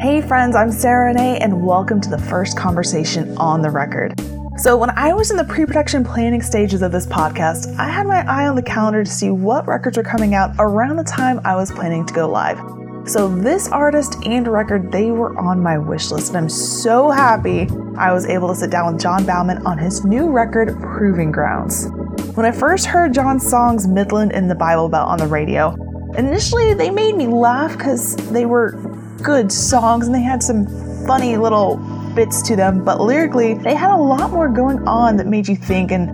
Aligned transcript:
Hey 0.00 0.22
friends, 0.22 0.56
I'm 0.56 0.72
Sarah 0.72 1.08
Renee, 1.08 1.40
and 1.40 1.62
welcome 1.62 2.00
to 2.00 2.08
the 2.08 2.16
first 2.16 2.56
conversation 2.56 3.36
on 3.36 3.60
the 3.60 3.68
record. 3.68 4.18
So, 4.56 4.74
when 4.74 4.88
I 4.96 5.12
was 5.12 5.30
in 5.30 5.36
the 5.36 5.44
pre 5.44 5.66
production 5.66 6.04
planning 6.04 6.40
stages 6.40 6.80
of 6.80 6.90
this 6.90 7.04
podcast, 7.04 7.76
I 7.78 7.86
had 7.90 8.06
my 8.06 8.24
eye 8.26 8.48
on 8.48 8.56
the 8.56 8.62
calendar 8.62 9.04
to 9.04 9.10
see 9.10 9.28
what 9.28 9.68
records 9.68 9.98
were 9.98 10.02
coming 10.02 10.34
out 10.34 10.54
around 10.58 10.96
the 10.96 11.04
time 11.04 11.38
I 11.44 11.54
was 11.54 11.70
planning 11.70 12.06
to 12.06 12.14
go 12.14 12.26
live. 12.26 12.58
So, 13.06 13.28
this 13.28 13.68
artist 13.68 14.16
and 14.24 14.48
record, 14.48 14.90
they 14.90 15.10
were 15.10 15.38
on 15.38 15.62
my 15.62 15.76
wish 15.76 16.10
list, 16.10 16.28
and 16.28 16.38
I'm 16.38 16.48
so 16.48 17.10
happy 17.10 17.68
I 17.98 18.10
was 18.10 18.24
able 18.24 18.48
to 18.48 18.54
sit 18.54 18.70
down 18.70 18.90
with 18.90 19.02
John 19.02 19.26
Baumann 19.26 19.66
on 19.66 19.76
his 19.76 20.02
new 20.02 20.30
record, 20.30 20.80
Proving 20.80 21.30
Grounds. 21.30 21.88
When 22.36 22.46
I 22.46 22.52
first 22.52 22.86
heard 22.86 23.12
John's 23.12 23.46
songs 23.46 23.86
Midland 23.86 24.32
and 24.32 24.50
the 24.50 24.54
Bible 24.54 24.88
Belt 24.88 25.10
on 25.10 25.18
the 25.18 25.26
radio, 25.26 25.76
initially 26.16 26.72
they 26.72 26.90
made 26.90 27.16
me 27.16 27.26
laugh 27.26 27.76
because 27.76 28.16
they 28.30 28.46
were 28.46 28.98
good 29.20 29.52
songs 29.52 30.06
and 30.06 30.14
they 30.14 30.22
had 30.22 30.42
some 30.42 30.66
funny 31.06 31.36
little 31.36 31.76
bits 32.14 32.42
to 32.42 32.56
them, 32.56 32.84
but 32.84 33.00
lyrically, 33.00 33.54
they 33.54 33.74
had 33.74 33.90
a 33.90 33.96
lot 33.96 34.30
more 34.30 34.48
going 34.48 34.86
on 34.86 35.16
that 35.16 35.26
made 35.26 35.48
you 35.48 35.56
think, 35.56 35.92
and 35.92 36.08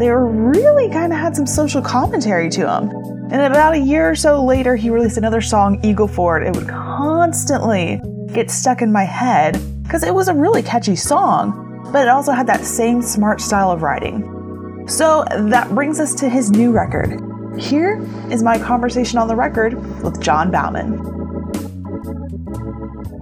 they 0.00 0.10
were 0.10 0.26
really 0.26 0.90
kind 0.90 1.12
of 1.12 1.18
had 1.18 1.36
some 1.36 1.46
social 1.46 1.80
commentary 1.80 2.50
to 2.50 2.62
them. 2.62 2.90
And 3.30 3.40
about 3.42 3.74
a 3.74 3.78
year 3.78 4.10
or 4.10 4.14
so 4.14 4.44
later, 4.44 4.76
he 4.76 4.90
released 4.90 5.16
another 5.16 5.40
song, 5.40 5.80
Eagle 5.84 6.08
Ford. 6.08 6.46
It 6.46 6.54
would 6.54 6.68
constantly 6.68 8.00
get 8.32 8.50
stuck 8.50 8.82
in 8.82 8.92
my 8.92 9.04
head 9.04 9.60
because 9.82 10.02
it 10.02 10.14
was 10.14 10.28
a 10.28 10.34
really 10.34 10.62
catchy 10.62 10.96
song, 10.96 11.90
but 11.92 12.02
it 12.02 12.08
also 12.08 12.32
had 12.32 12.46
that 12.48 12.64
same 12.64 13.02
smart 13.02 13.40
style 13.40 13.70
of 13.70 13.82
writing. 13.82 14.84
So 14.88 15.24
that 15.30 15.74
brings 15.74 15.98
us 15.98 16.14
to 16.16 16.28
his 16.28 16.50
new 16.50 16.70
record. 16.70 17.20
Here 17.58 18.00
is 18.30 18.42
my 18.42 18.58
conversation 18.58 19.18
on 19.18 19.28
the 19.28 19.36
record 19.36 19.74
with 20.02 20.20
John 20.20 20.50
Baumann. 20.50 21.15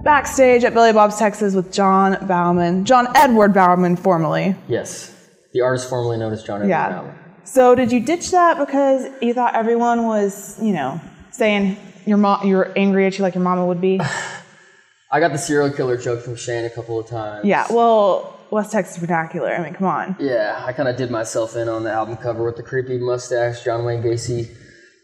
Backstage 0.05 0.63
at 0.63 0.73
Billy 0.75 0.93
Bob's 0.93 1.17
Texas 1.17 1.55
with 1.55 1.73
John 1.73 2.15
Baumann, 2.27 2.85
John 2.85 3.07
Edward 3.15 3.53
Baumann, 3.55 3.95
formerly. 3.95 4.55
Yes, 4.67 5.11
the 5.51 5.61
artist 5.61 5.89
formerly 5.89 6.15
known 6.17 6.31
as 6.31 6.43
John 6.43 6.57
Edward 6.61 6.69
Yeah. 6.69 6.91
Baumann. 7.01 7.19
So 7.43 7.73
did 7.75 7.91
you 7.91 7.99
ditch 7.99 8.29
that 8.31 8.59
because 8.59 9.07
you 9.21 9.33
thought 9.33 9.55
everyone 9.55 10.05
was, 10.05 10.61
you 10.61 10.73
know, 10.73 11.01
saying 11.31 11.77
your 12.05 12.17
mom, 12.17 12.47
you 12.47 12.55
were 12.55 12.71
angry 12.77 13.07
at 13.07 13.17
you 13.17 13.23
like 13.23 13.33
your 13.33 13.43
mama 13.43 13.65
would 13.65 13.81
be? 13.81 13.99
I 15.11 15.19
got 15.19 15.31
the 15.31 15.37
serial 15.39 15.71
killer 15.71 15.97
joke 15.97 16.21
from 16.21 16.35
Shane 16.35 16.65
a 16.65 16.69
couple 16.69 16.99
of 16.99 17.07
times. 17.07 17.43
yeah. 17.45 17.65
Well, 17.71 18.39
West 18.51 18.71
Texas 18.71 18.97
vernacular. 18.97 19.55
I 19.55 19.63
mean, 19.63 19.73
come 19.73 19.87
on. 19.87 20.15
Yeah, 20.19 20.61
I 20.63 20.71
kind 20.71 20.87
of 20.87 20.97
did 20.97 21.09
myself 21.09 21.55
in 21.55 21.67
on 21.67 21.83
the 21.83 21.91
album 21.91 22.15
cover 22.17 22.43
with 22.43 22.57
the 22.57 22.63
creepy 22.63 22.99
mustache, 22.99 23.63
John 23.63 23.83
Wayne 23.85 24.03
Gacy. 24.03 24.55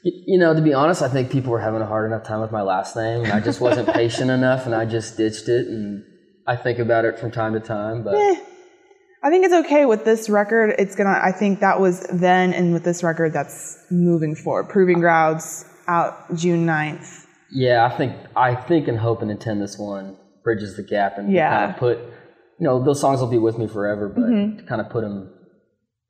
You 0.04 0.40
know, 0.40 0.54
to 0.54 0.62
be 0.62 0.74
honest, 0.74 1.02
I 1.04 1.10
think 1.10 1.32
people 1.32 1.52
were 1.52 1.60
having 1.60 1.82
a 1.82 1.86
hard 1.86 2.12
enough 2.12 2.24
time 2.24 2.42
with 2.42 2.52
my 2.52 2.62
last 2.64 2.96
name, 2.96 3.24
and 3.24 3.32
I 3.32 3.40
just 3.40 3.62
wasn't 3.62 3.88
patient 3.94 4.32
enough, 4.32 4.66
and 4.66 4.74
I 4.74 4.86
just 4.86 5.16
ditched 5.18 5.48
it. 5.48 5.68
And 5.68 6.04
I 6.48 6.56
think 6.56 6.80
about 6.80 7.06
it 7.06 7.20
from 7.20 7.30
time 7.32 7.54
to 7.54 7.60
time, 7.60 8.04
but 8.04 8.16
Eh, 8.16 8.36
I 9.24 9.30
think 9.30 9.46
it's 9.46 9.54
okay 9.66 9.86
with 9.86 10.04
this 10.04 10.28
record. 10.30 10.74
It's 10.80 10.96
gonna. 10.96 11.20
I 11.22 11.32
think 11.32 11.60
that 11.60 11.80
was 11.80 12.02
then, 12.12 12.52
and 12.54 12.74
with 12.74 12.84
this 12.84 13.04
record, 13.04 13.34
that's 13.34 13.78
moving 13.92 14.34
forward. 14.34 14.70
Proving 14.70 15.00
Grounds 15.00 15.66
out 15.88 16.34
June 16.36 16.66
9th. 16.66 17.26
yeah, 17.52 17.86
I 17.86 17.96
think 17.96 18.16
I 18.36 18.56
think 18.56 18.88
and 18.88 18.98
hope 18.98 19.22
and 19.22 19.30
intend 19.30 19.62
this 19.62 19.78
one 19.78 20.18
bridges 20.44 20.76
the 20.78 20.84
gap 20.84 21.20
and 21.20 21.32
Yeah. 21.32 21.56
kind 21.58 21.72
of 21.74 21.78
put, 21.78 21.98
you 22.00 22.66
know, 22.68 22.84
those 22.84 23.00
songs 23.00 23.20
will 23.20 23.30
be 23.30 23.38
with 23.38 23.60
me 23.60 23.68
forever, 23.68 24.10
but 24.10 24.24
Mm-hmm. 24.24 24.58
to 24.58 24.64
kind 24.66 24.82
of 24.82 24.90
put 24.90 25.02
them 25.02 25.32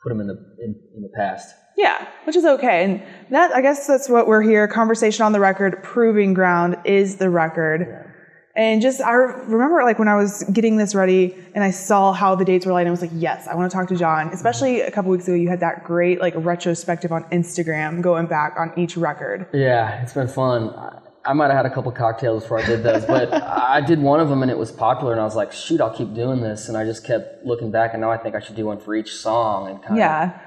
put 0.01 0.09
them 0.09 0.21
in 0.21 0.27
the 0.27 0.35
in, 0.63 0.75
in 0.95 1.01
the 1.01 1.09
past. 1.17 1.53
Yeah, 1.81 2.07
which 2.25 2.35
is 2.35 2.45
okay. 2.45 2.83
And 2.83 3.03
that 3.31 3.51
I 3.55 3.61
guess 3.61 3.87
that's 3.87 4.07
what 4.07 4.27
we're 4.27 4.43
here. 4.43 4.67
Conversation 4.67 5.25
on 5.25 5.31
the 5.31 5.39
record, 5.39 5.81
proving 5.83 6.35
ground 6.35 6.77
is 6.85 7.17
the 7.17 7.29
record. 7.29 8.07
And 8.55 8.81
just 8.81 9.01
I 9.01 9.13
remember 9.13 9.83
like 9.83 9.97
when 9.97 10.07
I 10.07 10.15
was 10.15 10.43
getting 10.51 10.77
this 10.77 10.93
ready 10.93 11.35
and 11.55 11.63
I 11.63 11.71
saw 11.71 12.11
how 12.11 12.35
the 12.35 12.45
dates 12.45 12.65
were 12.65 12.73
light, 12.73 12.85
I 12.85 12.91
was 12.91 13.01
like, 13.01 13.11
yes, 13.13 13.47
I 13.47 13.55
want 13.55 13.71
to 13.71 13.75
talk 13.75 13.87
to 13.87 13.95
John. 13.95 14.27
Mm-hmm. 14.27 14.35
Especially 14.35 14.81
a 14.81 14.91
couple 14.91 15.09
weeks 15.09 15.27
ago, 15.27 15.35
you 15.35 15.49
had 15.49 15.61
that 15.61 15.83
great 15.83 16.19
like 16.19 16.33
retrospective 16.35 17.11
on 17.11 17.23
Instagram 17.25 18.01
going 18.01 18.27
back 18.27 18.55
on 18.59 18.73
each 18.77 18.95
record. 18.95 19.47
Yeah, 19.53 20.01
it's 20.03 20.13
been 20.13 20.27
fun. 20.27 20.69
I, 21.23 21.33
might 21.33 21.47
have 21.47 21.57
had 21.57 21.65
a 21.65 21.73
couple 21.73 21.91
cocktails 21.93 22.43
before 22.43 22.59
I 22.59 22.65
did 22.65 22.83
those, 22.83 23.05
but 23.05 23.33
I 23.33 23.79
did 23.79 23.99
one 23.99 24.19
of 24.19 24.27
them 24.29 24.41
and 24.41 24.51
it 24.51 24.57
was 24.57 24.71
popular, 24.71 25.13
and 25.13 25.21
I 25.21 25.23
was 25.23 25.35
like, 25.35 25.53
shoot, 25.53 25.79
I'll 25.79 25.95
keep 25.95 26.13
doing 26.13 26.41
this. 26.41 26.67
And 26.67 26.77
I 26.77 26.83
just 26.83 27.05
kept 27.05 27.45
looking 27.45 27.71
back, 27.71 27.93
and 27.93 28.01
now 28.01 28.11
I 28.11 28.17
think 28.17 28.35
I 28.35 28.39
should 28.39 28.55
do 28.55 28.65
one 28.65 28.79
for 28.79 28.93
each 28.95 29.15
song 29.15 29.69
and 29.69 29.81
kind 29.81 29.93
of 29.93 29.97
Yeah, 29.97 30.39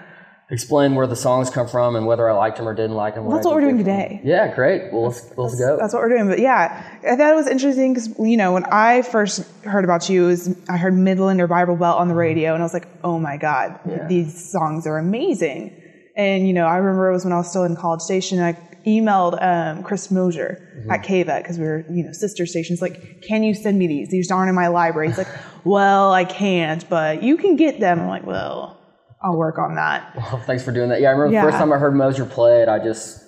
explain 0.50 0.94
where 0.94 1.06
the 1.06 1.16
songs 1.16 1.48
come 1.50 1.66
from 1.66 1.96
and 1.96 2.06
whether 2.06 2.28
I 2.28 2.32
liked 2.34 2.58
them 2.58 2.68
or 2.68 2.74
didn't 2.74 2.96
like 2.96 3.14
them. 3.14 3.28
that's 3.30 3.46
what 3.46 3.54
we're 3.54 3.62
doing 3.62 3.78
today. 3.78 4.20
Yeah, 4.22 4.54
great. 4.54 4.92
Well, 4.92 5.04
let's, 5.04 5.32
let's 5.36 5.58
go. 5.58 5.78
That's 5.80 5.94
what 5.94 6.02
we're 6.02 6.10
doing. 6.10 6.28
But 6.28 6.38
yeah, 6.38 6.84
I 7.08 7.16
thought 7.16 7.30
it 7.32 7.34
was 7.36 7.46
interesting 7.48 7.94
because, 7.94 8.08
you 8.18 8.36
know, 8.36 8.52
when 8.52 8.64
I 8.66 9.02
first 9.02 9.46
heard 9.64 9.84
about 9.84 10.08
you, 10.10 10.24
was, 10.26 10.54
I 10.68 10.76
heard 10.76 10.94
Midland 10.94 11.40
or 11.40 11.46
Bible 11.46 11.76
Belt 11.76 11.98
on 11.98 12.08
the 12.08 12.14
radio, 12.14 12.52
and 12.52 12.62
I 12.62 12.66
was 12.66 12.74
like, 12.74 12.86
oh 13.02 13.18
my 13.18 13.36
God, 13.38 13.78
Yeah. 13.88 14.06
these 14.06 14.50
songs 14.52 14.86
are 14.86 14.98
amazing. 14.98 15.80
And, 16.16 16.46
you 16.46 16.52
know, 16.52 16.66
I 16.66 16.76
remember 16.76 17.08
it 17.08 17.12
was 17.12 17.24
when 17.24 17.32
I 17.32 17.38
was 17.38 17.48
still 17.48 17.64
in 17.64 17.74
College 17.74 18.02
Station, 18.02 18.38
I 18.40 18.52
emailed 18.86 19.42
um, 19.42 19.82
Chris 19.82 20.10
Mosier 20.10 20.60
Mm-hmm. 20.74 20.90
at 20.90 21.02
KVET 21.04 21.38
because 21.42 21.58
we 21.58 21.64
were, 21.64 21.84
you 21.88 22.04
know, 22.04 22.12
sister 22.12 22.44
stations, 22.44 22.82
like, 22.82 23.22
can 23.22 23.42
you 23.42 23.54
send 23.54 23.78
me 23.78 23.86
these? 23.86 24.10
These 24.10 24.30
aren't 24.30 24.50
in 24.50 24.54
my 24.54 24.66
library. 24.68 25.08
He's 25.08 25.16
like, 25.16 25.28
well, 25.64 26.12
I 26.12 26.24
can't, 26.26 26.86
but 26.90 27.22
you 27.22 27.38
can 27.38 27.56
get 27.56 27.80
them. 27.80 28.00
I'm 28.00 28.08
like, 28.08 28.26
well, 28.26 28.78
I'll 29.24 29.36
work 29.36 29.58
on 29.58 29.74
that. 29.76 30.14
Well, 30.16 30.42
thanks 30.46 30.62
for 30.64 30.70
doing 30.72 30.90
that. 30.90 31.00
Yeah, 31.00 31.08
I 31.08 31.12
remember 31.12 31.32
Yeah. 31.32 31.44
the 31.44 31.50
first 31.50 31.58
time 31.58 31.72
I 31.72 31.78
heard 31.78 31.94
Mosier 31.96 32.26
play 32.26 32.62
it, 32.62 32.68
I 32.68 32.78
just, 32.78 33.20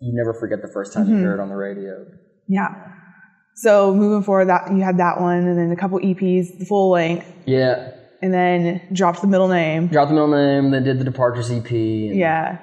you 0.00 0.12
never 0.14 0.34
forget 0.34 0.60
the 0.62 0.68
first 0.68 0.92
time 0.92 1.04
Mm-hmm. 1.04 1.14
you 1.14 1.20
hear 1.20 1.34
it 1.34 1.40
on 1.40 1.48
the 1.48 1.54
radio. 1.56 2.04
Yeah. 2.48 2.74
So 3.54 3.94
moving 3.94 4.22
forward, 4.22 4.48
that 4.48 4.70
you 4.72 4.82
had 4.82 4.98
that 4.98 5.20
one, 5.20 5.46
and 5.46 5.56
then 5.58 5.70
a 5.70 5.76
couple 5.76 5.98
EPs, 6.00 6.58
the 6.58 6.66
full 6.66 6.90
length. 6.90 7.26
Yeah, 7.46 7.92
and 8.22 8.32
then 8.34 8.82
dropped 8.92 9.20
the 9.22 9.26
middle 9.28 9.48
name. 9.48 9.86
dropped 9.88 10.08
the 10.10 10.14
middle 10.14 10.28
name, 10.28 10.70
then 10.72 10.82
did 10.84 10.98
the 10.98 11.04
Departures 11.04 11.50
EP. 11.50 11.70
And 11.70 12.16
Yeah. 12.16 12.58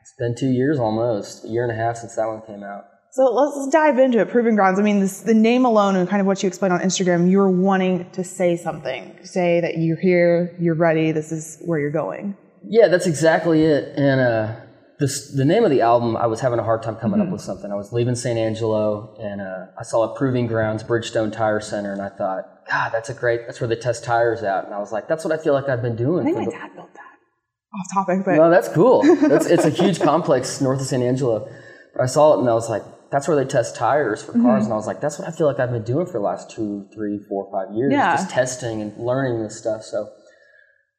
It's 0.00 0.14
been 0.18 0.34
two 0.36 0.50
years 0.50 0.78
almost, 0.78 1.44
a 1.44 1.48
year 1.48 1.62
and 1.62 1.72
a 1.72 1.74
half 1.74 1.96
since 1.96 2.14
that 2.16 2.26
one 2.26 2.42
came 2.42 2.62
out. 2.62 2.84
So 3.14 3.32
let's, 3.32 3.68
dive 3.72 3.98
into 4.00 4.18
it. 4.18 4.28
Proving 4.28 4.56
Grounds. 4.56 4.78
I 4.80 4.82
mean, 4.82 4.98
this, 4.98 5.20
the 5.20 5.34
name 5.34 5.64
alone 5.64 5.94
and 5.94 6.08
kind 6.08 6.20
of 6.20 6.26
what 6.26 6.42
you 6.42 6.48
explained 6.48 6.74
on 6.74 6.80
Instagram, 6.80 7.30
you 7.30 7.38
were 7.38 7.48
wanting 7.50 8.10
to 8.10 8.24
say 8.24 8.56
something, 8.56 9.16
say 9.22 9.60
that 9.60 9.78
you're 9.78 10.00
here, 10.00 10.56
you're 10.60 10.74
ready, 10.74 11.12
this 11.12 11.30
is 11.30 11.58
where 11.64 11.78
you're 11.78 11.92
going. 11.92 12.36
Yeah, 12.68 12.88
that's 12.88 13.06
exactly 13.06 13.62
it. 13.62 13.96
And 13.96 14.20
uh, 14.20 14.56
this, 14.98 15.30
the 15.32 15.44
name 15.44 15.62
of 15.62 15.70
the 15.70 15.80
album, 15.80 16.16
I 16.16 16.26
was 16.26 16.40
having 16.40 16.58
a 16.58 16.64
hard 16.64 16.82
time 16.82 16.96
coming 16.96 17.20
Mm-hmm. 17.20 17.28
up 17.28 17.32
with 17.34 17.42
something. 17.42 17.70
I 17.70 17.76
was 17.76 17.92
leaving 17.92 18.16
San 18.16 18.36
Angelo, 18.36 19.16
and 19.20 19.40
uh, 19.40 19.66
I 19.78 19.84
saw 19.84 20.12
a 20.12 20.16
Proving 20.18 20.48
Grounds 20.48 20.82
Bridgestone 20.82 21.32
Tire 21.32 21.60
Center, 21.60 21.92
and 21.92 22.02
I 22.02 22.08
thought, 22.08 22.66
God, 22.68 22.90
that's 22.92 23.10
a 23.10 23.14
great. 23.14 23.42
That's 23.46 23.60
where 23.60 23.68
they 23.68 23.76
test 23.76 24.02
tires 24.02 24.42
out. 24.42 24.64
And 24.64 24.74
I 24.74 24.78
was 24.80 24.90
like, 24.90 25.06
that's 25.06 25.24
what 25.24 25.32
I 25.38 25.40
feel 25.40 25.52
like 25.54 25.68
I've 25.68 25.82
been 25.82 25.94
doing. 25.96 26.22
I 26.22 26.24
think 26.24 26.38
my 26.38 26.44
the- 26.46 26.50
dad 26.50 26.70
built 26.74 26.92
that. 26.94 27.00
Off 27.00 28.06
topic, 28.06 28.24
but 28.24 28.34
No, 28.36 28.50
that's 28.50 28.68
cool. 28.70 29.02
That's, 29.28 29.46
it's 29.46 29.64
a 29.64 29.70
huge 29.70 30.00
complex 30.00 30.60
north 30.60 30.80
of 30.80 30.86
San 30.86 31.02
Angelo. 31.02 31.48
But 31.94 32.02
I 32.02 32.06
saw 32.06 32.34
it 32.34 32.40
and 32.40 32.48
I 32.48 32.54
was 32.54 32.70
like, 32.70 32.82
that's 33.10 33.28
where 33.28 33.36
they 33.36 33.44
test 33.44 33.76
tires 33.76 34.22
for 34.22 34.32
Mm-hmm. 34.32 34.42
cars. 34.42 34.64
And 34.64 34.72
I 34.72 34.76
was 34.76 34.86
like, 34.86 35.00
that's 35.00 35.18
what 35.18 35.28
I 35.28 35.30
feel 35.30 35.46
like 35.46 35.60
I've 35.60 35.70
been 35.70 35.84
doing 35.84 36.06
for 36.06 36.12
the 36.14 36.20
last 36.20 36.50
two, 36.50 36.88
three, 36.94 37.18
four, 37.28 37.48
five 37.52 37.74
years. 37.74 37.92
Yeah. 37.92 38.16
Just 38.16 38.30
testing 38.30 38.82
and 38.82 38.96
learning 38.98 39.42
this 39.42 39.56
stuff. 39.58 39.82
So 39.82 40.08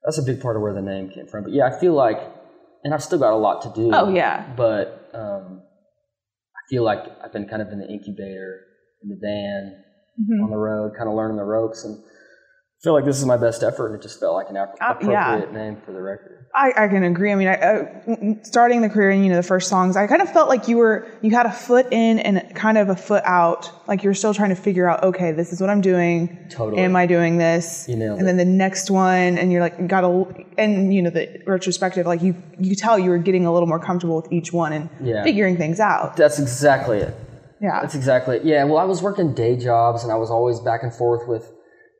that's 0.03 0.17
a 0.17 0.23
big 0.23 0.41
part 0.41 0.55
of 0.55 0.61
where 0.61 0.73
the 0.73 0.81
name 0.81 1.09
came 1.09 1.27
from. 1.27 1.43
But 1.43 1.53
yeah, 1.53 1.65
I 1.65 1.79
feel 1.79 1.93
like, 1.93 2.19
and 2.83 2.93
I've 2.93 3.03
still 3.03 3.19
got 3.19 3.33
a 3.33 3.37
lot 3.37 3.61
to 3.63 3.71
do. 3.75 3.89
Oh, 3.93 4.13
yeah. 4.13 4.45
But 4.55 5.09
um, 5.13 5.61
I 6.55 6.61
feel 6.69 6.83
like 6.83 6.99
I've 7.23 7.33
been 7.33 7.47
kind 7.47 7.61
of 7.61 7.69
in 7.69 7.79
the 7.79 7.87
incubator, 7.87 8.61
in 9.03 9.09
the 9.09 9.17
van, 9.21 9.81
Mm-hmm. 10.17 10.45
on 10.45 10.49
the 10.49 10.55
road, 10.55 10.93
kind 10.97 11.09
of 11.09 11.15
learning 11.15 11.35
the 11.35 11.43
ropes. 11.43 11.83
And 11.83 12.01
feel 12.85 12.93
like 12.93 13.03
this 13.03 13.17
is 13.19 13.25
my 13.25 13.35
best 13.35 13.63
effort. 13.63 13.87
And 13.87 13.95
it 13.95 14.01
just 14.01 14.19
felt 14.21 14.35
like 14.35 14.49
an 14.49 14.55
Uh, 14.57 14.67
appropriate 14.79 15.11
yeah. 15.11 15.45
name 15.51 15.75
for 15.85 15.91
the 15.91 16.01
record. 16.01 16.31
I, 16.53 16.71
I 16.85 16.87
can 16.87 17.03
agree. 17.03 17.33
I 17.33 17.35
mean, 17.35 17.49
I, 17.49 17.55
uh, 17.55 18.35
starting 18.43 18.79
the 18.81 18.87
career 18.87 19.09
and 19.09 19.21
you 19.25 19.29
know 19.29 19.35
the 19.35 19.43
first 19.43 19.67
songs, 19.67 19.97
I 19.97 20.07
kind 20.07 20.21
of 20.21 20.29
felt 20.31 20.47
like 20.47 20.69
you 20.69 20.77
were 20.77 21.05
you 21.21 21.31
had 21.31 21.45
a 21.45 21.51
foot 21.51 21.87
in 21.91 22.19
and 22.19 22.55
kind 22.55 22.77
of 22.77 22.87
a 22.87 22.95
foot 22.95 23.23
out. 23.25 23.69
Like 23.89 24.03
you 24.03 24.09
were 24.09 24.13
still 24.13 24.33
trying 24.33 24.51
to 24.51 24.55
figure 24.55 24.87
out, 24.87 25.03
okay, 25.03 25.33
this 25.33 25.51
is 25.51 25.59
what 25.59 25.69
I'm 25.69 25.81
doing. 25.81 26.17
Totally. 26.49 26.81
Am 26.81 26.95
I 26.95 27.07
doing 27.07 27.37
this? 27.39 27.89
You 27.89 27.97
nailed 27.97 28.19
and 28.19 28.21
it. 28.21 28.25
then 28.27 28.37
the 28.37 28.45
next 28.65 28.89
one, 28.89 29.37
and 29.37 29.51
you're 29.51 29.59
like, 29.67 29.85
got 29.87 30.05
a, 30.05 30.09
and 30.57 30.93
you 30.95 31.01
know 31.01 31.09
the 31.09 31.41
retrospective, 31.45 32.05
like 32.05 32.21
you 32.21 32.33
you 32.57 32.69
could 32.69 32.79
tell 32.79 32.97
you 32.97 33.09
were 33.09 33.17
getting 33.17 33.45
a 33.45 33.51
little 33.51 33.67
more 33.67 33.79
comfortable 33.79 34.15
with 34.15 34.31
each 34.31 34.53
one 34.53 34.71
and 34.71 34.89
Yeah. 35.01 35.23
figuring 35.23 35.57
things 35.57 35.81
out. 35.81 36.15
That's 36.15 36.39
exactly 36.39 36.99
it. 36.99 37.13
Yeah. 37.59 37.81
That's 37.81 37.95
exactly 37.95 38.37
it. 38.37 38.45
Yeah, 38.45 38.63
well, 38.63 38.77
I 38.77 38.85
was 38.85 39.01
working 39.01 39.33
day 39.33 39.57
jobs 39.57 40.03
and 40.03 40.11
I 40.11 40.15
was 40.15 40.29
always 40.29 40.59
back 40.61 40.83
and 40.83 40.93
forth 40.93 41.27
with 41.27 41.51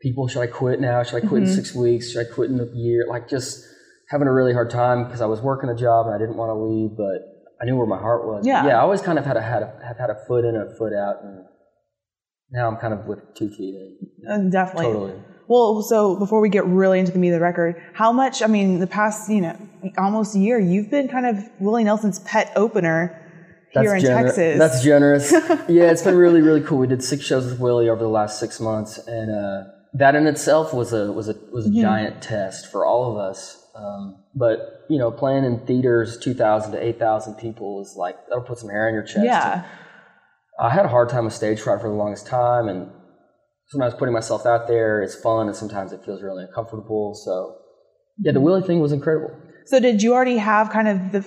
people. 0.06 0.28
Should 0.28 0.42
I 0.42 0.48
quit 0.48 0.80
now? 0.80 1.02
Should 1.04 1.18
I 1.24 1.28
quit 1.28 1.44
Mm-hmm. 1.44 1.52
in 1.52 1.56
six 1.62 1.74
weeks? 1.76 2.12
Should 2.12 2.26
I 2.28 2.30
quit 2.38 2.50
in 2.52 2.60
a 2.60 2.68
year? 2.76 3.06
Like 3.10 3.28
just 3.28 3.66
having 4.10 4.28
a 4.28 4.34
really 4.40 4.54
hard 4.54 4.70
time 4.70 5.04
because 5.06 5.22
I 5.22 5.26
was 5.26 5.42
working 5.42 5.70
a 5.70 5.76
job 5.76 6.06
and 6.06 6.14
I 6.16 6.20
didn't 6.20 6.38
want 6.38 6.50
to 6.52 6.58
leave, 6.66 6.92
but 6.96 7.20
I 7.62 7.66
knew 7.66 7.76
where 7.76 7.88
my 7.88 7.98
heart 8.08 8.26
was. 8.28 8.46
Yeah. 8.46 8.66
Yeah, 8.68 8.78
I 8.78 8.82
always 8.82 9.02
kind 9.02 9.18
of 9.18 9.26
had 9.26 9.38
a, 9.38 9.42
had 9.42 9.64
a, 9.64 9.70
have 9.88 9.98
had 9.98 10.10
a 10.12 10.18
foot 10.28 10.44
in, 10.46 10.54
and 10.56 10.72
a 10.72 10.76
foot 10.78 10.94
out, 10.94 11.16
and 11.24 11.44
now 12.52 12.68
I'm 12.70 12.78
kind 12.78 12.94
of 12.94 13.06
with 13.08 13.20
two 13.36 13.50
feet 13.50 13.74
in. 13.76 14.30
Uh, 14.30 14.38
definitely. 14.50 14.86
Totally. 14.94 15.14
Well, 15.48 15.82
so 15.84 16.18
before 16.18 16.40
we 16.42 16.50
get 16.50 16.66
really 16.66 17.00
into 17.00 17.12
the 17.12 17.20
meat 17.20 17.30
of 17.30 17.36
the 17.36 17.40
record, 17.52 17.76
how 17.94 18.12
much, 18.12 18.42
I 18.42 18.48
mean, 18.48 18.80
the 18.80 18.88
past, 18.88 19.30
you 19.30 19.42
know, 19.42 19.56
almost 19.98 20.36
year, 20.36 20.60
you've 20.60 20.90
been 20.90 21.08
kind 21.08 21.26
of 21.28 21.38
Willie 21.60 21.84
Nelson's 21.84 22.20
pet 22.20 22.52
opener 22.56 23.22
here 23.72 23.96
in 23.96 24.04
gener- 24.04 24.24
Texas. 24.24 24.58
That's 24.58 24.84
generous. 24.84 25.32
yeah, 25.70 25.92
it's 25.92 26.02
been 26.02 26.16
really, 26.16 26.42
really 26.42 26.62
cool. 26.62 26.80
We 26.80 26.88
did 26.88 27.04
six 27.04 27.24
shows 27.24 27.46
with 27.46 27.60
Willie 27.60 27.90
over 27.90 28.02
the 28.02 28.10
last 28.10 28.40
six 28.40 28.60
months, 28.60 28.98
and 29.08 29.30
uh, 29.32 29.64
that 29.98 30.16
in 30.16 30.28
itself 30.28 30.74
was 30.74 30.94
a 30.94 31.12
was 31.12 31.30
a 31.30 31.36
was 31.52 31.66
a 31.66 31.70
Mm-hmm. 31.70 31.82
giant 31.82 32.22
test 32.22 32.72
for 32.72 32.86
all 32.86 33.12
of 33.12 33.18
us. 33.18 33.62
Um, 33.76 34.24
but 34.36 34.86
you 34.90 34.98
know, 34.98 35.12
playing 35.12 35.44
in 35.46 35.66
theaters, 35.66 36.18
two 36.18 36.34
thousand 36.34 36.72
to 36.74 36.84
eight 36.84 37.00
thousand 37.00 37.36
people 37.36 37.82
is 37.82 37.96
like 37.98 38.16
that'll 38.28 38.44
put 38.44 38.58
some 38.58 38.70
hair 38.70 38.88
on 38.88 38.94
your 38.94 39.04
chest. 39.04 39.26
yeah. 39.26 39.66
I 40.60 40.70
had 40.70 40.86
a 40.86 40.90
hard 40.90 41.10
time 41.10 41.26
with 41.26 41.34
stage 41.34 41.60
fright 41.60 41.82
for 41.82 41.90
the 41.90 41.96
longest 41.96 42.28
time, 42.28 42.70
and 42.70 42.90
sometimes 43.68 43.94
putting 43.94 44.14
myself 44.14 44.46
out 44.46 44.68
there 44.68 45.02
is 45.04 45.14
fun, 45.16 45.48
and 45.48 45.56
sometimes 45.56 45.92
it 45.92 46.04
feels 46.06 46.22
really 46.24 46.46
uncomfortable. 46.46 47.14
So, 47.14 47.58
yeah, 48.20 48.32
the 48.32 48.40
Willie 48.40 48.62
thing 48.62 48.80
was 48.80 48.94
incredible. 48.94 49.36
So 49.66 49.80
did 49.82 50.02
you 50.02 50.14
already 50.14 50.38
have 50.38 50.70
kind 50.70 50.88
of 50.88 51.12
the 51.12 51.26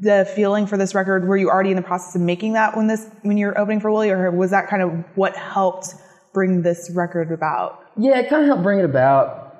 the 0.00 0.30
feeling 0.34 0.66
for 0.66 0.78
this 0.78 0.94
record? 0.94 1.28
Were 1.28 1.36
you 1.36 1.50
already 1.50 1.68
in 1.70 1.76
the 1.76 1.82
process 1.82 2.14
of 2.14 2.22
making 2.22 2.54
that 2.54 2.74
when 2.76 2.86
this 2.86 3.06
when 3.22 3.36
you 3.36 3.46
were 3.46 3.58
opening 3.58 3.80
for 3.80 3.90
Willie, 3.90 4.08
or 4.10 4.30
was 4.30 4.50
that 4.52 4.68
kind 4.68 4.82
of 4.82 4.90
what 5.16 5.36
helped 5.36 5.88
bring 6.32 6.62
this 6.62 6.90
record 6.94 7.32
about? 7.32 7.78
Yeah, 7.96 8.18
it 8.18 8.28
kind 8.28 8.42
of 8.42 8.48
helped 8.48 8.62
bring 8.62 8.78
it 8.78 8.84
about. 8.84 9.54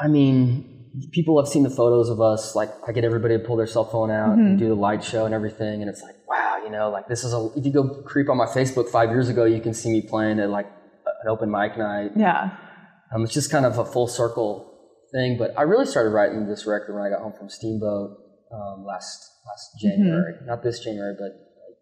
I 0.00 0.08
mean, 0.08 0.88
people 1.12 1.40
have 1.42 1.48
seen 1.48 1.62
the 1.62 1.70
photos 1.70 2.08
of 2.08 2.20
us. 2.20 2.54
Like, 2.54 2.70
I 2.86 2.92
get 2.92 3.04
everybody 3.04 3.38
to 3.38 3.44
pull 3.44 3.56
their 3.56 3.66
cell 3.66 3.84
phone 3.84 4.10
out 4.10 4.36
and 4.36 4.58
do 4.58 4.68
the 4.68 4.74
light 4.74 5.02
show 5.02 5.24
and 5.24 5.34
everything, 5.34 5.80
and 5.80 5.90
it's 5.90 6.02
like, 6.02 6.14
wow, 6.28 6.60
you 6.64 6.70
know, 6.70 6.90
like 6.90 7.08
this 7.08 7.24
is 7.24 7.32
a. 7.32 7.50
If 7.56 7.64
you 7.64 7.72
go 7.72 8.02
creep 8.02 8.28
on 8.28 8.36
my 8.36 8.46
Facebook 8.46 8.88
five 8.88 9.10
years 9.10 9.28
ago, 9.28 9.44
you 9.44 9.60
can 9.60 9.74
see 9.74 9.90
me 9.90 10.02
playing 10.02 10.38
at 10.40 10.50
like 10.50 10.66
an 11.22 11.28
open 11.28 11.50
mic 11.50 11.76
night. 11.76 12.12
Yeah. 12.16 12.56
Um, 13.14 13.24
it's 13.24 13.32
just 13.32 13.50
kind 13.50 13.64
of 13.64 13.78
a 13.78 13.84
full 13.84 14.06
circle 14.06 14.70
thing. 15.12 15.36
But 15.38 15.58
I 15.58 15.62
really 15.62 15.86
started 15.86 16.10
writing 16.10 16.46
this 16.46 16.66
record 16.66 16.94
when 16.94 17.02
I 17.02 17.08
got 17.08 17.22
home 17.22 17.32
from 17.38 17.48
Steamboat 17.48 18.10
um, 18.52 18.84
last 18.84 19.18
last 19.46 19.70
January. 19.80 20.34
Not 20.44 20.62
this 20.62 20.80
January, 20.80 21.14
but 21.18 21.32
like 21.32 21.78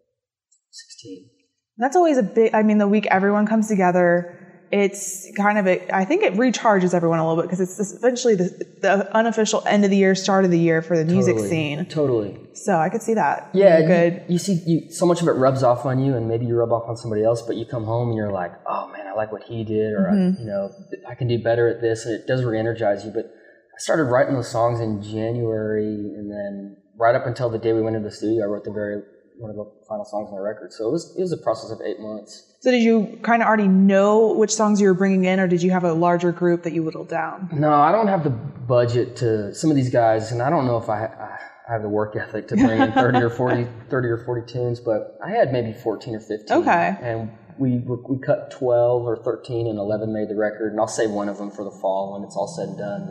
sixteen. 0.71 1.29
That's 1.77 1.95
always 1.95 2.17
a 2.17 2.23
big. 2.23 2.53
I 2.53 2.63
mean, 2.63 2.77
the 2.77 2.87
week 2.87 3.05
everyone 3.07 3.45
comes 3.45 3.67
together, 3.67 4.33
it's 4.71 5.31
kind 5.37 5.57
of 5.57 5.67
a. 5.67 5.95
I 5.95 6.03
think 6.05 6.23
it 6.23 6.33
recharges 6.33 6.93
everyone 6.93 7.19
a 7.19 7.27
little 7.27 7.41
bit 7.41 7.47
because 7.47 7.61
it's 7.61 7.77
this, 7.77 7.93
eventually 7.93 8.35
the, 8.35 8.65
the 8.81 9.15
unofficial 9.15 9.63
end 9.67 9.85
of 9.85 9.91
the 9.91 9.97
year, 9.97 10.15
start 10.15 10.43
of 10.43 10.51
the 10.51 10.59
year 10.59 10.81
for 10.81 10.97
the 10.97 11.05
music 11.05 11.35
Totally. 11.35 11.49
scene. 11.49 11.85
Totally. 11.85 12.39
So 12.53 12.75
I 12.75 12.89
could 12.89 13.01
see 13.01 13.13
that. 13.13 13.49
Yeah, 13.53 13.77
being 13.77 13.89
you- 13.89 13.95
good. 13.95 14.23
You, 14.27 14.37
see, 14.39 14.61
you, 14.65 14.91
so 14.91 15.05
much 15.05 15.21
of 15.21 15.27
it 15.27 15.33
rubs 15.33 15.61
off 15.63 15.85
on 15.85 15.99
you, 16.03 16.15
and 16.15 16.27
maybe 16.27 16.45
you 16.45 16.55
rub 16.55 16.71
off 16.71 16.89
on 16.89 16.97
somebody 16.97 17.23
else. 17.23 17.41
But 17.43 17.55
you 17.57 17.65
come 17.65 17.85
home 17.85 18.09
and 18.09 18.17
you're 18.17 18.31
like, 18.31 18.51
"Oh 18.65 18.87
man, 18.91 19.07
I 19.07 19.13
like 19.13 19.31
what 19.31 19.43
he 19.43 19.63
did," 19.63 19.93
or 19.93 20.07
Mm-hmm. 20.11 20.37
I, 20.37 20.41
you 20.41 20.47
know, 20.47 20.71
I 21.07 21.15
can 21.15 21.27
do 21.27 21.41
better 21.41 21.67
at 21.67 21.79
this, 21.81 22.05
and 22.05 22.15
it 22.19 22.27
does 22.27 22.43
re-energize 22.43 23.05
you. 23.05 23.11
But 23.11 23.25
I 23.27 23.77
started 23.79 24.05
writing 24.05 24.33
those 24.33 24.49
songs 24.51 24.79
in 24.79 25.01
January, 25.03 25.85
and 26.17 26.29
then 26.31 26.77
right 26.97 27.13
up 27.15 27.27
until 27.27 27.49
the 27.49 27.59
day 27.59 27.73
we 27.73 27.81
went 27.81 27.95
into 27.95 28.09
the 28.09 28.15
studio, 28.15 28.43
I 28.43 28.47
wrote 28.47 28.63
the 28.63 28.71
very 28.71 29.03
one 29.37 29.51
of 29.51 29.55
the 29.55 29.65
final 29.87 30.05
songs 30.05 30.29
on 30.29 30.35
the 30.35 30.41
record. 30.41 30.73
So 30.73 30.87
it 30.87 30.91
was 30.91 31.15
it 31.17 31.21
was 31.21 31.31
a 31.31 31.37
process 31.37 31.71
of 31.71 31.79
eight 31.85 31.99
months. 31.99 32.55
So 32.61 32.71
did 32.71 32.81
you 32.81 33.19
kind 33.21 33.41
of 33.41 33.47
already 33.47 33.67
know 33.67 34.33
which 34.33 34.53
songs 34.53 34.81
you 34.81 34.87
were 34.87 34.93
bringing 34.93 35.25
in, 35.25 35.39
or 35.39 35.47
did 35.47 35.61
you 35.61 35.71
have 35.71 35.83
a 35.83 35.93
larger 35.93 36.31
group 36.31 36.63
that 36.63 36.73
you 36.73 36.83
whittled 36.83 37.09
down? 37.09 37.49
No, 37.53 37.73
I 37.73 37.91
don't 37.91 38.07
have 38.07 38.23
the 38.23 38.31
budget 38.31 39.15
to 39.17 39.53
some 39.53 39.69
of 39.69 39.75
these 39.75 39.89
guys, 39.89 40.31
and 40.31 40.41
I 40.41 40.49
don't 40.49 40.65
know 40.65 40.77
if 40.77 40.89
I, 40.89 41.05
I 41.05 41.37
have 41.71 41.81
the 41.81 41.89
work 41.89 42.15
ethic 42.15 42.47
to 42.47 42.55
bring 42.55 42.81
in 42.81 42.91
30 42.93 43.19
or 43.19 43.29
40, 43.29 43.67
30 43.89 44.07
or 44.07 44.17
40 44.25 44.51
tunes, 44.51 44.79
but 44.79 45.17
I 45.23 45.31
had 45.31 45.51
maybe 45.51 45.73
14 45.73 46.15
or 46.15 46.19
15. 46.19 46.57
Okay. 46.57 46.95
And 47.01 47.31
we, 47.59 47.79
we 47.79 48.19
cut 48.25 48.51
12 48.51 49.03
or 49.03 49.17
13 49.23 49.67
and 49.67 49.77
11 49.77 50.13
made 50.13 50.29
the 50.29 50.35
record, 50.35 50.71
and 50.71 50.79
I'll 50.79 50.87
save 50.87 51.11
one 51.11 51.29
of 51.29 51.37
them 51.37 51.51
for 51.51 51.63
the 51.63 51.71
fall 51.71 52.13
when 52.13 52.23
it's 52.23 52.35
all 52.35 52.47
said 52.47 52.69
and 52.69 52.77
done. 52.77 53.09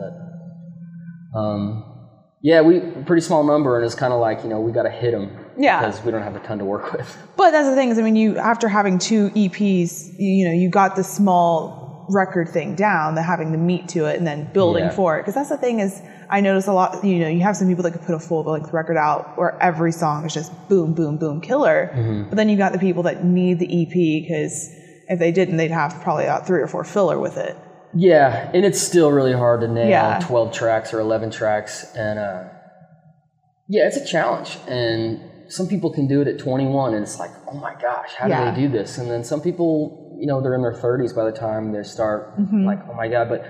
But, 1.33 1.39
um, 1.39 2.09
yeah, 2.41 2.61
we 2.61 2.79
pretty 3.05 3.21
small 3.21 3.43
number, 3.43 3.77
and 3.77 3.85
it's 3.85 3.95
kind 3.95 4.13
of 4.13 4.19
like, 4.19 4.43
you 4.43 4.49
know, 4.49 4.59
we 4.59 4.71
got 4.71 4.83
to 4.83 4.91
hit 4.91 5.11
them. 5.11 5.45
Yeah. 5.57 5.79
Because 5.85 6.03
we 6.03 6.11
don't 6.11 6.21
have 6.21 6.35
a 6.35 6.39
ton 6.39 6.59
to 6.59 6.65
work 6.65 6.91
with. 6.97 7.17
But 7.35 7.51
that's 7.51 7.67
the 7.67 7.75
thing 7.75 7.89
is, 7.89 7.97
I 7.99 8.01
mean, 8.03 8.15
you 8.15 8.37
after 8.37 8.67
having 8.67 8.99
two 8.99 9.29
EPs, 9.31 10.17
you, 10.19 10.27
you 10.29 10.45
know, 10.47 10.53
you 10.53 10.69
got 10.69 10.95
the 10.95 11.03
small 11.03 12.05
record 12.09 12.47
thing 12.47 12.73
down, 12.75 13.15
the 13.15 13.21
having 13.21 13.51
the 13.51 13.57
meat 13.57 13.89
to 13.89 14.05
it, 14.05 14.17
and 14.17 14.25
then 14.25 14.49
building 14.53 14.85
Yeah. 14.85 14.91
for 14.91 15.17
it. 15.17 15.21
Because 15.23 15.35
that's 15.35 15.49
the 15.49 15.57
thing 15.57 15.79
is, 15.81 16.01
I 16.29 16.39
notice 16.41 16.67
a 16.67 16.73
lot. 16.73 17.03
You 17.03 17.19
know, 17.19 17.27
you 17.27 17.41
have 17.41 17.57
some 17.57 17.67
people 17.67 17.83
that 17.83 17.91
could 17.91 18.03
put 18.03 18.15
a 18.15 18.19
full 18.19 18.43
length 18.43 18.71
record 18.71 18.95
out 18.97 19.37
where 19.37 19.61
every 19.61 19.91
song 19.91 20.25
is 20.25 20.33
just 20.33 20.51
boom, 20.69 20.93
boom, 20.93 21.17
boom, 21.17 21.41
killer. 21.41 21.91
Mm-hmm. 21.93 22.29
But 22.29 22.35
then 22.37 22.47
you 22.49 22.55
got 22.57 22.71
the 22.71 22.79
people 22.79 23.03
that 23.03 23.25
need 23.25 23.59
the 23.59 23.65
EP 23.83 23.93
because 24.23 24.69
if 25.09 25.19
they 25.19 25.31
didn't, 25.31 25.57
they'd 25.57 25.71
have 25.71 25.99
probably 26.01 26.25
about 26.25 26.47
three 26.47 26.61
or 26.61 26.67
four 26.67 26.83
filler 26.83 27.19
with 27.19 27.37
it. 27.37 27.57
Yeah, 27.93 28.51
and 28.53 28.65
it's 28.65 28.79
still 28.79 29.11
really 29.11 29.33
hard 29.33 29.61
to 29.61 29.67
nail 29.67 29.89
Yeah. 29.89 30.19
12 30.21 30.53
tracks 30.53 30.93
or 30.93 30.99
11 30.99 31.31
tracks. 31.31 31.85
And 31.95 32.19
uh, 32.19 32.43
yeah, 33.69 33.87
it's 33.87 33.97
a 33.97 34.05
challenge. 34.05 34.57
And 34.67 35.19
some 35.49 35.67
people 35.67 35.91
can 35.91 36.07
do 36.07 36.21
it 36.21 36.27
at 36.27 36.39
21, 36.39 36.93
and 36.93 37.03
it's 37.03 37.19
like, 37.19 37.31
oh 37.47 37.53
my 37.55 37.73
gosh, 37.81 38.13
how 38.17 38.27
Yeah. 38.27 38.49
do 38.49 38.55
they 38.61 38.67
do 38.67 38.73
this? 38.73 38.97
And 38.97 39.09
then 39.09 39.23
some 39.23 39.41
people, 39.41 40.15
you 40.19 40.27
know, 40.27 40.41
they're 40.41 40.55
in 40.55 40.61
their 40.61 40.73
30s 40.73 41.15
by 41.15 41.25
the 41.25 41.31
time 41.31 41.71
they 41.71 41.83
start, 41.83 42.37
Mm-hmm. 42.39 42.65
like, 42.65 42.79
oh 42.89 42.93
my 42.93 43.07
God. 43.07 43.29
But 43.29 43.45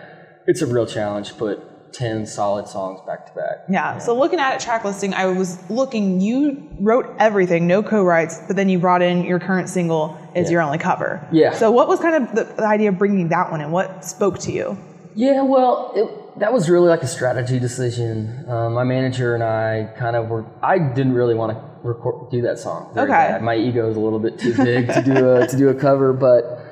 it's 0.48 0.62
a 0.62 0.66
real 0.68 0.86
challenge 0.86 1.30
to 1.30 1.34
put 1.36 1.94
10 1.94 2.26
solid 2.26 2.68
songs 2.68 3.00
back 3.08 3.26
to 3.28 3.34
back. 3.34 3.64
Yeah. 3.70 3.98
So 3.98 4.14
looking 4.18 4.40
at 4.40 4.54
it, 4.56 4.60
track 4.60 4.84
listing, 4.84 5.14
I 5.14 5.26
was 5.28 5.58
looking. 5.70 6.20
You 6.22 6.68
wrote 6.80 7.16
everything, 7.20 7.66
no 7.66 7.82
co-writes, 7.82 8.40
but 8.46 8.56
then 8.56 8.68
you 8.70 8.78
brought 8.78 9.02
in 9.02 9.24
your 9.24 9.40
current 9.40 9.70
single 9.70 10.18
as 10.36 10.48
Yeah. 10.48 10.52
your 10.54 10.62
only 10.64 10.78
cover. 10.78 11.26
Yeah. 11.32 11.54
So 11.54 11.72
what 11.72 11.88
was 11.88 12.00
kind 12.00 12.16
of 12.28 12.36
the, 12.36 12.44
the 12.56 12.66
idea 12.68 12.90
of 12.90 12.98
bringing 12.98 13.30
that 13.30 13.50
one 13.52 13.62
in? 13.62 13.72
What 13.72 14.04
spoke 14.06 14.38
to 14.40 14.52
you? 14.52 14.78
Yeah, 15.16 15.42
well, 15.42 15.94
it, 15.96 16.40
that 16.40 16.54
was 16.54 16.70
really 16.70 16.90
like 16.90 17.02
a 17.02 17.08
strategy 17.08 17.58
decision. 17.58 18.46
Um, 18.48 18.74
my 18.74 18.84
manager 18.84 19.34
and 19.34 19.44
I 19.44 19.92
kind 19.98 20.16
of 20.16 20.28
were. 20.28 20.46
I 20.62 20.78
didn't 20.78 21.14
really 21.14 21.34
want 21.34 21.54
to 21.58 21.64
record, 21.84 22.30
do 22.32 22.42
that 22.42 22.60
song. 22.60 22.92
very 22.94 23.10
Okay. 23.10 23.32
bad. 23.34 23.42
My 23.44 23.56
ego 23.56 23.90
is 23.90 23.98
a 23.98 24.00
little 24.00 24.20
bit 24.20 24.38
too 24.40 24.54
big 24.56 24.88
to 24.94 25.02
do 25.02 25.30
a 25.32 25.48
to 25.48 25.58
do 25.58 25.70
a 25.70 25.74
cover, 25.76 26.14
but 26.14 26.64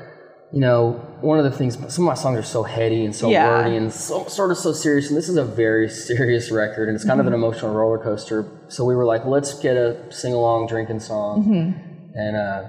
you 0.54 0.62
know, 0.62 0.92
one 1.22 1.38
of 1.38 1.44
the 1.44 1.52
things. 1.52 1.74
Some 1.94 2.06
of 2.06 2.08
my 2.08 2.14
songs 2.14 2.40
are 2.40 2.44
so 2.44 2.64
heady 2.64 3.04
and 3.04 3.14
so 3.16 3.30
Yeah. 3.30 3.50
wordy 3.64 3.76
and 3.76 3.92
so 3.92 4.26
sort 4.28 4.52
of 4.52 4.58
so 4.58 4.72
serious. 4.72 5.10
And 5.10 5.18
this 5.18 5.28
is 5.28 5.36
a 5.38 5.44
very 5.44 5.90
serious 5.90 6.50
record, 6.52 6.88
and 6.88 6.96
it's 6.96 7.04
kind 7.04 7.20
of 7.20 7.28
an 7.28 7.34
Mm-hmm. 7.34 7.44
emotional 7.44 7.74
roller 7.74 7.98
coaster. 7.98 8.46
So 8.70 8.86
we 8.86 8.96
were 8.96 9.06
like, 9.06 9.26
let's 9.26 9.60
get 9.60 9.76
a 9.76 9.98
sing 10.12 10.34
along 10.34 10.68
drinking 10.68 11.00
song, 11.02 11.44
Mm-hmm. 11.44 12.18
and 12.18 12.36
uh, 12.38 12.64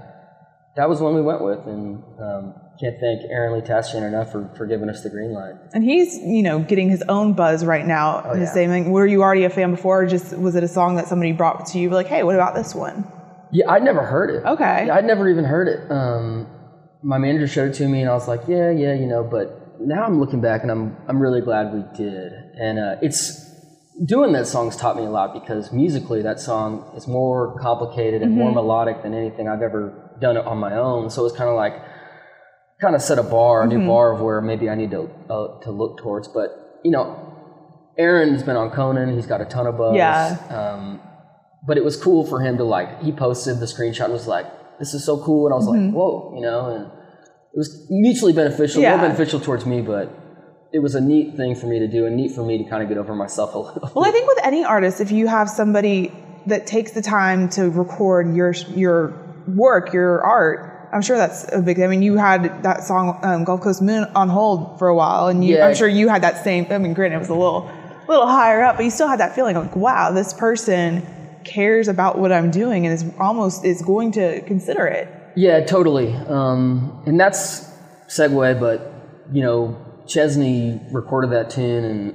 that 0.77 0.89
was 0.89 1.01
one 1.01 1.15
we 1.15 1.23
went 1.23 1.43
with. 1.45 1.61
And 1.67 2.03
um, 2.21 2.55
can't 2.81 2.99
thank 3.01 3.23
Aaron 3.31 3.55
Lee 3.55 3.67
Tasjan 3.67 4.07
enough 4.07 4.33
for, 4.33 4.49
for 4.57 4.67
giving 4.67 4.89
us 4.89 5.03
the 5.03 5.11
green 5.11 5.33
light. 5.33 5.55
And 5.73 5.83
he's, 5.83 6.17
you 6.19 6.43
know, 6.43 6.59
getting 6.59 6.91
his 6.91 7.03
own 7.09 7.33
buzz 7.33 7.65
right 7.65 7.87
now. 7.87 8.23
Oh, 8.25 8.35
the 8.35 8.41
yeah. 8.41 8.53
same 8.53 8.71
thing. 8.71 8.91
Were 8.93 9.07
you 9.07 9.23
already 9.23 9.45
a 9.45 9.51
fan 9.51 9.71
before, 9.71 10.03
or 10.03 10.07
just 10.07 10.37
was 10.37 10.57
it 10.57 10.63
a 10.63 10.69
song 10.69 10.97
that 10.97 11.09
somebody 11.09 11.33
brought 11.33 11.67
to 11.67 11.79
you? 11.79 11.89
Like, 11.91 12.07
hey, 12.07 12.23
what 12.23 12.35
about 12.35 12.55
this 12.55 12.75
one? 12.75 13.11
Yeah, 13.53 13.71
I'd 13.71 13.83
never 13.83 14.03
heard 14.03 14.31
it. 14.31 14.45
Okay. 14.45 14.87
Yeah, 14.87 14.95
I'd 14.95 15.05
never 15.05 15.29
even 15.29 15.45
heard 15.45 15.69
it. 15.69 15.91
Um, 15.91 16.47
my 17.03 17.19
manager 17.19 17.47
showed 17.47 17.71
it 17.71 17.75
to 17.75 17.89
me, 17.89 18.01
and 18.01 18.11
I 18.11 18.15
was 18.15 18.29
like, 18.29 18.43
yeah, 18.49 18.71
yeah, 18.71 18.95
you 18.95 19.07
know. 19.07 19.23
But 19.23 19.81
now 19.81 20.05
I'm 20.05 20.21
looking 20.21 20.41
back, 20.41 20.63
and 20.63 20.71
I'm 20.71 20.97
I'm 21.09 21.21
really 21.21 21.41
glad 21.41 21.73
we 21.73 21.83
did. 21.97 22.33
And 22.61 22.79
uh, 22.79 22.97
it's 23.01 23.45
doing 24.05 24.33
that 24.33 24.47
song's 24.47 24.77
taught 24.77 24.97
me 24.97 25.05
a 25.05 25.11
lot 25.11 25.33
because 25.33 25.73
musically, 25.73 26.23
that 26.23 26.41
song 26.41 26.93
is 26.97 27.07
more 27.07 27.59
complicated 27.59 28.21
and 28.21 28.33
more 28.33 28.53
melodic 28.53 29.03
than 29.03 29.15
anything 29.15 29.49
I've 29.49 29.63
ever 29.63 30.17
done 30.21 30.37
it 30.37 30.45
on 30.45 30.59
my 30.59 30.77
own. 30.77 31.09
So 31.09 31.25
it's 31.25 31.37
kind 31.37 31.49
of 31.49 31.57
like 31.57 31.75
kind 32.81 32.95
of 32.95 33.03
set 33.03 33.19
a 33.19 33.23
bar, 33.23 33.63
a 33.63 33.67
new 33.67 33.87
bar 33.87 34.13
of 34.13 34.21
where 34.21 34.41
maybe 34.41 34.69
I 34.69 34.75
need 34.75 34.91
to 34.91 35.09
uh, 35.31 35.61
to 35.61 35.71
look 35.71 35.99
towards. 35.99 36.29
But 36.29 36.81
you 36.85 36.91
know, 36.91 37.35
Aaron's 37.99 38.43
been 38.43 38.57
on 38.57 38.71
Conan; 38.71 39.15
he's 39.15 39.27
got 39.27 39.41
a 39.41 39.45
ton 39.45 39.67
of 39.67 39.77
buzz. 39.79 39.97
Yeah. 39.97 40.37
Um, 40.51 41.01
but 41.67 41.77
it 41.77 41.85
was 41.85 41.97
cool 41.97 42.25
for 42.27 42.41
him 42.41 42.57
to 42.59 42.65
like. 42.65 43.03
He 43.03 43.13
posted 43.13 43.59
the 43.61 43.67
screenshot 43.67 44.05
and 44.05 44.13
was 44.13 44.27
like, 44.27 44.47
"This 44.79 44.95
is 44.95 45.05
so 45.05 45.23
cool," 45.23 45.47
and 45.47 45.53
I 45.53 45.57
was 45.57 45.67
like, 45.67 45.91
"Whoa," 45.93 46.33
you 46.35 46.43
know. 46.43 46.67
And 46.75 46.85
it 46.87 47.59
was 47.59 47.87
mutually 47.91 48.33
beneficial, 48.33 48.83
Yeah. 48.83 48.97
more 48.97 49.07
beneficial 49.09 49.41
towards 49.41 49.65
me, 49.65 49.81
but 49.81 50.11
it 50.73 50.81
was 50.81 50.95
a 50.95 51.01
neat 51.01 51.37
thing 51.37 51.55
for 51.55 51.67
me 51.67 51.79
to 51.79 51.89
do, 51.89 52.07
and 52.07 52.15
neat 52.17 52.33
for 52.33 52.45
me 52.45 52.63
to 52.63 52.69
kind 52.69 52.83
of 52.83 52.89
get 52.89 52.99
over 52.99 53.15
myself 53.15 53.55
a 53.55 53.59
little. 53.59 53.91
Well, 53.95 54.05
I 54.05 54.11
think 54.13 54.29
with 54.29 54.39
any 54.45 54.65
artist, 54.65 55.01
if 55.01 55.11
you 55.11 55.27
have 55.27 55.49
somebody 55.49 56.13
that 56.47 56.67
takes 56.67 56.93
the 56.93 57.03
time 57.03 57.49
to 57.51 57.71
record 57.71 58.35
your 58.35 58.53
your 58.75 59.15
work, 59.49 59.93
your 59.93 60.23
art, 60.25 60.76
I'm 60.93 61.03
sure 61.03 61.17
that's 61.17 61.51
a 61.53 61.61
big. 61.61 61.81
I 61.81 61.87
mean, 61.87 62.03
you 62.03 62.17
had 62.17 62.63
that 62.63 62.85
song 62.85 63.19
um, 63.23 63.45
Gulf 63.45 63.61
Coast 63.61 63.83
Moon 63.83 64.05
on 64.15 64.29
hold 64.29 64.79
for 64.79 64.89
a 64.89 64.95
while, 64.95 65.29
and 65.29 65.45
you, 65.45 65.57
Yeah. 65.57 65.67
I'm 65.67 65.75
sure 65.75 65.89
you 65.89 66.09
had 66.09 66.23
that 66.23 66.43
same. 66.45 66.67
I 66.71 66.79
mean, 66.79 66.95
granted, 66.95 67.17
it 67.17 67.21
was 67.21 67.29
a 67.29 67.35
little 67.35 67.71
little 68.09 68.27
higher 68.27 68.63
up, 68.63 68.77
but 68.77 68.85
you 68.85 68.91
still 68.91 69.09
had 69.09 69.21
that 69.21 69.35
feeling 69.35 69.57
of 69.57 69.65
like, 69.65 69.77
wow, 69.77 70.13
this 70.13 70.33
person 70.33 71.05
cares 71.45 71.89
about 71.89 72.19
what 72.19 72.33
I'm 72.33 72.51
doing 72.51 72.87
and 72.87 72.95
is 72.95 73.05
almost 73.19 73.65
is 73.65 73.83
going 73.83 74.13
to 74.13 74.41
consider 74.43 74.87
it. 74.87 75.09
Yeah, 75.37 75.65
totally. 75.65 76.13
Um, 76.15 77.03
and 77.07 77.19
that's 77.19 77.69
segue, 78.09 78.59
but 78.61 78.93
you 79.33 79.43
know, 79.43 79.77
Chesney 80.07 80.81
recorded 80.93 81.33
that 81.33 81.51
tune, 81.51 81.85
and, 81.85 82.15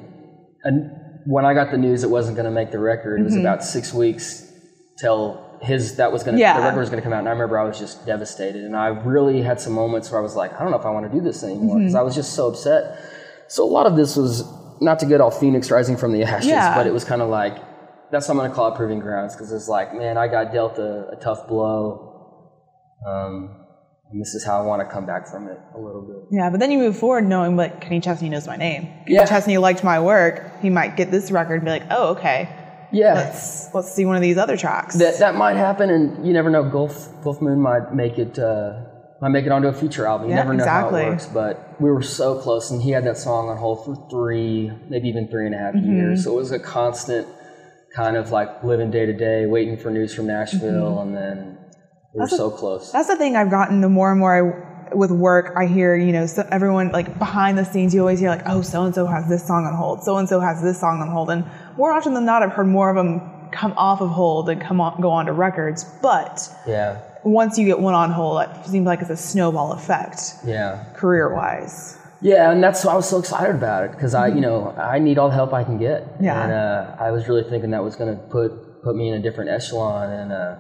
and 0.63 0.91
when 1.25 1.45
I 1.45 1.53
got 1.53 1.71
the 1.71 1.77
news 1.77 2.03
it 2.03 2.09
wasn't 2.09 2.37
going 2.37 2.45
to 2.45 2.51
make 2.51 2.71
the 2.71 2.79
record, 2.79 3.19
it 3.19 3.23
was 3.23 3.35
about 3.35 3.63
six 3.63 3.93
weeks 3.93 4.49
till 4.97 5.50
his 5.61 5.95
that 5.97 6.11
was 6.11 6.23
going 6.23 6.35
to 6.35 6.41
Yeah. 6.41 6.57
the 6.57 6.63
record 6.63 6.79
was 6.79 6.89
going 6.89 7.01
to 7.01 7.03
come 7.03 7.13
out, 7.13 7.19
and 7.19 7.27
I 7.27 7.31
remember 7.31 7.57
I 7.59 7.63
was 7.63 7.77
just 7.77 8.05
devastated, 8.05 8.63
and 8.63 8.75
I 8.75 8.87
really 8.87 9.41
had 9.41 9.59
some 9.61 9.73
moments 9.73 10.09
where 10.11 10.19
I 10.19 10.23
was 10.23 10.35
like, 10.35 10.53
I 10.53 10.59
don't 10.63 10.71
know 10.71 10.79
if 10.79 10.85
I 10.85 10.89
want 10.91 11.11
to 11.11 11.15
do 11.17 11.23
this 11.23 11.43
anymore 11.43 11.77
because 11.79 11.95
I 11.95 12.01
was 12.01 12.15
just 12.15 12.33
so 12.33 12.47
upset. 12.47 12.99
So 13.47 13.63
a 13.63 13.71
lot 13.71 13.85
of 13.85 13.95
this 13.95 14.15
was 14.15 14.43
not 14.81 14.99
to 14.99 15.05
get 15.05 15.21
all 15.21 15.29
Phoenix 15.31 15.69
rising 15.69 15.97
from 15.97 16.11
the 16.13 16.23
ashes, 16.33 16.47
Yeah. 16.47 16.75
but 16.75 16.87
it 16.87 16.93
was 16.93 17.03
kind 17.03 17.21
of 17.21 17.29
like 17.29 17.57
that's 18.11 18.27
what 18.27 18.33
I'm 18.33 18.37
going 18.39 18.49
to 18.49 18.55
call 18.55 18.73
it 18.73 18.75
proving 18.75 18.99
grounds 18.99 19.35
because 19.35 19.51
it's 19.53 19.67
like, 19.69 19.93
man, 19.93 20.17
I 20.17 20.27
got 20.27 20.51
dealt 20.51 20.77
a, 20.79 21.09
a 21.09 21.15
tough 21.21 21.47
blow. 21.47 22.09
Um, 23.07 23.57
and 24.11 24.19
this 24.21 24.33
is 24.35 24.43
how 24.43 24.61
I 24.61 24.65
want 24.65 24.81
to 24.81 24.93
come 24.93 25.05
back 25.05 25.27
from 25.27 25.47
it 25.47 25.57
a 25.75 25.79
little 25.79 26.01
bit. 26.01 26.37
Yeah, 26.37 26.49
but 26.49 26.59
then 26.59 26.71
you 26.71 26.77
move 26.79 26.97
forward 26.97 27.25
knowing 27.25 27.55
like 27.55 27.79
Kenny 27.79 28.01
Chesney 28.01 28.27
knows 28.29 28.45
my 28.47 28.57
name. 28.57 28.83
Kenny 28.83 29.15
Yeah. 29.15 29.25
Chesney 29.25 29.57
liked 29.57 29.83
my 29.83 29.99
work. 30.01 30.59
He 30.61 30.69
might 30.69 30.97
get 30.97 31.09
this 31.11 31.31
record 31.31 31.55
and 31.55 31.63
be 31.65 31.71
like, 31.71 31.83
oh, 31.89 32.09
okay, 32.09 32.49
Yeah, 32.91 33.13
let's 33.13 33.74
let's 33.74 33.91
see 33.93 34.05
one 34.05 34.15
of 34.15 34.21
these 34.21 34.38
other 34.38 34.57
tracks. 34.57 34.98
that 34.98 35.19
that 35.19 35.36
might 35.36 35.55
happen, 35.55 35.89
and 35.89 36.25
you 36.25 36.33
never 36.33 36.50
know. 36.50 36.63
Gulf 36.69 37.10
Gulf 37.24 37.41
Moon 37.41 37.60
might 37.62 37.93
make 37.93 38.17
it 38.19 38.38
uh, 38.38 38.74
might 39.21 39.29
make 39.29 39.45
it 39.45 39.51
onto 39.51 39.67
a 39.67 39.74
future 39.74 40.05
album. 40.05 40.27
You 40.29 40.36
Yeah, 40.36 40.41
never 40.43 40.53
know 40.53 40.63
exactly. 40.63 41.01
how 41.01 41.07
it 41.07 41.12
works. 41.12 41.25
But 41.27 41.81
we 41.81 41.89
were 41.91 42.01
so 42.01 42.38
close, 42.39 42.69
and 42.71 42.81
he 42.81 42.91
had 42.91 43.05
that 43.05 43.17
song 43.17 43.50
on 43.50 43.57
hold 43.57 43.86
for 43.86 43.95
three, 44.10 44.71
maybe 44.89 45.07
even 45.07 45.27
three 45.29 45.45
and 45.45 45.55
a 45.55 45.57
half 45.57 45.74
Mm-hmm. 45.74 45.91
years. 45.91 46.24
So 46.24 46.31
it 46.33 46.36
was 46.36 46.51
a 46.51 46.60
constant 46.60 47.27
kind 47.95 48.15
of 48.17 48.31
like 48.31 48.63
living 48.63 48.91
day 48.91 49.05
to 49.05 49.13
day, 49.13 49.45
waiting 49.45 49.77
for 49.77 49.89
news 49.89 50.13
from 50.13 50.27
Nashville, 50.27 51.01
and 51.01 51.15
then 51.15 51.57
we 52.13 52.19
were 52.19 52.25
Mm-hmm. 52.25 52.33
A- 52.36 52.38
so 52.38 52.51
close. 52.51 52.91
That's 52.91 53.07
the 53.07 53.15
thing 53.17 53.36
I've 53.38 53.50
gotten. 53.51 53.81
The 53.81 53.89
more 53.89 54.12
and 54.12 54.19
more 54.19 54.36
I 54.36 54.67
with 54.93 55.12
work, 55.12 55.53
I 55.57 55.65
hear 55.67 55.95
you 55.95 56.12
know 56.12 56.25
so 56.25 56.45
everyone 56.51 56.91
like 56.91 57.17
behind 57.17 57.57
the 57.57 57.63
scenes. 57.63 57.93
You 57.93 58.01
always 58.01 58.19
hear 58.19 58.29
like, 58.29 58.43
oh, 58.45 58.62
so 58.62 58.83
and 58.83 58.93
so 58.93 59.05
has 59.05 59.29
this 59.29 59.48
song 59.48 59.65
on 59.65 59.74
hold. 59.74 60.03
So 60.03 60.17
and 60.17 60.27
so 60.27 60.41
has 60.41 60.62
this 60.62 60.79
song 60.81 61.00
on 61.01 61.07
hold. 61.10 61.29
And 61.29 61.45
more 61.81 61.91
often 61.97 62.13
than 62.17 62.25
not, 62.31 62.39
I've 62.43 62.53
heard 62.59 62.67
more 62.79 62.89
of 62.93 62.95
them 63.01 63.11
come 63.51 63.73
off 63.88 64.00
of 64.05 64.09
hold 64.09 64.43
and 64.51 64.57
come 64.67 64.79
on 64.85 64.91
go 65.01 65.09
on 65.17 65.25
to 65.29 65.33
records. 65.47 65.79
But 66.09 66.35
Yeah, 66.75 66.89
once 67.39 67.57
you 67.57 67.65
get 67.71 67.79
one 67.89 67.95
on 68.03 68.09
hold, 68.11 68.33
it 68.43 68.50
seems 68.73 68.85
like 68.91 69.00
it's 69.03 69.09
a 69.19 69.21
snowball 69.31 69.69
effect 69.79 70.19
yeah. 70.45 70.71
career 71.01 71.27
wise. 71.39 71.97
Yeah, 72.31 72.51
and 72.51 72.59
that's 72.65 72.85
why 72.85 72.91
I 72.93 72.95
was 72.95 73.09
so 73.09 73.17
excited 73.23 73.55
about 73.55 73.79
it 73.85 73.91
because 73.93 74.13
I, 74.23 74.25
you 74.38 74.41
know, 74.47 74.57
I 74.95 75.00
need 75.07 75.17
all 75.19 75.29
the 75.29 75.33
help 75.41 75.51
I 75.61 75.63
can 75.69 75.77
get. 75.79 76.00
Mm-hmm. 76.03 76.23
Yeah. 76.27 76.43
And 76.43 76.51
uh, 76.53 76.95
I 77.05 77.09
was 77.15 77.27
really 77.27 77.45
thinking 77.51 77.71
that 77.75 77.83
was 77.89 77.95
going 77.95 78.11
to 78.15 78.21
put 78.35 78.50
put 78.85 78.95
me 79.00 79.05
in 79.09 79.15
a 79.15 79.23
different 79.27 79.50
echelon. 79.57 80.11
And 80.19 80.29
uh, 80.31 80.55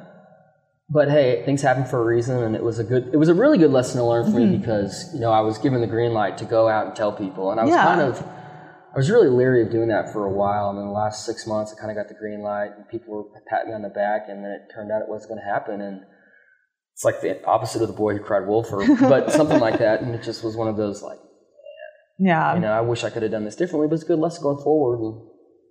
but 0.89 1.07
hey, 1.15 1.43
things 1.45 1.61
happen 1.61 1.85
for 1.85 1.99
a 2.01 2.05
reason, 2.15 2.35
and 2.45 2.53
it 2.59 2.63
was 2.69 2.77
a 2.79 2.83
good, 2.91 3.03
it 3.13 3.17
was 3.23 3.29
a 3.29 3.33
really 3.43 3.59
good 3.63 3.71
lesson 3.79 3.95
to 4.01 4.05
learn 4.11 4.25
for 4.31 4.39
Mm-hmm. 4.39 4.51
me 4.53 4.57
because 4.57 4.93
you 5.13 5.19
know 5.23 5.31
I 5.31 5.41
was 5.49 5.55
given 5.65 5.79
the 5.85 5.91
green 5.95 6.13
light 6.21 6.35
to 6.39 6.45
go 6.57 6.61
out 6.75 6.83
and 6.87 6.95
tell 7.01 7.13
people, 7.25 7.43
and 7.51 7.59
I 7.61 7.63
was 7.63 7.71
Yeah. 7.75 7.85
kind 7.91 8.01
of, 8.09 8.13
I 8.93 8.97
was 8.97 9.09
really 9.09 9.29
leery 9.29 9.61
of 9.63 9.71
doing 9.71 9.87
that 9.87 10.11
for 10.11 10.25
a 10.25 10.31
while. 10.31 10.69
And 10.69 10.77
then 10.77 10.85
the 10.85 10.91
last 10.91 11.25
six 11.25 11.47
months, 11.47 11.73
I 11.75 11.79
kind 11.79 11.91
of 11.91 11.97
got 11.97 12.09
the 12.09 12.19
green 12.19 12.41
light, 12.41 12.71
and 12.75 12.87
people 12.89 13.13
were 13.13 13.23
patting 13.49 13.69
me 13.69 13.73
on 13.75 13.81
the 13.81 13.89
back, 13.89 14.23
and 14.27 14.43
then 14.43 14.51
it 14.51 14.73
turned 14.73 14.91
out 14.91 15.01
it 15.01 15.07
wasn't 15.09 15.29
going 15.31 15.41
to 15.41 15.45
happen, 15.51 15.81
and. 15.81 16.01
It's 16.93 17.05
like 17.05 17.21
the 17.21 17.43
opposite 17.45 17.81
of 17.81 17.87
the 17.87 17.93
boy 17.95 18.13
who 18.13 18.19
cried 18.19 18.45
wolf, 18.45 18.71
or, 18.71 18.85
but 18.97 19.31
something 19.39 19.59
like 19.59 19.79
that, 19.79 20.01
and 20.01 20.13
it 20.13 20.21
just 20.21 20.43
was 20.43 20.55
one 20.57 20.67
of 20.67 20.75
those 20.75 21.01
like, 21.01 21.19
Yeah. 22.19 22.53
you 22.53 22.59
know, 22.59 22.71
I 22.71 22.81
wish 22.81 23.03
I 23.05 23.09
could 23.09 23.23
have 23.23 23.31
done 23.31 23.45
this 23.45 23.55
differently, 23.55 23.87
but 23.87 23.95
it's 23.95 24.03
a 24.03 24.07
good 24.07 24.19
lesson 24.19 24.43
going 24.43 24.61
forward 24.61 24.99
and 24.99 25.13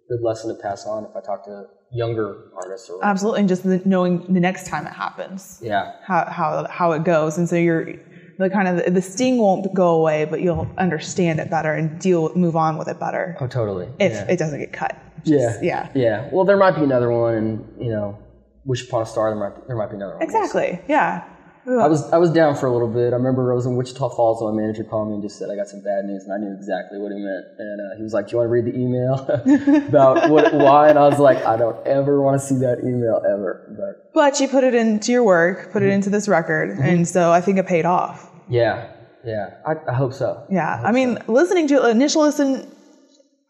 good 0.09 0.25
lesson 0.27 0.57
to 0.57 0.61
pass 0.61 0.87
on 0.87 1.05
if 1.05 1.15
I 1.15 1.21
talk 1.21 1.45
to 1.45 1.67
younger 1.93 2.51
artists 2.57 2.89
or 2.89 3.05
Absolutely, 3.05 3.41
and 3.41 3.49
just 3.49 3.63
the, 3.63 3.81
knowing 3.85 4.33
the 4.33 4.41
next 4.41 4.67
time 4.67 4.87
it 4.87 4.93
happens, 4.93 5.61
yeah, 5.63 5.93
how 6.05 6.25
how 6.25 6.67
how 6.69 6.93
it 6.93 7.05
goes, 7.05 7.37
and 7.39 7.49
so 7.49 7.55
you're 7.55 7.95
the 8.41 8.51
kind 8.51 8.69
of 8.69 8.95
the 8.95 9.03
sting 9.03 9.39
won't 9.39 9.73
go 9.75 9.89
away, 9.91 10.25
but 10.25 10.41
you'll 10.41 10.69
understand 10.79 11.41
it 11.41 11.51
better 11.51 11.73
and 11.75 12.01
deal 12.01 12.35
move 12.35 12.57
on 12.57 12.79
with 12.79 12.89
it 12.89 12.99
better 12.99 13.37
oh 13.41 13.47
totally, 13.47 13.89
if 13.99 14.13
yeah. 14.13 14.27
it 14.29 14.39
doesn't 14.39 14.59
get 14.59 14.73
cut. 14.73 14.97
yeah, 15.25 15.59
yeah. 15.63 15.91
yeah. 15.95 16.29
Well, 16.33 16.45
there 16.45 16.57
might 16.57 16.75
be 16.75 16.83
another 16.83 17.11
one, 17.11 17.35
and 17.35 17.83
you 17.83 17.91
know, 17.91 18.19
wish 18.65 18.87
upon 18.87 19.03
a 19.03 19.07
star. 19.07 19.31
There 19.31 19.39
might 19.39 19.67
there 19.67 19.77
might 19.77 19.91
be 19.91 19.97
another 19.97 20.15
one. 20.15 20.23
Exactly. 20.23 20.81
Yeah. 20.89 21.25
I 21.67 21.87
was 21.89 22.11
I 22.11 22.17
was 22.17 22.31
down 22.31 22.57
for 22.57 22.67
a 22.67 22.73
little 22.73 22.89
bit. 22.89 23.13
I 23.13 23.17
remember 23.17 23.53
I 23.53 23.55
was 23.55 23.67
in 23.67 23.77
Wichita 23.77 24.09
Falls, 24.11 24.41
and 24.41 24.57
my 24.57 24.63
manager 24.63 24.83
called 24.83 25.09
me 25.09 25.15
and 25.15 25.23
just 25.23 25.39
said 25.39 25.51
I 25.51 25.57
got 25.57 25.69
some 25.69 25.83
bad 25.83 26.07
news, 26.07 26.25
and 26.25 26.33
I 26.33 26.39
knew 26.39 26.55
exactly 26.57 26.99
what 26.99 27.13
he 27.13 27.19
meant. 27.19 27.45
And 27.59 27.81
uh, 27.81 27.97
he 27.97 28.03
was 28.03 28.15
like, 28.15 28.27
"Do 28.27 28.33
you 28.33 28.39
want 28.39 28.47
to 28.47 28.51
read 28.51 28.65
the 28.65 28.77
email 28.77 29.85
about 29.89 30.31
what 30.31 30.55
why?" 30.55 30.89
And 30.89 30.99
I 30.99 31.07
was 31.07 31.19
like, 31.19 31.45
"I 31.45 31.57
don't 31.57 31.87
ever 31.87 32.23
want 32.23 32.41
to 32.41 32.47
see 32.47 32.57
that 32.57 32.81
email 32.81 33.21
ever." 33.29 33.77
But 33.79 34.13
But 34.15 34.41
you 34.41 34.49
put 34.49 34.65
it 34.65 34.75
into 34.75 35.13
your 35.13 35.23
work, 35.23 35.71
put 35.71 35.83
it 35.83 35.91
into 35.91 36.09
this 36.09 36.29
record, 36.29 36.71
and 36.79 37.07
so 37.07 37.31
I 37.31 37.43
think 37.43 37.59
it 37.59 37.67
paid 37.67 37.85
off. 37.85 38.30
Yeah, 38.51 38.93
yeah, 39.25 39.55
I, 39.67 39.75
I 39.89 39.95
hope 39.95 40.13
so. 40.13 40.45
Yeah. 40.51 40.83
I 40.85 40.93
mean, 40.93 41.19
listening 41.27 41.69
to 41.69 41.89
initial 41.89 42.23
listen, 42.23 42.71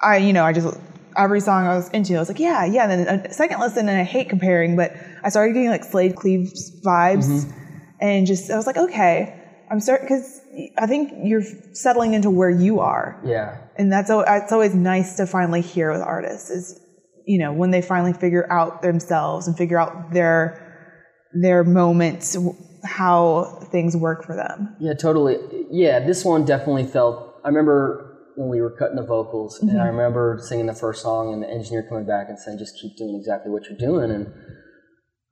I 0.00 0.19
you 0.19 0.33
know 0.33 0.45
I 0.45 0.52
just 0.52 0.78
every 1.16 1.40
song 1.40 1.66
I 1.66 1.75
was 1.75 1.88
into, 1.90 2.14
I 2.16 2.19
was 2.19 2.28
like, 2.28 2.38
yeah, 2.38 2.64
yeah. 2.64 2.88
And 2.88 3.07
then 3.07 3.21
a 3.26 3.33
second 3.33 3.61
listen, 3.61 3.88
and 3.88 3.99
I 3.99 4.04
hate 4.04 4.28
comparing, 4.28 4.76
but 4.76 4.92
I 5.23 5.28
started 5.30 5.54
getting 5.54 5.71
like 5.71 5.85
Slaid 5.85 6.16
Cleaves 6.16 6.80
vibes, 6.85 7.26
mm-hmm. 7.26 7.50
and 8.00 8.26
just 8.26 8.50
I 8.50 8.57
was 8.57 8.66
like, 8.66 8.76
okay, 8.76 9.37
I'm 9.71 9.80
starting 9.80 10.07
because 10.07 10.40
I 10.78 10.87
think 10.87 11.12
you're 11.23 11.45
settling 11.73 12.14
into 12.14 12.30
where 12.30 12.50
you 12.50 12.80
are, 12.80 13.21
Yeah, 13.25 13.59
and 13.76 13.92
that's 13.92 14.11
it's 14.11 14.52
always 14.52 14.75
nice 14.75 15.16
to 15.16 15.26
finally 15.26 15.62
hear 15.62 15.92
with 15.92 16.02
artists 16.02 16.50
is 16.50 16.80
you 17.26 17.38
know 17.38 17.52
when 17.52 17.71
they 17.71 17.83
finally 17.83 18.12
figure 18.12 18.50
out 18.52 18.83
themselves 18.83 19.47
and 19.47 19.57
figure 19.57 19.78
out 19.78 20.12
their 20.12 20.66
their 21.33 21.62
moments 21.62 22.37
how 22.84 23.44
things 23.70 23.96
work 23.96 24.25
for 24.25 24.34
them 24.37 24.76
Yeah, 24.80 24.94
totally. 24.94 25.37
Yeah, 25.70 26.00
this 26.00 26.25
one 26.25 26.44
definitely 26.44 26.87
felt. 26.87 27.34
I 27.44 27.49
remember 27.49 28.06
when 28.37 28.49
we 28.49 28.60
were 28.60 28.70
cutting 28.70 28.96
the 28.96 29.04
vocals, 29.06 29.58
and 29.60 29.70
Mm-hmm. 29.70 29.80
I 29.80 29.87
remember 29.87 30.38
singing 30.42 30.66
the 30.66 30.75
first 30.75 31.02
song, 31.02 31.32
and 31.32 31.42
the 31.42 31.49
engineer 31.50 31.87
coming 31.88 32.06
back 32.06 32.28
and 32.28 32.38
saying, 32.38 32.58
"Just 32.58 32.76
keep 32.80 32.96
doing 32.96 33.14
exactly 33.16 33.50
what 33.52 33.64
you're 33.68 33.78
doing." 33.78 34.10
And 34.10 34.32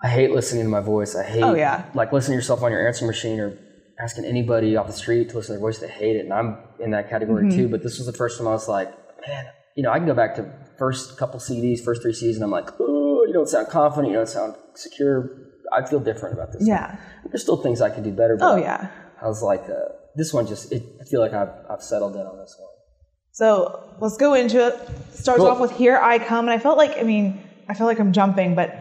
I 0.03 0.09
hate 0.09 0.31
listening 0.31 0.65
to 0.65 0.69
my 0.69 0.81
voice. 0.81 1.17
I 1.17 1.25
hate, 1.25 1.43
Oh, 1.43 1.55
yeah. 1.55 1.85
like 1.95 2.13
listening 2.13 2.35
to 2.35 2.39
yourself 2.39 2.63
on 2.63 2.71
your 2.71 2.87
answering 2.87 3.09
machine 3.09 3.41
or 3.41 3.59
asking 4.01 4.25
anybody 4.25 4.77
off 4.77 4.87
the 4.87 4.93
street 4.93 5.29
to 5.31 5.37
listen 5.37 5.55
to 5.55 5.59
their 5.59 5.61
voice. 5.61 5.79
They 5.79 5.89
hate 5.89 6.17
it, 6.17 6.21
and 6.25 6.33
I'm 6.33 6.59
in 6.79 6.91
that 6.93 7.09
category 7.11 7.47
Mm-hmm. 7.47 7.57
too. 7.59 7.69
But 7.69 7.83
this 7.83 7.99
was 7.99 8.07
the 8.07 8.13
first 8.13 8.39
time 8.39 8.47
I 8.47 8.53
was 8.53 8.69
like, 8.69 8.89
man, 9.27 9.47
you 9.77 9.83
know, 9.83 9.91
I 9.91 9.99
can 9.99 10.07
go 10.07 10.15
back 10.15 10.37
to 10.37 10.49
first 10.79 11.17
couple 11.19 11.41
CDs, 11.41 11.83
first 11.85 12.03
three 12.03 12.13
CDs, 12.13 12.35
and 12.37 12.45
I'm 12.45 12.51
like, 12.51 12.69
oh, 12.81 13.25
you 13.27 13.33
don't 13.33 13.49
sound 13.49 13.69
confident, 13.69 14.13
you 14.13 14.17
don't 14.19 14.29
sound 14.29 14.55
secure. 14.75 15.31
I 15.73 15.85
feel 15.87 16.01
different 16.01 16.35
about 16.35 16.53
this. 16.53 16.67
yeah 16.67 16.97
There's 17.27 17.43
still 17.43 17.57
things 17.59 17.81
I 17.81 17.91
could 17.91 18.05
do 18.05 18.13
better. 18.13 18.37
But 18.37 18.53
oh 18.53 18.57
yeah 18.57 18.91
I 19.21 19.27
was 19.27 19.43
like, 19.43 19.65
uh, 19.69 19.75
this 20.15 20.33
one 20.33 20.47
just, 20.47 20.71
it, 20.73 20.83
I 21.01 21.05
feel 21.05 21.21
like 21.21 21.33
I've, 21.33 21.51
I've 21.69 21.83
settled 21.83 22.15
in 22.15 22.23
on 22.23 22.39
this 22.39 22.55
one. 22.59 22.69
So 23.33 23.95
let's 24.01 24.17
go 24.17 24.35
into 24.35 24.65
it. 24.67 24.75
Starts 25.13 25.41
Cool. 25.41 25.49
off 25.49 25.61
with 25.61 25.71
"Here 25.73 25.97
I 25.97 26.19
Come," 26.19 26.47
and 26.49 26.51
I 26.51 26.59
felt 26.59 26.77
like, 26.79 26.99
I 26.99 27.03
mean, 27.03 27.41
I 27.69 27.75
feel 27.75 27.87
like 27.87 27.99
I'm 28.01 28.13
jumping, 28.13 28.55
but 28.55 28.75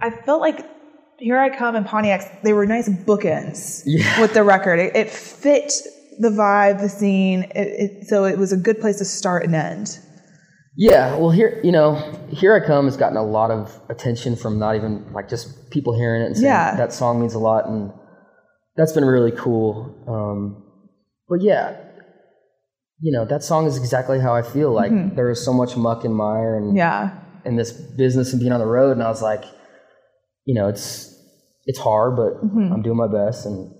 I 0.00 0.10
felt 0.10 0.40
like 0.40 0.66
"Here 1.18 1.38
I 1.38 1.56
Come" 1.56 1.74
and 1.76 1.86
Pontiac's 1.86 2.26
they 2.42 2.52
were 2.52 2.66
nice 2.66 2.88
bookends 2.88 3.82
Yeah. 3.86 4.20
with 4.20 4.34
the 4.34 4.42
record. 4.44 4.78
It, 4.80 4.94
it 4.96 5.10
fit 5.10 5.72
the 6.18 6.28
vibe, 6.30 6.80
the 6.80 6.88
scene, 6.88 7.42
it, 7.54 7.56
it, 8.02 8.06
so 8.08 8.24
it 8.24 8.38
was 8.38 8.52
a 8.52 8.56
good 8.56 8.80
place 8.80 8.98
to 8.98 9.04
start 9.04 9.44
and 9.44 9.54
end. 9.54 9.98
Yeah, 10.76 11.16
well, 11.16 11.30
here, 11.30 11.60
you 11.62 11.70
know, 11.70 11.94
Here 12.30 12.52
I 12.54 12.66
Come 12.66 12.86
has 12.86 12.96
gotten 12.96 13.16
a 13.16 13.22
lot 13.22 13.50
of 13.50 13.80
attention 13.88 14.34
from 14.34 14.58
not 14.58 14.74
even, 14.74 15.12
like, 15.12 15.28
just 15.28 15.70
people 15.70 15.94
hearing 15.94 16.22
it 16.22 16.26
and 16.26 16.36
saying 16.36 16.46
Yeah. 16.46 16.76
that 16.76 16.92
song 16.92 17.20
means 17.20 17.34
a 17.34 17.38
lot, 17.38 17.66
and 17.66 17.92
that's 18.76 18.92
been 18.92 19.04
really 19.04 19.30
cool. 19.30 19.94
Um, 20.08 20.64
but 21.28 21.40
yeah, 21.42 21.76
you 23.00 23.12
know, 23.12 23.24
that 23.24 23.42
song 23.44 23.66
is 23.66 23.76
exactly 23.76 24.18
how 24.18 24.34
I 24.34 24.42
feel. 24.42 24.72
Like, 24.72 25.14
there 25.14 25.30
is 25.30 25.44
so 25.44 25.52
much 25.52 25.76
muck 25.76 26.04
and 26.04 26.14
mire 26.14 26.56
and, 26.56 26.76
Yeah, 26.76 27.10
and 27.44 27.56
this 27.58 27.70
business 27.72 28.32
and 28.32 28.40
being 28.40 28.52
on 28.52 28.58
the 28.60 28.66
road, 28.66 28.92
and 28.92 29.02
I 29.02 29.08
was 29.08 29.22
like, 29.22 29.44
you 30.44 30.54
know, 30.54 30.68
it's 30.68 31.12
it's 31.66 31.78
hard, 31.78 32.14
but 32.16 32.34
I'm 32.42 32.82
doing 32.82 32.96
my 32.98 33.06
best, 33.06 33.46
and 33.46 33.72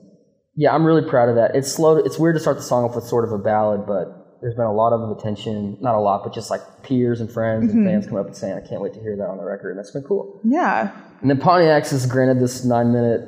yeah, 0.54 0.72
I'm 0.74 0.84
really 0.86 1.02
proud 1.08 1.28
of 1.28 1.34
that. 1.34 1.54
It's 1.56 1.70
slow. 1.70 1.96
It's 1.96 2.18
weird 2.18 2.36
to 2.36 2.40
start 2.40 2.56
the 2.56 2.62
song 2.62 2.84
off 2.84 2.94
with 2.94 3.04
sort 3.04 3.24
of 3.24 3.32
a 3.32 3.38
ballad, 3.38 3.84
but 3.86 4.23
there's 4.44 4.54
been 4.54 4.66
a 4.66 4.72
lot 4.74 4.92
of 4.92 5.10
attention, 5.16 5.78
not 5.80 5.94
a 5.94 5.98
lot, 5.98 6.22
but 6.22 6.34
just 6.34 6.50
like 6.50 6.60
peers 6.82 7.22
and 7.22 7.32
friends 7.32 7.72
and 7.72 7.86
fans 7.86 8.04
coming 8.04 8.20
up 8.20 8.26
and 8.26 8.36
saying, 8.36 8.52
"I 8.52 8.60
can't 8.60 8.82
wait 8.82 8.92
to 8.92 9.00
hear 9.00 9.16
that 9.16 9.26
on 9.26 9.38
the 9.38 9.42
record," 9.42 9.70
and 9.70 9.78
that's 9.78 9.90
been 9.90 10.02
cool. 10.02 10.38
yeah, 10.44 10.92
And 11.22 11.30
then 11.30 11.40
Pontiacs 11.40 11.94
is 11.94 12.04
granted 12.04 12.40
this 12.40 12.62
nine 12.62 12.92
minute 12.92 13.22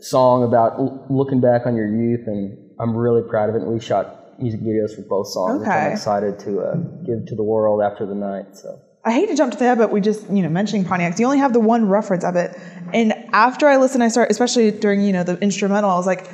song 0.00 0.44
about 0.44 0.78
l- 0.78 1.04
looking 1.10 1.42
back 1.42 1.66
on 1.66 1.76
your 1.76 1.86
youth, 1.86 2.26
and 2.26 2.56
I'm 2.80 2.96
really 2.96 3.20
proud 3.20 3.50
of 3.50 3.54
it. 3.54 3.60
And 3.60 3.70
we 3.70 3.80
shot 3.80 4.40
music 4.40 4.62
videos 4.62 4.96
for 4.96 5.02
both 5.02 5.28
songs, 5.28 5.60
which 5.60 5.68
I'm 5.68 5.92
excited 5.92 6.38
to 6.38 6.60
uh, 6.62 6.74
give 7.04 7.26
to 7.26 7.34
the 7.36 7.42
world 7.42 7.82
after 7.82 8.06
the 8.06 8.14
night. 8.14 8.56
So. 8.56 8.80
I 9.04 9.12
hate 9.12 9.28
to 9.28 9.36
jump 9.36 9.52
to 9.52 9.58
that, 9.58 9.76
but 9.76 9.90
we 9.92 10.00
just, 10.00 10.30
you 10.30 10.42
know, 10.42 10.48
mentioning 10.48 10.84
Pontiacs, 10.86 11.18
you 11.18 11.26
only 11.26 11.38
have 11.38 11.52
the 11.52 11.60
one 11.60 11.86
reference 11.88 12.24
of 12.24 12.34
it. 12.36 12.58
And 12.94 13.12
after 13.32 13.68
I 13.68 13.76
listened, 13.76 14.02
I 14.02 14.08
started, 14.08 14.30
especially 14.30 14.70
during, 14.70 15.02
you 15.02 15.12
know, 15.12 15.22
the 15.24 15.36
instrumental, 15.40 15.90
I 15.90 15.96
was 15.96 16.06
like, 16.06 16.28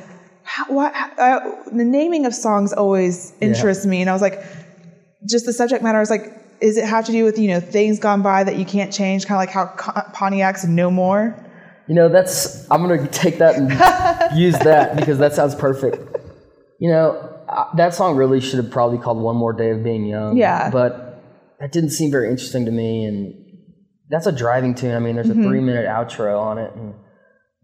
how, 0.59 0.75
what, 0.75 0.93
uh, 1.19 1.41
the 1.73 1.85
naming 1.85 2.27
of 2.27 2.35
songs 2.35 2.73
always 2.73 3.33
interests 3.41 3.87
me. 3.87 4.01
And 4.01 4.11
I 4.11 4.13
was 4.13 4.23
like, 4.23 4.43
just 5.29 5.47
the 5.47 5.53
subject 5.53 5.83
matter, 5.83 5.99
I 5.99 6.01
was 6.01 6.11
like, 6.11 6.33
is 6.61 6.77
it 6.77 6.85
have 6.85 7.05
to 7.07 7.13
do 7.13 7.23
with, 7.25 7.39
you 7.39 7.49
know, 7.49 7.61
things 7.61 7.99
gone 8.01 8.23
by 8.23 8.43
that 8.45 8.57
you 8.57 8.65
can't 8.65 8.93
change, 8.93 9.27
kind 9.27 9.37
of 9.37 9.43
like 9.47 9.51
how 9.51 9.67
Pontiacs 10.13 10.67
no 10.69 10.91
more? 10.91 11.35
You 11.87 11.95
know, 11.95 12.09
that's 12.09 12.69
I'm 12.71 12.83
gonna 12.83 13.07
take 13.09 13.39
that 13.39 13.55
and 13.55 13.71
use 14.39 14.59
that 14.59 14.97
because 14.97 15.19
that 15.19 15.33
sounds 15.35 15.55
perfect. 15.55 15.97
You 16.81 16.91
know, 16.91 17.41
I, 17.49 17.71
that 17.77 17.95
song 17.95 18.17
really 18.17 18.41
should 18.41 18.63
have 18.63 18.71
probably 18.71 18.99
called 18.99 19.19
"One 19.23 19.37
More 19.37 19.53
Day 19.53 19.71
of 19.71 19.83
Being 19.83 20.05
Young." 20.05 20.37
Yeah. 20.37 20.71
but 20.71 21.23
that 21.61 21.73
didn't 21.73 21.91
seem 21.91 22.11
very 22.11 22.29
interesting 22.29 22.67
to 22.67 22.71
me, 22.73 23.05
and 23.07 23.35
that's 24.11 24.27
a 24.27 24.33
driving 24.33 24.75
tune. 24.75 24.95
I 24.95 24.99
mean, 24.99 25.15
there's 25.15 25.29
Mm-hmm. 25.29 25.45
a 25.45 25.49
three 25.49 25.61
minute 25.61 25.87
outro 25.87 26.39
on 26.39 26.59
it, 26.59 26.73
and 26.75 26.95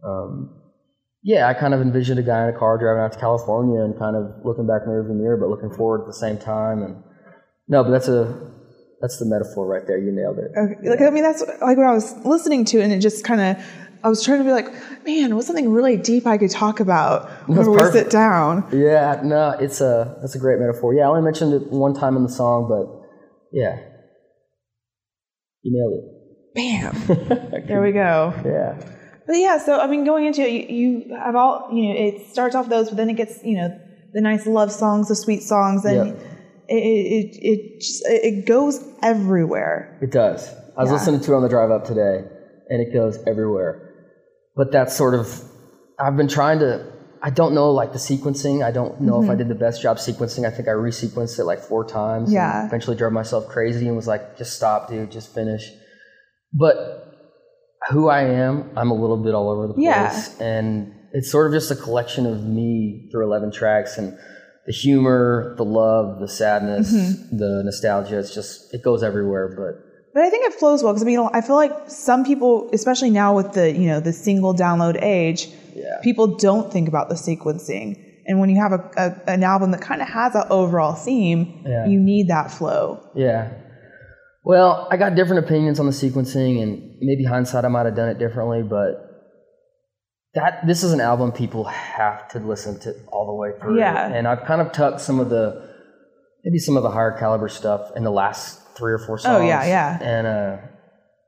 um, 0.02 0.56
yeah, 1.24 1.48
I 1.48 1.54
kind 1.54 1.72
of 1.72 1.80
envisioned 1.80 2.20
a 2.20 2.22
guy 2.22 2.42
in 2.44 2.54
a 2.54 2.58
car 2.58 2.76
driving 2.76 3.02
out 3.02 3.12
to 3.14 3.18
California 3.18 3.80
and 3.80 3.98
kind 3.98 4.14
of 4.14 4.44
looking 4.44 4.66
back 4.66 4.82
in 4.84 4.92
the 4.92 4.94
rearview 4.94 5.16
mirror, 5.16 5.38
but 5.38 5.48
looking 5.48 5.74
forward 5.74 6.02
at 6.02 6.06
the 6.06 6.12
same 6.12 6.36
time. 6.36 6.82
And 6.82 7.02
no, 7.66 7.82
but 7.82 7.90
that's 7.90 8.08
a 8.08 8.52
that's 9.00 9.18
the 9.18 9.24
metaphor 9.24 9.66
right 9.66 9.86
there. 9.86 9.96
You 9.96 10.12
nailed 10.12 10.38
it. 10.38 10.50
Okay. 10.54 10.88
Like 10.90 11.00
I 11.00 11.08
mean, 11.08 11.22
that's 11.22 11.42
like 11.62 11.78
what 11.78 11.86
I 11.86 11.94
was 11.94 12.14
listening 12.26 12.66
to, 12.66 12.82
and 12.82 12.92
it 12.92 13.00
just 13.00 13.24
kind 13.24 13.40
of. 13.40 13.64
I 14.02 14.08
was 14.10 14.22
trying 14.22 14.36
to 14.36 14.44
be 14.44 14.50
like, 14.50 14.68
man, 15.06 15.34
what's 15.34 15.46
something 15.46 15.72
really 15.72 15.96
deep 15.96 16.26
I 16.26 16.36
could 16.36 16.50
talk 16.50 16.78
about 16.78 17.30
when 17.48 17.70
we 17.70 17.90
sit 17.90 18.10
down? 18.10 18.68
Yeah, 18.70 19.22
no, 19.24 19.56
it's 19.58 19.80
a 19.80 20.18
that's 20.20 20.34
a 20.34 20.38
great 20.38 20.58
metaphor. 20.58 20.92
Yeah, 20.92 21.04
I 21.04 21.06
only 21.06 21.22
mentioned 21.22 21.54
it 21.54 21.72
one 21.72 21.94
time 21.94 22.18
in 22.18 22.22
the 22.22 22.28
song, 22.28 22.68
but 22.68 22.84
yeah, 23.50 23.78
you 25.62 25.72
nailed 25.72 26.02
it. 26.02 26.10
Bam. 26.54 27.64
there 27.66 27.80
we 27.80 27.92
go. 27.92 28.34
Yeah, 28.44 28.93
But 29.26 29.36
yeah, 29.36 29.58
so 29.58 29.80
I 29.80 29.86
mean, 29.86 30.04
going 30.04 30.26
into 30.26 30.42
it, 30.42 30.70
you, 30.70 31.04
you 31.08 31.16
have 31.16 31.34
all 31.36 31.68
you 31.72 31.88
know. 31.88 31.94
It 31.98 32.26
starts 32.30 32.54
off 32.54 32.68
those, 32.68 32.88
but 32.88 32.96
then 32.96 33.08
it 33.10 33.14
gets 33.14 33.42
you 33.44 33.56
know 33.56 33.78
the 34.12 34.20
nice 34.20 34.46
love 34.46 34.70
songs, 34.70 35.08
the 35.08 35.16
sweet 35.16 35.42
songs, 35.42 35.84
and 35.84 35.96
Yeah. 35.96 36.12
it 36.68 36.74
it 36.74 37.36
it, 37.42 37.80
just, 37.80 38.02
it 38.06 38.46
goes 38.46 38.84
everywhere. 39.02 39.98
it 40.02 40.10
does. 40.10 40.52
I 40.76 40.82
was 40.82 40.90
Yeah. 40.90 40.94
listening 40.96 41.20
to 41.20 41.32
it 41.32 41.36
on 41.36 41.42
the 41.42 41.48
drive 41.48 41.70
up 41.70 41.84
today, 41.84 42.24
and 42.68 42.80
it 42.80 42.92
goes 42.92 43.18
everywhere. 43.26 43.80
But 44.56 44.72
that's 44.72 44.94
sort 44.94 45.14
of 45.14 45.42
I've 45.98 46.16
been 46.16 46.28
trying 46.28 46.58
to. 46.60 46.92
I 47.22 47.30
don't 47.30 47.54
know 47.54 47.70
like 47.70 47.92
the 47.94 47.98
sequencing. 47.98 48.62
I 48.62 48.70
don't 48.70 49.00
know 49.00 49.14
Mm-hmm. 49.14 49.24
if 49.24 49.30
I 49.30 49.34
did 49.36 49.48
the 49.48 49.54
best 49.54 49.80
job 49.80 49.96
sequencing. 49.96 50.46
I 50.46 50.50
think 50.50 50.68
I 50.68 50.72
resequenced 50.72 51.38
it 51.38 51.44
like 51.44 51.60
four 51.60 51.82
times. 51.86 52.26
and 52.28 52.34
Yeah. 52.34 52.66
eventually 52.66 52.96
drove 52.96 53.14
myself 53.14 53.48
crazy 53.48 53.86
and 53.88 53.96
was 53.96 54.06
like, 54.06 54.36
just 54.36 54.52
stop, 54.54 54.90
dude, 54.90 55.10
just 55.10 55.32
finish. 55.34 55.62
But 56.52 57.13
who 57.90 58.08
I 58.08 58.22
am, 58.22 58.70
I'm 58.76 58.90
a 58.90 58.94
little 58.94 59.16
bit 59.22 59.34
all 59.34 59.50
over 59.50 59.66
the 59.66 59.74
place. 59.74 59.84
Yeah. 59.84 60.44
And 60.44 60.94
it's 61.12 61.30
sort 61.30 61.46
of 61.46 61.52
just 61.52 61.70
a 61.70 61.76
collection 61.76 62.26
of 62.26 62.44
me 62.44 63.08
through 63.10 63.24
11 63.24 63.52
tracks 63.52 63.98
and 63.98 64.16
the 64.66 64.72
humor, 64.72 65.54
the 65.56 65.64
love, 65.64 66.20
the 66.20 66.28
sadness, 66.28 66.92
Mm-hmm. 66.92 67.36
the 67.38 67.62
nostalgia. 67.64 68.18
It's 68.18 68.34
just, 68.34 68.72
it 68.74 68.82
goes 68.82 69.02
everywhere. 69.02 69.48
But 69.56 70.12
But 70.14 70.22
I 70.22 70.30
think 70.30 70.46
it 70.46 70.54
flows 70.54 70.82
well 70.82 70.92
because 70.92 71.02
I 71.02 71.06
mean, 71.06 71.20
I 71.32 71.40
feel 71.42 71.56
like 71.56 71.72
some 71.88 72.24
people, 72.24 72.70
especially 72.72 73.10
now 73.10 73.34
with 73.36 73.52
the 73.52 73.70
you 73.72 73.86
know 73.88 74.00
the 74.00 74.12
single 74.12 74.54
download 74.54 75.00
age, 75.02 75.48
Yeah. 75.74 75.98
people 76.02 76.26
don't 76.36 76.72
think 76.72 76.88
about 76.88 77.08
the 77.10 77.14
sequencing. 77.16 78.00
And 78.26 78.40
when 78.40 78.48
you 78.48 78.56
have 78.56 78.72
a, 78.72 78.90
a 78.96 79.30
an 79.30 79.42
album 79.44 79.70
that 79.72 79.82
kind 79.82 80.00
of 80.00 80.08
has 80.08 80.34
an 80.34 80.44
overall 80.48 80.94
theme, 80.94 81.62
Yeah. 81.66 81.86
you 81.86 82.00
need 82.00 82.28
that 82.28 82.50
flow. 82.50 83.00
yeah. 83.14 83.50
Well, 84.44 84.86
I 84.90 84.96
got 84.98 85.14
different 85.14 85.44
opinions 85.46 85.80
on 85.80 85.86
the 85.86 85.92
sequencing 85.92 86.62
and 86.62 86.96
maybe 87.00 87.24
hindsight 87.24 87.64
I 87.64 87.68
might 87.68 87.86
have 87.86 87.96
done 87.96 88.10
it 88.10 88.18
differently, 88.18 88.62
but 88.62 89.10
that 90.34 90.66
this 90.66 90.82
is 90.82 90.92
an 90.92 91.00
album 91.00 91.32
people 91.32 91.64
have 91.64 92.28
to 92.28 92.40
listen 92.40 92.78
to 92.80 92.94
all 93.10 93.26
the 93.26 93.34
way 93.34 93.58
through. 93.58 93.78
Yeah. 93.78 94.06
And 94.12 94.28
I've 94.28 94.44
kind 94.44 94.60
of 94.60 94.72
tucked 94.72 95.00
some 95.00 95.18
of 95.18 95.30
the 95.30 95.70
maybe 96.44 96.58
some 96.58 96.76
of 96.76 96.82
the 96.82 96.90
higher 96.90 97.16
caliber 97.18 97.48
stuff 97.48 97.90
in 97.96 98.04
the 98.04 98.10
last 98.10 98.60
three 98.76 98.92
or 98.92 98.98
four 98.98 99.18
songs. 99.18 99.42
Oh, 99.42 99.46
yeah, 99.46 99.64
yeah. 99.64 99.98
And 100.02 100.26
uh, 100.26 100.56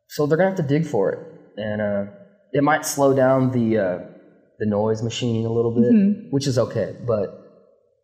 so 0.09 0.27
they're 0.27 0.37
gonna 0.37 0.51
have 0.51 0.59
to 0.59 0.63
dig 0.63 0.87
for 0.87 1.13
it, 1.13 1.19
and 1.57 1.81
uh, 1.81 2.13
it 2.53 2.63
might 2.63 2.85
slow 2.85 3.15
down 3.15 3.51
the 3.53 3.79
uh, 3.79 3.99
the 4.59 4.67
noise 4.67 5.03
machine 5.03 5.47
a 5.47 5.53
little 5.53 5.75
bit, 5.75 5.93
Mm-hmm. 5.93 6.29
which 6.31 6.47
is 6.47 6.59
okay. 6.59 6.97
But 7.07 7.29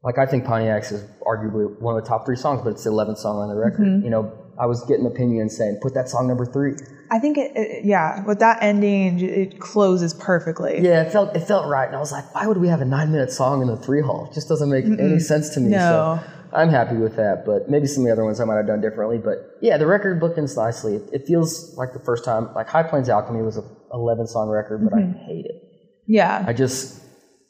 like 0.04 0.19
I 0.19 0.26
think 0.26 0.45
Pontiac's 0.45 0.92
is 0.92 1.04
arguably 1.26 1.81
one 1.81 1.97
of 1.97 2.02
the 2.02 2.09
top 2.09 2.25
three 2.25 2.37
songs, 2.37 2.62
but 2.62 2.71
it's 2.71 2.85
the 2.85 2.90
11th 2.90 3.19
song 3.19 3.38
on 3.38 3.49
the 3.49 3.61
record. 3.61 3.87
Mm-hmm. 3.87 4.04
You 4.04 4.11
know, 4.11 4.33
I 4.59 4.66
was 4.66 4.85
getting 4.85 5.07
opinions 5.07 5.57
saying 5.57 5.79
put 5.83 5.94
that 5.94 6.09
song 6.09 6.29
number 6.29 6.44
three. 6.44 6.74
I 7.11 7.18
think 7.18 7.37
it, 7.38 7.53
it 7.57 7.85
yeah, 7.85 8.24
with 8.24 8.38
that 8.40 8.62
ending, 8.62 9.20
it 9.20 9.61
closes 9.61 10.14
perfectly. 10.14 10.81
Yeah, 10.81 11.03
it 11.03 11.12
felt 11.12 11.35
it 11.37 11.40
felt 11.40 11.68
right, 11.68 11.87
and 11.87 11.96
I 11.96 11.98
was 11.98 12.12
like, 12.12 12.35
why 12.35 12.46
would 12.46 12.59
we 12.59 12.68
have 12.68 12.81
a 12.81 12.85
nine 12.85 13.12
minute 13.12 13.33
song 13.33 13.62
in 13.62 13.68
a 13.68 13.77
three 13.77 14.03
hall? 14.03 14.29
It 14.31 14.35
just 14.35 14.48
doesn't 14.48 14.70
make 14.70 14.85
any 14.85 15.18
sense 15.18 15.50
to 15.50 15.61
me. 15.61 15.70
No. 15.70 16.20
So 16.20 16.31
I'm 16.55 16.68
happy 16.68 16.96
with 16.96 17.16
that, 17.16 17.44
but 17.46 17.70
maybe 17.70 17.87
some 17.87 18.03
of 18.03 18.07
the 18.07 18.12
other 18.12 18.24
ones 18.24 18.40
I 18.40 18.44
might 18.44 18.57
have 18.57 18.66
done 18.66 18.81
differently. 18.81 19.18
But 19.18 19.59
yeah, 19.61 19.79
the 19.79 19.87
record 19.87 20.20
bookends 20.20 20.57
nicely. 20.57 20.96
It, 20.96 21.09
it 21.12 21.27
feels 21.27 21.77
like 21.77 21.92
the 21.92 22.00
first 22.00 22.24
time. 22.24 22.53
Like 22.55 22.68
High 22.68 22.83
Plains 22.83 23.09
Alchemy 23.09 23.42
was 23.42 23.57
a 23.57 23.64
11 23.92 24.27
song 24.27 24.48
record, 24.48 24.85
but 24.85 24.94
I 24.94 25.03
mm-hmm. 25.03 25.18
hate 25.24 25.46
it. 25.46 25.62
Yeah. 26.07 26.44
I 26.46 26.53
just 26.53 27.03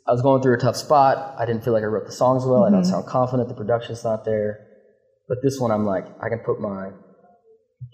I 0.07 0.13
was 0.13 0.23
going 0.23 0.43
through 0.43 0.55
a 0.55 0.59
tough 0.59 0.77
spot. 0.77 1.35
I 1.39 1.47
didn't 1.47 1.65
feel 1.65 1.73
like 1.73 1.83
I 1.83 1.87
wrote 1.87 2.07
the 2.07 2.13
songs 2.13 2.45
well. 2.45 2.65
I 2.65 2.71
don't 2.71 2.83
mm-hmm. 2.83 2.91
sound 2.91 3.07
confident. 3.07 3.49
The 3.49 3.55
production's 3.55 4.05
not 4.05 4.25
there. 4.25 4.67
But 5.33 5.39
this 5.43 5.59
one, 5.59 5.71
I'm 5.71 5.87
like, 5.87 6.05
I 6.21 6.29
can 6.29 6.41
put 6.41 6.61
my 6.61 6.91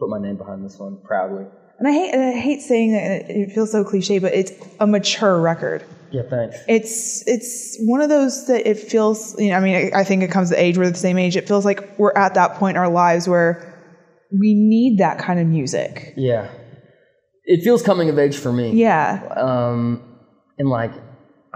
put 0.01 0.09
my 0.09 0.18
name 0.18 0.37
behind 0.37 0.64
this 0.64 0.77
one 0.77 1.01
proudly. 1.05 1.44
And 1.79 1.87
I 1.87 1.92
hate 1.92 2.12
and 2.12 2.20
I 2.20 2.33
hate 2.33 2.62
saying 2.62 2.90
that 2.94 3.31
it, 3.31 3.31
it 3.31 3.53
feels 3.53 3.70
so 3.70 3.85
cliche, 3.85 4.18
but 4.18 4.35
it's 4.35 4.51
a 4.81 4.88
mature 4.88 5.40
record. 5.40 5.85
Yeah, 6.11 6.22
thanks. 6.29 6.57
It's 6.66 7.22
it's 7.29 7.79
one 7.87 8.01
of 8.01 8.09
those 8.09 8.48
that 8.48 8.68
it 8.68 8.77
feels. 8.77 9.40
You 9.40 9.51
know, 9.51 9.57
I 9.57 9.61
mean, 9.61 9.77
I, 9.77 10.01
I 10.01 10.03
think 10.03 10.24
it 10.24 10.33
comes 10.33 10.51
to 10.51 10.61
age. 10.61 10.79
We're 10.79 10.90
the 10.90 10.96
same 10.96 11.16
age. 11.16 11.37
It 11.37 11.46
feels 11.46 11.64
like 11.64 11.96
we're 11.96 12.12
at 12.16 12.35
that 12.35 12.55
point 12.55 12.77
in 12.77 12.83
our 12.83 12.90
lives 12.90 13.29
where 13.29 13.72
we 14.33 14.55
need 14.55 14.98
that 14.98 15.20
kind 15.20 15.38
of 15.38 15.46
music. 15.46 16.14
Yeah, 16.16 16.51
it 17.44 17.62
feels 17.62 17.85
coming 17.85 18.09
of 18.09 18.18
age 18.18 18.37
for 18.37 18.53
me. 18.53 18.72
Yeah. 18.72 19.22
Um, 19.37 20.03
and 20.59 20.68
like, 20.68 20.90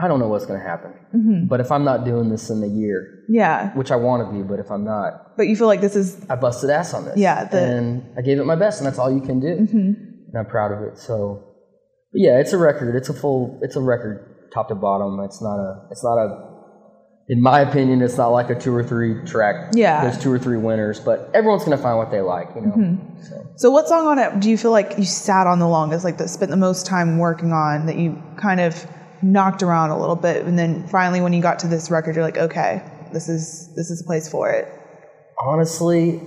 I 0.03 0.09
don't 0.09 0.19
know 0.19 0.29
what's 0.29 0.47
going 0.47 0.59
to 0.61 0.67
happen. 0.67 0.93
Mm-hmm. 1.15 1.47
But 1.47 1.61
if 1.61 1.71
I'm 1.71 1.85
not 1.85 2.05
doing 2.05 2.29
this 2.29 2.51
in 2.51 2.63
a 2.63 2.67
year, 2.67 3.25
Yeah. 3.29 3.71
which 3.75 3.91
I 3.93 3.97
want 3.97 4.27
to 4.27 4.33
be, 4.37 4.43
but 4.43 4.59
if 4.59 4.71
I'm 4.71 4.85
not, 4.85 5.37
But 5.37 5.47
you 5.49 5.55
feel 5.57 5.69
like 5.69 5.81
this 5.81 5.95
is 5.97 6.27
I 6.29 6.35
busted 6.35 6.71
ass 6.71 6.93
on 6.93 7.05
this. 7.05 7.17
Yeah, 7.17 7.45
the- 7.45 7.63
and 7.65 8.03
I 8.19 8.23
gave 8.23 8.39
it 8.39 8.45
my 8.47 8.57
best, 8.57 8.81
and 8.81 8.87
that's 8.87 8.99
all 8.99 9.11
you 9.13 9.21
can 9.21 9.39
do. 9.41 9.55
Mm-hmm. 9.57 9.77
And 10.29 10.35
I'm 10.37 10.47
proud 10.47 10.73
of 10.73 10.83
it. 10.83 10.99
So, 10.99 11.45
yeah, 12.13 12.39
it's 12.41 12.53
a 12.53 12.59
record. 12.59 12.97
It's 12.97 13.09
a 13.09 13.15
full. 13.15 13.59
It's 13.63 13.77
a 13.77 13.81
record, 13.81 14.51
top 14.53 14.69
to 14.69 14.75
bottom. 14.75 15.21
It's 15.21 15.41
not 15.41 15.59
a. 15.59 15.87
It's 15.91 16.03
not 16.03 16.19
a. 16.19 16.49
In 17.29 17.41
my 17.41 17.61
opinion, 17.61 18.03
it's 18.03 18.17
not 18.17 18.29
like 18.29 18.51
a 18.51 18.55
two 18.59 18.75
or 18.75 18.83
three 18.83 19.25
track. 19.25 19.71
Yeah. 19.75 20.03
There's 20.03 20.19
two 20.19 20.33
or 20.33 20.39
three 20.39 20.57
winners, 20.59 20.99
but 21.01 21.31
everyone's 21.33 21.65
gonna 21.65 21.79
find 21.79 21.97
what 21.97 22.11
they 22.11 22.21
like. 22.21 22.49
You 22.57 22.63
know. 22.63 22.73
Mm-hmm. 22.73 23.23
So. 23.23 23.47
So 23.57 23.71
what 23.71 23.87
song 23.89 24.07
on 24.07 24.19
it 24.19 24.41
do 24.41 24.51
you 24.51 24.59
feel 24.59 24.73
like 24.73 24.95
you 24.99 25.05
sat 25.05 25.47
on 25.47 25.59
the 25.61 25.69
longest, 25.69 26.05
like 26.05 26.19
that 26.19 26.29
spent 26.29 26.51
the 26.51 26.57
most 26.57 26.85
time 26.85 27.19
working 27.19 27.53
on, 27.53 27.87
that 27.87 27.97
you 27.97 28.21
kind 28.37 28.61
of 28.61 28.75
knocked 29.23 29.63
around 29.63 29.91
a 29.91 29.99
little 29.99 30.17
bit, 30.17 30.45
and 30.45 30.59
then 30.59 30.87
finally 30.89 31.21
when 31.21 31.33
you 31.33 31.41
got 31.43 31.61
to 31.61 31.69
this 31.69 31.91
record, 31.91 32.15
you're 32.17 32.25
like, 32.25 32.39
okay, 32.39 32.83
this 33.13 33.29
is 33.29 33.73
this 33.77 33.91
is 33.91 33.99
the 34.01 34.05
place 34.05 34.29
for 34.29 34.51
it. 34.51 34.69
Honestly, 35.45 36.21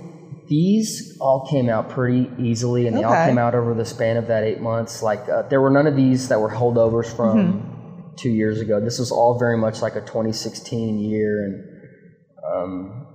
these 0.48 1.16
all 1.20 1.46
came 1.50 1.68
out 1.68 1.88
pretty 1.90 2.30
easily, 2.38 2.86
and 2.86 2.96
they 2.96 3.02
all 3.04 3.26
came 3.26 3.38
out 3.38 3.54
over 3.54 3.74
the 3.74 3.84
span 3.84 4.16
of 4.16 4.26
that 4.28 4.44
eight 4.44 4.60
months. 4.60 5.02
Like 5.02 5.28
uh, 5.28 5.42
there 5.42 5.60
were 5.60 5.70
none 5.70 5.86
of 5.86 5.96
these 5.96 6.28
that 6.28 6.40
were 6.40 6.50
holdovers 6.50 7.14
from 7.14 7.36
Mm-hmm. 7.36 8.14
two 8.16 8.30
years 8.30 8.60
ago. 8.60 8.80
This 8.80 8.98
was 8.98 9.10
all 9.10 9.38
very 9.38 9.58
much 9.58 9.82
like 9.82 9.94
a 9.96 10.00
2016 10.00 10.98
year, 10.98 11.44
and 11.44 11.64
um, 12.54 13.06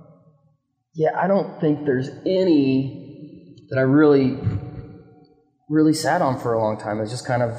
yeah, 0.94 1.10
I 1.18 1.26
don't 1.26 1.60
think 1.60 1.86
there's 1.86 2.08
any 2.26 3.56
that 3.70 3.78
I 3.78 3.82
really, 3.82 4.38
really 5.70 5.94
sat 5.94 6.20
on 6.20 6.38
for 6.38 6.52
a 6.52 6.60
long 6.62 6.78
time. 6.78 7.00
It's 7.00 7.10
just 7.10 7.26
kind 7.26 7.42
of 7.42 7.54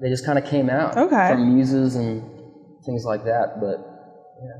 they 0.00 0.08
just 0.08 0.24
kind 0.26 0.38
of 0.38 0.44
came 0.44 0.68
out 0.70 0.96
Okay. 0.96 1.28
from 1.30 1.54
muses 1.54 1.96
and 1.96 2.22
things 2.84 3.04
like 3.04 3.24
that, 3.24 3.60
but. 3.60 3.78
yeah, 4.42 4.50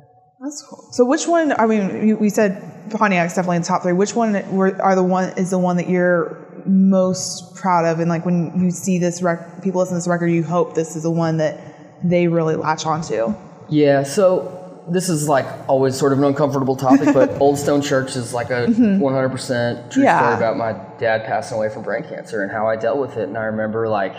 That's 0.43 0.63
cool. 0.69 0.89
So 0.93 1.05
which 1.05 1.27
one? 1.27 1.53
I 1.59 1.67
mean, 1.67 2.19
we 2.19 2.29
said 2.31 2.63
Pontiac's 2.91 3.35
definitely 3.35 3.57
in 3.57 3.63
the 3.63 3.69
top 3.69 3.83
three. 3.83 3.93
Which 3.93 4.15
one 4.15 4.33
were, 4.55 4.81
are 4.83 4.95
the 4.95 5.03
one 5.05 5.31
is 5.37 5.51
the 5.51 5.59
one 5.59 5.77
that 5.77 5.89
you're 5.89 6.63
most 6.67 7.55
proud 7.57 7.85
of? 7.85 8.01
And 8.01 8.09
like 8.09 8.25
when 8.25 8.53
you 8.61 8.71
see 8.71 8.99
this 8.99 9.23
rec- 9.23 9.63
people 9.63 9.81
listen 9.81 9.95
to 9.95 9.99
this 9.99 10.09
record, 10.09 10.29
you 10.29 10.43
hope 10.43 10.75
this 10.75 10.97
is 10.97 11.03
the 11.05 11.11
one 11.11 11.37
that 11.39 11.61
they 12.05 12.29
really 12.29 12.57
latch 12.57 12.85
onto. 12.87 13.35
Yeah, 13.69 14.03
so 14.05 14.85
this 14.89 15.09
is 15.09 15.29
like 15.29 15.47
always 15.69 15.97
sort 15.97 16.13
of 16.13 16.19
an 16.19 16.25
uncomfortable 16.25 16.77
topic, 16.77 17.13
but 17.13 17.31
Old 17.41 17.59
Stone 17.59 17.83
Church 17.83 18.15
is 18.17 18.33
like 18.33 18.51
a 18.51 18.67
mm-hmm. 18.69 19.03
100% 19.03 19.91
true 19.91 20.03
Yeah. 20.05 20.19
story 20.21 20.35
about 20.37 20.57
my 20.57 20.73
dad 20.99 21.25
passing 21.25 21.57
away 21.57 21.69
from 21.69 21.83
brain 21.83 22.05
cancer 22.05 22.43
and 22.43 22.51
how 22.53 22.69
I 22.69 22.77
dealt 22.77 22.99
with 22.99 23.17
it. 23.17 23.29
And 23.29 23.37
I 23.37 23.45
remember 23.45 23.89
like 23.89 24.15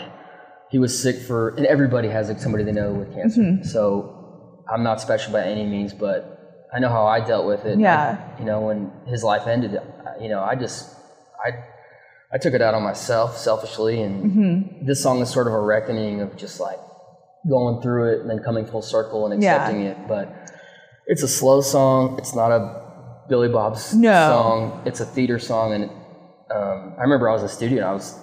he 0.70 0.78
was 0.78 1.00
sick 1.02 1.16
for, 1.16 1.50
and 1.56 1.66
everybody 1.66 2.08
has 2.08 2.28
like 2.28 2.40
somebody 2.40 2.64
they 2.64 2.72
know 2.72 2.92
with 2.92 3.12
cancer. 3.14 3.58
So 3.64 4.62
I'm 4.72 4.82
not 4.82 5.00
special 5.00 5.32
by 5.32 5.42
any 5.42 5.64
means, 5.66 5.92
but 5.94 6.66
I 6.74 6.78
know 6.78 6.88
how 6.90 7.06
I 7.06 7.20
dealt 7.20 7.46
with 7.46 7.64
it. 7.64 7.78
Yeah. 7.78 8.18
I- 8.36 8.38
you 8.38 8.44
know, 8.44 8.60
when 8.60 8.90
his 9.06 9.24
life 9.24 9.46
ended, 9.46 9.76
I- 9.78 10.22
you 10.22 10.28
know, 10.28 10.42
I 10.42 10.54
just, 10.54 10.94
I, 11.44 11.50
I 12.32 12.38
took 12.38 12.52
it 12.52 12.60
out 12.60 12.74
on 12.74 12.82
myself 12.82 13.36
selfishly, 13.38 14.02
and 14.02 14.86
this 14.86 15.02
song 15.02 15.20
is 15.22 15.30
sort 15.30 15.46
of 15.46 15.54
a 15.54 15.60
reckoning 15.60 16.20
of 16.20 16.36
just 16.36 16.60
like 16.60 16.78
going 17.48 17.80
through 17.80 18.12
it 18.12 18.20
and 18.20 18.28
then 18.28 18.40
coming 18.40 18.66
full 18.66 18.82
circle 18.82 19.26
and 19.26 19.42
Yeah. 19.42 19.54
accepting 19.56 19.82
it. 19.82 19.96
But 20.06 20.30
it's 21.06 21.22
a 21.22 21.28
slow 21.28 21.62
song. 21.62 22.18
It's 22.18 22.34
not 22.34 22.50
a 22.52 22.82
Billy 23.30 23.48
Bob's 23.48 23.94
No. 23.94 24.28
song. 24.28 24.82
It's 24.84 25.00
a 25.00 25.06
theater 25.06 25.38
song, 25.38 25.72
and 25.72 25.84
um, 26.54 26.94
I 26.98 27.02
remember 27.02 27.28
I 27.30 27.32
was 27.32 27.40
in 27.42 27.46
the 27.48 27.52
studio 27.54 27.78
and 27.78 27.86
I 27.86 27.92
was, 27.94 28.18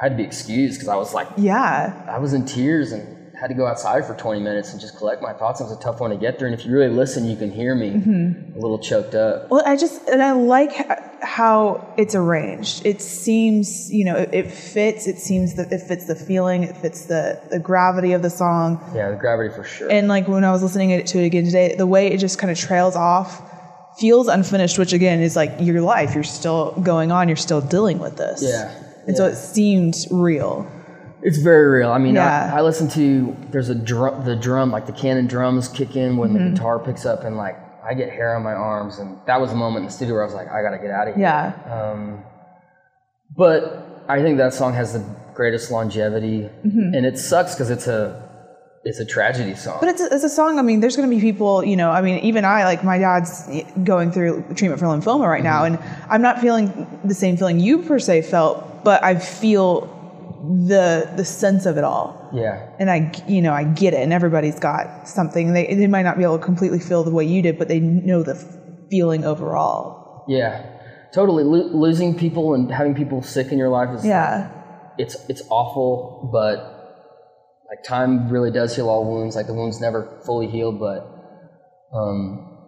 I 0.00 0.04
had 0.04 0.12
to 0.12 0.16
be 0.16 0.24
excused 0.24 0.74
because 0.76 0.88
I 0.88 0.96
was 0.96 1.12
like, 1.14 1.28
Yeah. 1.36 2.06
I 2.08 2.18
was 2.18 2.32
in 2.32 2.46
tears 2.46 2.92
and 2.92 3.16
had 3.38 3.48
to 3.48 3.54
go 3.54 3.66
outside 3.66 4.04
for 4.06 4.14
20 4.14 4.40
minutes 4.40 4.72
and 4.72 4.80
just 4.80 4.96
collect 4.98 5.22
my 5.22 5.32
thoughts. 5.32 5.60
It 5.60 5.64
was 5.64 5.72
a 5.72 5.80
tough 5.80 6.00
one 6.00 6.10
to 6.10 6.16
get 6.16 6.38
through. 6.38 6.48
And 6.50 6.60
if 6.60 6.66
you 6.66 6.72
really 6.72 6.92
listen, 6.92 7.24
you 7.24 7.36
can 7.36 7.50
hear 7.50 7.74
me 7.74 7.90
Mm-hmm. 7.90 8.56
a 8.56 8.60
little 8.60 8.78
choked 8.78 9.14
up. 9.14 9.50
Well, 9.50 9.62
I 9.66 9.76
just 9.76 10.06
and 10.08 10.22
I 10.22 10.32
like 10.32 10.72
how 11.22 11.94
it's 11.96 12.14
arranged. 12.14 12.84
It 12.84 13.00
seems, 13.00 13.90
you 13.90 14.04
know, 14.04 14.16
it, 14.16 14.30
it 14.32 14.50
fits. 14.50 15.06
It 15.06 15.18
seems 15.18 15.54
that 15.56 15.72
it 15.72 15.80
fits 15.82 16.06
the 16.06 16.14
feeling. 16.14 16.62
It 16.64 16.76
fits 16.76 17.06
the 17.06 17.40
the 17.50 17.58
gravity 17.58 18.12
of 18.12 18.22
the 18.22 18.30
song. 18.30 18.78
Yeah, 18.94 19.10
the 19.10 19.16
gravity 19.16 19.54
for 19.54 19.64
sure. 19.64 19.90
And 19.90 20.08
like 20.08 20.28
when 20.28 20.44
I 20.44 20.50
was 20.52 20.62
listening 20.62 20.90
to 21.04 21.18
it 21.18 21.24
again 21.26 21.44
today, 21.44 21.74
the 21.76 21.86
way 21.86 22.08
it 22.08 22.18
just 22.18 22.38
kind 22.38 22.50
of 22.50 22.58
trails 22.58 22.96
off 22.96 23.40
feels 23.98 24.28
unfinished, 24.28 24.78
which 24.78 24.92
again 24.92 25.20
is 25.20 25.34
like 25.36 25.52
your 25.60 25.80
life. 25.80 26.14
You're 26.14 26.24
still 26.24 26.72
going 26.82 27.10
on. 27.12 27.28
You're 27.28 27.36
still 27.36 27.60
dealing 27.62 27.98
with 27.98 28.16
this. 28.18 28.42
Yeah, 28.42 28.70
And 29.06 29.16
so 29.16 29.26
it 29.26 29.36
seemed 29.36 29.94
real. 30.10 30.70
It's 31.22 31.38
very 31.38 31.66
real. 31.80 31.90
I 31.90 31.98
mean, 31.98 32.14
Yeah. 32.14 32.50
I, 32.54 32.58
I 32.58 32.62
listen 32.62 32.88
to 32.90 33.36
there's 33.50 33.68
a 33.68 33.74
drum, 33.74 34.24
the 34.24 34.36
drum, 34.36 34.70
like 34.70 34.86
the 34.86 34.92
cannon 34.92 35.26
drums 35.26 35.68
kick 35.68 35.96
in 35.96 36.16
when 36.16 36.30
Mm-hmm. 36.30 36.44
the 36.44 36.50
guitar 36.52 36.78
picks 36.78 37.04
up, 37.04 37.24
and 37.24 37.36
like 37.36 37.56
I 37.84 37.94
get 37.94 38.10
hair 38.10 38.36
on 38.36 38.42
my 38.42 38.52
arms, 38.52 38.98
and 38.98 39.18
that 39.26 39.40
was 39.40 39.52
a 39.52 39.54
moment 39.56 39.82
in 39.84 39.86
the 39.86 39.92
studio 39.92 40.14
where 40.14 40.22
I 40.22 40.26
was 40.26 40.34
like, 40.34 40.48
I 40.48 40.62
gotta 40.62 40.78
get 40.78 40.90
out 40.90 41.08
of 41.08 41.14
here. 41.16 41.22
Yeah. 41.24 41.52
Um, 41.92 42.22
but 43.36 44.04
I 44.08 44.22
think 44.22 44.38
that 44.38 44.54
song 44.54 44.74
has 44.74 44.92
the 44.94 45.04
greatest 45.34 45.70
longevity, 45.70 46.48
Mm-hmm. 46.64 46.94
and 46.94 47.06
it 47.06 47.18
sucks 47.18 47.54
because 47.54 47.70
it's 47.70 47.86
a 47.86 48.29
it's 48.82 48.98
a 48.98 49.04
tragedy 49.04 49.54
song. 49.54 49.78
But 49.80 49.90
it's 49.90 50.00
a, 50.00 50.14
it's 50.14 50.24
a 50.24 50.28
song. 50.28 50.58
I 50.58 50.62
mean, 50.62 50.80
there's 50.80 50.96
going 50.96 51.08
to 51.08 51.14
be 51.14 51.20
people. 51.20 51.62
You 51.62 51.76
know, 51.76 51.90
I 51.90 52.00
mean, 52.00 52.18
even 52.20 52.44
I, 52.44 52.64
like 52.64 52.82
my 52.82 52.98
dad's 52.98 53.48
going 53.84 54.10
through 54.10 54.42
treatment 54.54 54.80
for 54.80 54.86
lymphoma 54.86 55.28
right 55.28 55.42
now, 55.42 55.64
mm-hmm. 55.64 55.82
and 55.82 56.06
I'm 56.10 56.22
not 56.22 56.40
feeling 56.40 57.00
the 57.04 57.14
same 57.14 57.36
feeling 57.36 57.60
you 57.60 57.82
per 57.82 57.98
se 57.98 58.22
felt, 58.22 58.82
but 58.84 59.04
I 59.04 59.18
feel 59.18 59.96
the 60.66 61.10
the 61.16 61.24
sense 61.24 61.66
of 61.66 61.76
it 61.76 61.84
all. 61.84 62.30
yeah, 62.32 62.70
and 62.78 62.90
I, 62.90 63.12
you 63.28 63.42
know, 63.42 63.52
I 63.52 63.64
get 63.64 63.92
it. 63.92 64.00
And 64.00 64.12
everybody's 64.12 64.58
got 64.58 65.06
something. 65.06 65.52
They 65.52 65.74
they 65.74 65.86
might 65.86 66.02
not 66.02 66.16
be 66.16 66.24
able 66.24 66.38
to 66.38 66.44
completely 66.44 66.80
feel 66.80 67.04
the 67.04 67.10
way 67.10 67.24
you 67.24 67.42
did, 67.42 67.58
but 67.58 67.68
they 67.68 67.80
know 67.80 68.22
the 68.22 68.34
feeling 68.90 69.24
overall. 69.24 70.24
yeah, 70.26 70.64
totally. 71.12 71.44
Lo- 71.44 71.70
losing 71.76 72.16
people 72.18 72.54
and 72.54 72.72
having 72.72 72.94
people 72.94 73.22
sick 73.22 73.52
in 73.52 73.58
your 73.58 73.68
life 73.68 73.94
is 73.94 74.06
Yeah, 74.06 74.50
it's 74.96 75.16
it's 75.28 75.42
awful, 75.50 76.30
but 76.32 76.69
like 77.70 77.84
time 77.84 78.28
really 78.28 78.50
does 78.50 78.74
heal 78.74 78.88
all 78.88 79.04
wounds. 79.04 79.36
Like 79.36 79.46
the 79.46 79.54
wounds 79.54 79.80
never 79.80 80.20
fully 80.26 80.48
healed, 80.48 80.80
but 80.80 81.06
um, 81.94 82.58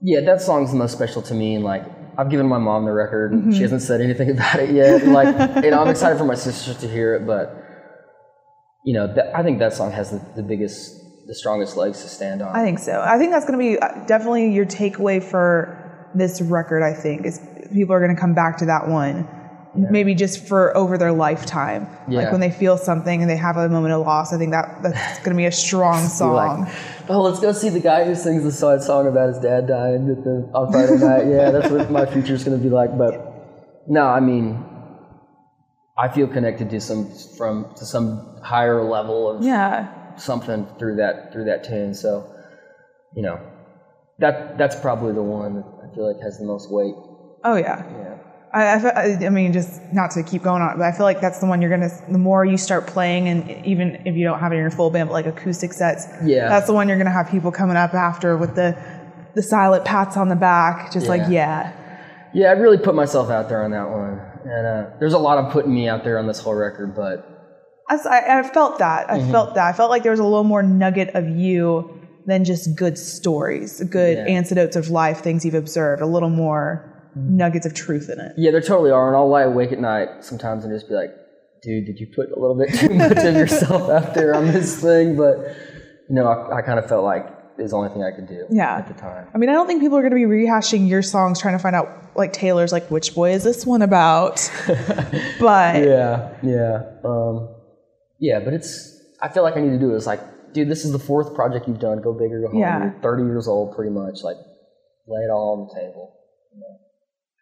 yeah, 0.00 0.20
that 0.20 0.40
song's 0.40 0.70
the 0.70 0.76
most 0.76 0.92
special 0.92 1.22
to 1.22 1.34
me. 1.34 1.56
And 1.56 1.64
like 1.64 1.84
I've 2.16 2.30
given 2.30 2.46
my 2.46 2.58
mom 2.58 2.84
the 2.84 2.92
record, 2.92 3.32
and 3.32 3.54
she 3.54 3.62
hasn't 3.62 3.82
said 3.82 4.00
anything 4.00 4.30
about 4.36 4.60
it 4.60 4.70
yet. 4.70 5.06
Like, 5.06 5.64
you 5.64 5.70
know, 5.70 5.82
I'm 5.82 5.88
excited 5.88 6.18
for 6.18 6.24
my 6.24 6.34
sisters 6.36 6.78
to 6.78 6.88
hear 6.88 7.16
it, 7.16 7.26
but 7.26 7.60
you 8.84 8.94
know, 8.94 9.12
that, 9.14 9.34
I 9.34 9.42
think 9.42 9.58
that 9.58 9.72
song 9.72 9.90
has 9.92 10.10
the, 10.10 10.24
the 10.36 10.42
biggest, 10.42 10.94
the 11.26 11.34
strongest 11.34 11.76
legs 11.76 12.02
to 12.02 12.08
stand 12.08 12.42
on. 12.42 12.54
I 12.54 12.62
think 12.62 12.78
so. 12.78 13.00
I 13.00 13.18
think 13.18 13.32
that's 13.32 13.46
going 13.46 13.58
to 13.58 13.64
be 13.64 13.78
uh, 13.78 14.04
definitely 14.06 14.52
your 14.52 14.66
takeaway 14.66 15.22
for 15.22 16.10
this 16.14 16.40
record. 16.42 16.82
I 16.82 16.92
think 16.92 17.26
is 17.26 17.40
people 17.72 17.94
are 17.94 18.00
going 18.00 18.14
to 18.14 18.20
come 18.20 18.34
back 18.34 18.58
to 18.58 18.66
that 18.66 18.86
one. 18.88 19.26
Maybe 19.76 20.14
just 20.14 20.46
for 20.46 20.76
over 20.76 20.96
their 20.96 21.12
lifetime, 21.12 21.88
like 22.06 22.30
when 22.30 22.40
they 22.40 22.50
feel 22.50 22.78
something 22.78 23.22
and 23.22 23.28
they 23.28 23.36
have 23.36 23.56
a 23.56 23.68
moment 23.68 23.92
of 23.92 24.06
loss. 24.06 24.32
I 24.32 24.38
think 24.38 24.52
that 24.52 24.82
that's 24.82 25.18
going 25.24 25.30
to 25.30 25.36
be 25.36 25.46
a 25.46 25.52
strong 25.52 26.06
song. 26.06 26.62
like, 26.62 26.74
oh, 27.10 27.22
let's 27.22 27.40
go 27.40 27.52
see 27.52 27.70
the 27.70 27.80
guy 27.80 28.04
who 28.04 28.14
sings 28.14 28.44
the 28.44 28.52
sad 28.52 28.82
song 28.82 29.08
about 29.08 29.28
his 29.30 29.38
dad 29.38 29.66
dying 29.66 30.06
the, 30.06 30.48
on 30.54 30.70
Friday 30.70 30.96
night. 30.98 31.26
Yeah, 31.34 31.50
that's 31.50 31.70
what 31.70 31.90
my 31.90 32.06
future's 32.06 32.44
going 32.44 32.56
to 32.56 32.62
be 32.62 32.70
like. 32.70 32.96
But 32.96 33.84
no, 33.88 34.06
I 34.06 34.20
mean, 34.20 34.64
I 35.98 36.08
feel 36.08 36.28
connected 36.28 36.70
to 36.70 36.80
some 36.80 37.10
from 37.36 37.74
to 37.76 37.84
some 37.84 38.38
higher 38.44 38.82
level 38.84 39.28
of 39.28 39.42
yeah, 39.42 40.14
something 40.16 40.66
through 40.78 40.96
that 40.96 41.32
through 41.32 41.46
that 41.46 41.64
tune. 41.64 41.94
So, 41.94 42.32
you 43.16 43.22
know, 43.22 43.40
that 44.18 44.56
that's 44.56 44.78
probably 44.78 45.12
the 45.12 45.22
one 45.22 45.64
I 45.82 45.94
feel 45.94 46.12
like 46.12 46.22
has 46.22 46.38
the 46.38 46.46
most 46.46 46.70
weight. 46.70 46.94
oh 47.44 47.56
yeah. 47.56 47.84
Yeah. 47.90 48.03
I, 48.54 48.76
I, 48.76 49.26
I- 49.26 49.28
mean, 49.30 49.52
just 49.52 49.80
not 49.92 50.10
to 50.12 50.22
keep 50.22 50.42
going 50.42 50.62
on, 50.62 50.78
but 50.78 50.84
I 50.84 50.92
feel 50.92 51.04
like 51.04 51.20
that's 51.20 51.40
the 51.40 51.46
one 51.46 51.60
you're 51.60 51.70
gonna. 51.70 51.90
The 52.10 52.18
more 52.18 52.44
you 52.44 52.56
start 52.56 52.86
playing, 52.86 53.28
and 53.28 53.66
even 53.66 54.00
if 54.06 54.14
you 54.16 54.24
don't 54.24 54.38
have 54.38 54.52
it 54.52 54.56
in 54.56 54.60
your 54.62 54.70
full 54.70 54.90
band, 54.90 55.08
but 55.08 55.12
like 55.14 55.26
acoustic 55.26 55.72
sets, 55.72 56.06
Yeah. 56.24 56.48
that's 56.48 56.66
the 56.66 56.72
one 56.72 56.88
you're 56.88 56.98
gonna 56.98 57.10
have 57.10 57.28
people 57.28 57.50
coming 57.50 57.76
up 57.76 57.94
after 57.94 58.36
with 58.36 58.54
the 58.54 58.76
the 59.34 59.42
silent 59.42 59.84
pats 59.84 60.16
on 60.16 60.28
the 60.28 60.36
back, 60.36 60.92
just 60.92 61.08
like 61.08 61.22
yeah, 61.28 61.72
Yeah, 62.32 62.48
I 62.48 62.52
really 62.52 62.78
put 62.78 62.94
myself 62.94 63.30
out 63.30 63.48
there 63.48 63.64
on 63.64 63.72
that 63.72 63.90
one, 63.90 64.20
and 64.44 64.66
uh, 64.66 64.90
there's 65.00 65.14
a 65.14 65.18
lot 65.18 65.38
of 65.38 65.52
putting 65.52 65.74
me 65.74 65.88
out 65.88 66.04
there 66.04 66.18
on 66.18 66.26
this 66.28 66.38
whole 66.38 66.54
record, 66.54 66.94
but 66.94 67.28
I, 67.90 68.38
I 68.38 68.42
felt 68.44 68.78
that. 68.78 69.08
Mm-hmm. 69.08 69.28
I 69.28 69.32
felt 69.32 69.54
that. 69.56 69.66
I 69.66 69.72
felt 69.76 69.90
like 69.90 70.02
there 70.04 70.12
was 70.12 70.20
a 70.20 70.24
little 70.24 70.44
more 70.44 70.62
nugget 70.62 71.10
of 71.14 71.28
you 71.28 72.00
than 72.26 72.44
just 72.44 72.76
good 72.76 72.96
stories, 72.96 73.82
good 73.90 74.16
Yeah. 74.16 74.24
anecdotes 74.36 74.76
of 74.76 74.88
life, 74.88 75.18
things 75.20 75.44
you've 75.44 75.54
observed. 75.54 76.00
A 76.00 76.06
little 76.06 76.30
more 76.30 76.90
nuggets 77.14 77.66
of 77.66 77.74
truth 77.74 78.08
in 78.10 78.18
it. 78.20 78.32
Yeah, 78.36 78.50
there 78.50 78.60
totally 78.60 78.90
are, 78.90 79.06
and 79.08 79.16
I'll 79.16 79.28
lie 79.28 79.42
awake 79.42 79.72
at 79.72 79.78
night 79.80 80.08
sometimes 80.24 80.64
and 80.64 80.72
just 80.74 80.88
be 80.88 80.94
like, 80.94 81.10
"Dude, 81.62 81.86
did 81.86 81.98
you 81.98 82.06
put 82.14 82.30
a 82.30 82.38
little 82.40 82.56
bit 82.56 82.72
too 82.74 82.88
much 82.94 83.18
of 83.18 83.34
yourself 83.34 83.88
out 83.90 84.14
there 84.14 84.34
on 84.34 84.46
this 84.46 84.80
thing?" 84.80 85.16
But 85.16 85.38
you 86.08 86.14
know, 86.16 86.26
I, 86.26 86.58
I 86.58 86.62
kind 86.62 86.78
of 86.78 86.86
felt 86.88 87.04
like 87.04 87.26
it 87.58 87.62
was 87.62 87.70
the 87.70 87.76
only 87.76 87.88
thing 87.90 88.02
I 88.02 88.10
could 88.10 88.26
do 88.26 88.46
Yeah. 88.50 88.76
at 88.78 88.88
the 88.88 88.94
time. 88.94 89.28
I 89.32 89.38
mean, 89.38 89.48
I 89.48 89.52
don't 89.52 89.66
think 89.68 89.80
people 89.80 89.96
are 89.96 90.02
going 90.02 90.10
to 90.10 90.16
be 90.16 90.24
rehashing 90.46 90.88
your 90.88 91.02
songs 91.02 91.40
trying 91.40 91.54
to 91.56 91.60
find 91.62 91.76
out, 91.76 91.88
like 92.16 92.32
Taylor's, 92.32 92.72
like 92.72 92.90
which 92.90 93.14
boy 93.14 93.30
is 93.32 93.44
this 93.44 93.64
one 93.64 93.80
about? 93.82 94.50
but 95.38 95.76
Yeah, 95.82 96.34
yeah, 96.42 96.82
um, 97.04 97.54
yeah. 98.18 98.40
But 98.40 98.54
it's 98.54 99.00
I 99.22 99.28
feel 99.28 99.42
like 99.44 99.56
I 99.56 99.60
need 99.60 99.70
to 99.70 99.78
do 99.78 99.92
it. 99.92 99.96
It's 99.96 100.06
like, 100.06 100.20
dude, 100.52 100.68
this 100.68 100.84
is 100.84 100.92
the 100.92 100.98
fourth 100.98 101.34
project 101.34 101.68
you've 101.68 101.78
done. 101.78 102.02
Go 102.02 102.12
bigger, 102.12 102.40
go 102.40 102.48
home. 102.48 102.58
Yeah. 102.60 102.82
You're 102.90 103.00
30 103.02 103.22
years 103.24 103.46
old, 103.48 103.74
pretty 103.76 103.90
much. 103.92 104.22
Like, 104.22 104.36
lay 105.06 105.20
it 105.22 105.30
all 105.30 105.54
on 105.54 105.68
the 105.68 105.80
table. 105.80 106.16
I 106.52 106.56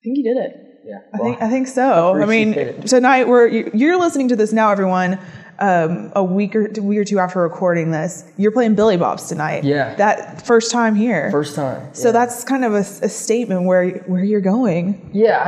think 0.02 0.16
you 0.18 0.24
did 0.24 0.36
it. 0.36 0.56
Yeah. 0.84 0.98
I 1.14 1.18
think 1.18 1.42
I 1.42 1.48
think 1.48 1.68
so. 1.68 2.20
I 2.20 2.26
mean, 2.26 2.54
it. 2.54 2.86
tonight 2.86 3.28
we're 3.28 3.46
you- 3.46 3.70
you're 3.72 3.98
listening 3.98 4.28
to 4.28 4.36
this 4.36 4.52
now, 4.52 4.70
everyone. 4.70 5.18
Um, 5.58 6.10
a 6.16 6.24
week 6.24 6.56
or 6.56 6.66
a 6.76 6.80
week 6.82 6.98
or 6.98 7.04
two 7.04 7.20
after 7.20 7.40
recording 7.40 7.92
this, 7.92 8.24
you're 8.36 8.50
playing 8.50 8.74
Billy 8.74 8.96
Bob's 8.96 9.28
tonight. 9.28 9.62
Yeah. 9.62 9.94
that 9.96 10.44
first 10.44 10.72
time 10.72 10.96
here. 10.96 11.30
first 11.30 11.54
time. 11.54 11.94
So 11.94 12.10
that's 12.10 12.42
kind 12.42 12.64
of 12.64 12.72
a, 12.74 12.78
a 12.78 13.08
statement 13.08 13.66
where 13.66 13.90
where 14.08 14.24
you're 14.24 14.40
going. 14.40 15.10
Yeah, 15.12 15.38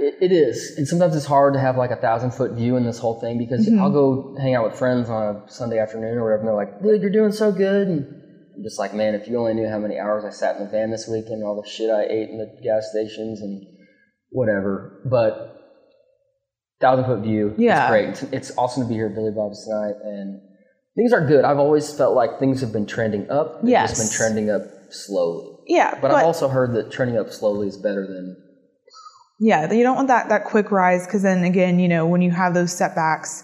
I, 0.00 0.02
it, 0.02 0.14
it 0.22 0.32
is. 0.32 0.74
And 0.76 0.88
sometimes 0.88 1.14
it's 1.14 1.26
hard 1.26 1.54
to 1.54 1.60
have 1.60 1.76
like 1.76 1.92
a 1.92 1.96
thousand 1.96 2.32
foot 2.32 2.52
view 2.52 2.76
in 2.76 2.84
this 2.84 2.98
whole 2.98 3.20
thing 3.20 3.38
because 3.38 3.68
Mm-hmm. 3.68 3.80
I'll 3.80 3.92
go 3.92 4.34
hang 4.40 4.56
out 4.56 4.64
with 4.64 4.76
friends 4.76 5.08
on 5.08 5.36
a 5.36 5.48
Sunday 5.48 5.78
afternoon 5.78 6.18
or 6.18 6.24
whatever, 6.24 6.40
and 6.40 6.48
they're 6.48 6.54
like, 6.56 6.82
dude, 6.82 7.00
you're 7.02 7.12
doing 7.12 7.30
so 7.30 7.52
good. 7.52 7.86
And 7.86 8.22
I'm 8.56 8.62
just 8.64 8.78
like, 8.80 8.92
man, 8.92 9.14
if 9.14 9.28
you 9.28 9.38
only 9.38 9.54
knew 9.54 9.68
how 9.68 9.78
many 9.78 10.00
hours 10.00 10.24
I 10.24 10.30
sat 10.30 10.56
in 10.56 10.64
the 10.64 10.70
van 10.70 10.90
this 10.90 11.06
weekend, 11.06 11.44
all 11.44 11.60
the 11.62 11.68
shit 11.68 11.90
I 11.90 12.04
ate 12.04 12.30
in 12.30 12.38
the 12.38 12.50
gas 12.60 12.88
stations 12.90 13.40
and 13.40 13.66
whatever. 14.34 15.00
But 15.04 15.50
thousand 16.80 17.04
foot 17.06 17.20
view, 17.20 17.54
Yeah. 17.56 17.82
it's 17.84 17.90
great. 17.90 18.08
It's, 18.08 18.22
it's 18.50 18.58
awesome 18.58 18.82
to 18.82 18.88
be 18.88 18.94
here 18.94 19.06
at 19.06 19.14
Billy 19.14 19.30
Bob's 19.30 19.64
tonight. 19.64 19.94
And 20.02 20.40
things 20.96 21.12
are 21.12 21.24
good. 21.26 21.44
I've 21.44 21.58
always 21.58 21.96
felt 21.96 22.14
like 22.14 22.38
things 22.38 22.60
have 22.60 22.72
been 22.72 22.84
trending 22.86 23.30
up. 23.30 23.62
They've 23.62 23.70
Yes. 23.70 23.90
just 23.96 24.10
been 24.10 24.16
trending 24.18 24.50
up 24.50 24.62
slowly. 24.90 25.56
Yeah, 25.66 25.96
But, 26.00 26.10
I've 26.10 26.24
also 26.26 26.48
heard 26.48 26.74
that 26.74 26.90
trending 26.90 27.16
up 27.16 27.30
slowly 27.30 27.68
is 27.68 27.76
better 27.78 28.06
than 28.06 28.36
yeah, 29.40 29.72
you 29.72 29.82
don't 29.82 29.96
want 29.96 30.08
that 30.08 30.28
that 30.28 30.44
quick 30.44 30.70
rise 30.70 31.06
because 31.06 31.22
then 31.22 31.42
again, 31.42 31.78
you 31.80 31.88
know, 31.88 32.06
when 32.06 32.22
you 32.22 32.30
have 32.30 32.54
those 32.54 32.72
setbacks, 32.72 33.42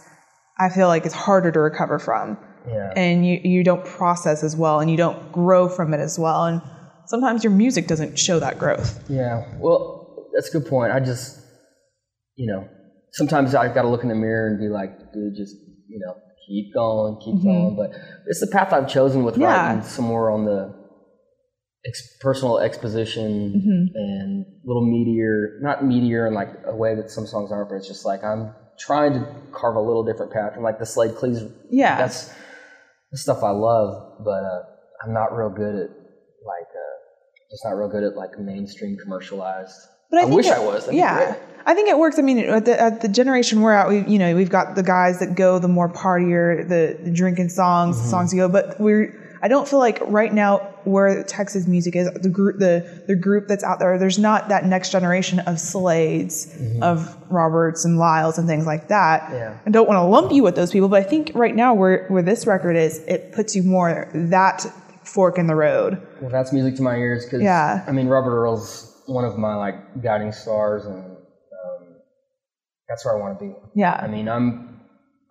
I 0.58 0.68
feel 0.68 0.86
like 0.86 1.04
it's 1.04 1.14
harder 1.14 1.50
to 1.50 1.58
recover 1.58 1.98
from, 1.98 2.38
yeah. 2.68 2.92
and 2.94 3.26
you 3.26 3.40
you 3.42 3.64
don't 3.64 3.84
process 3.84 4.44
as 4.44 4.54
well, 4.56 4.78
and 4.78 4.88
you 4.88 4.96
don't 4.96 5.32
grow 5.32 5.68
from 5.68 5.92
it 5.92 5.98
as 5.98 6.16
well, 6.16 6.44
and 6.44 6.62
sometimes 7.06 7.42
your 7.42 7.52
music 7.52 7.88
doesn't 7.88 8.16
show 8.18 8.38
that 8.38 8.56
growth. 8.58 9.02
Yeah, 9.10 9.44
well, 9.58 9.99
that's 10.34 10.48
a 10.54 10.58
good 10.58 10.68
point. 10.68 10.92
I 10.92 11.00
just, 11.00 11.40
you 12.36 12.50
know, 12.52 12.68
sometimes 13.12 13.54
I've 13.54 13.74
got 13.74 13.82
to 13.82 13.88
look 13.88 14.02
in 14.02 14.08
the 14.08 14.14
mirror 14.14 14.48
and 14.48 14.58
be 14.58 14.68
like, 14.68 14.98
dude, 15.12 15.34
just, 15.36 15.56
you 15.88 15.98
know, 16.04 16.14
keep 16.48 16.72
going, 16.74 17.16
keep 17.24 17.42
going. 17.42 17.76
But 17.76 17.90
it's 18.26 18.40
the 18.40 18.46
path 18.48 18.72
I've 18.72 18.88
chosen 18.88 19.24
with 19.24 19.34
Mm-hmm. 19.34 19.42
Yeah. 19.42 19.66
writing 19.68 19.82
some 19.82 20.04
more 20.06 20.30
on 20.30 20.44
the 20.44 20.74
ex- 21.86 22.16
personal 22.20 22.58
exposition 22.58 23.52
Mm-hmm. 23.54 23.96
and 23.96 24.46
little 24.64 24.84
meteor, 24.86 25.58
not 25.62 25.84
meteor 25.84 26.26
in 26.26 26.34
like 26.34 26.48
a 26.66 26.74
way 26.74 26.94
that 26.94 27.10
some 27.10 27.26
songs 27.26 27.50
aren't, 27.52 27.68
but 27.68 27.76
it's 27.76 27.88
just 27.88 28.04
like 28.04 28.22
I'm 28.24 28.54
trying 28.78 29.12
to 29.14 29.26
carve 29.52 29.76
a 29.76 29.80
little 29.80 30.04
different 30.04 30.32
path. 30.32 30.52
And 30.54 30.62
like 30.62 30.78
the 30.78 30.86
Slaid 30.86 31.14
Cleaves, 31.16 31.42
Yeah. 31.70 31.96
that's 31.98 32.32
the 33.12 33.18
stuff 33.18 33.42
I 33.42 33.50
love, 33.50 34.22
but 34.24 34.42
uh, 34.44 34.62
I'm 35.04 35.12
not 35.12 35.36
real 35.36 35.50
good 35.50 35.74
at 35.74 35.90
like, 35.90 36.70
uh, 36.70 36.96
just 37.50 37.64
not 37.64 37.72
real 37.72 37.88
good 37.88 38.04
at 38.04 38.16
like 38.16 38.38
mainstream 38.38 38.96
commercialized. 39.02 39.74
But 40.10 40.20
I, 40.20 40.22
I 40.22 40.24
wish 40.26 40.46
it- 40.46 40.52
I 40.52 40.58
was. 40.64 40.84
That'd 40.86 40.98
yeah. 40.98 41.36
I 41.66 41.74
think 41.74 41.88
it 41.88 41.98
works. 41.98 42.18
I 42.18 42.22
mean, 42.22 42.38
at 42.38 42.64
the, 42.64 42.80
at 42.80 43.00
the 43.02 43.08
generation 43.08 43.60
we're 43.60 43.72
at, 43.72 43.88
we 43.88 44.00
you 44.06 44.18
know 44.18 44.34
we've 44.34 44.50
got 44.50 44.74
the 44.74 44.82
guys 44.82 45.18
that 45.20 45.34
go 45.34 45.58
the 45.58 45.68
more 45.68 45.88
partier, 45.92 46.66
the, 46.68 46.96
the 47.02 47.10
drinking 47.10 47.50
songs, 47.50 47.96
Mm-hmm. 47.96 48.04
the 48.04 48.10
songs 48.10 48.32
you 48.34 48.40
go. 48.40 48.48
But 48.48 48.80
we're 48.80 49.14
I 49.42 49.48
don't 49.48 49.66
feel 49.68 49.78
like 49.78 50.00
right 50.06 50.32
now 50.32 50.58
where 50.84 51.22
Texas 51.22 51.66
music 51.66 51.96
is, 51.96 52.10
the 52.12 52.28
group, 52.30 52.58
the 52.58 53.04
the 53.06 53.14
group 53.14 53.46
that's 53.46 53.62
out 53.62 53.78
there, 53.78 53.98
there's 53.98 54.18
not 54.18 54.48
that 54.48 54.64
next 54.64 54.90
generation 54.90 55.38
of 55.40 55.56
Slaids, 55.56 56.48
of 56.82 57.16
Roberts 57.30 57.84
and 57.84 57.98
Lyles 57.98 58.38
and 58.38 58.48
things 58.48 58.66
like 58.66 58.88
that. 58.88 59.22
Mm-hmm. 59.24 59.34
Yeah. 59.34 59.58
I 59.66 59.70
don't 59.70 59.86
want 59.88 59.98
to 59.98 60.02
lump 60.04 60.32
you 60.32 60.42
with 60.42 60.56
those 60.56 60.70
people, 60.72 60.88
but 60.88 61.00
I 61.02 61.06
think 61.06 61.30
right 61.34 61.54
now 61.54 61.74
where 61.74 62.06
where 62.08 62.22
this 62.22 62.46
record 62.46 62.76
is, 62.76 62.98
it 63.06 63.32
puts 63.32 63.54
you 63.54 63.62
more 63.62 64.08
that 64.14 64.66
fork 65.04 65.38
in 65.38 65.46
the 65.46 65.54
road. 65.54 66.00
Well, 66.20 66.30
that's 66.30 66.52
music 66.52 66.76
to 66.76 66.82
my 66.82 66.96
ears 66.96 67.24
because 67.24 67.42
Yeah. 67.42 67.84
I 67.86 67.92
mean 67.92 68.08
Robert 68.08 68.34
Earl's 68.34 68.89
one 69.10 69.24
of 69.24 69.36
my 69.36 69.54
like 69.56 70.02
guiding 70.02 70.32
stars, 70.32 70.86
and 70.86 71.04
um, 71.04 71.96
that's 72.88 73.04
where 73.04 73.16
I 73.16 73.20
want 73.20 73.38
to 73.38 73.44
be. 73.44 73.54
Yeah. 73.74 73.98
I 74.00 74.06
mean, 74.06 74.28
I'm, 74.28 74.80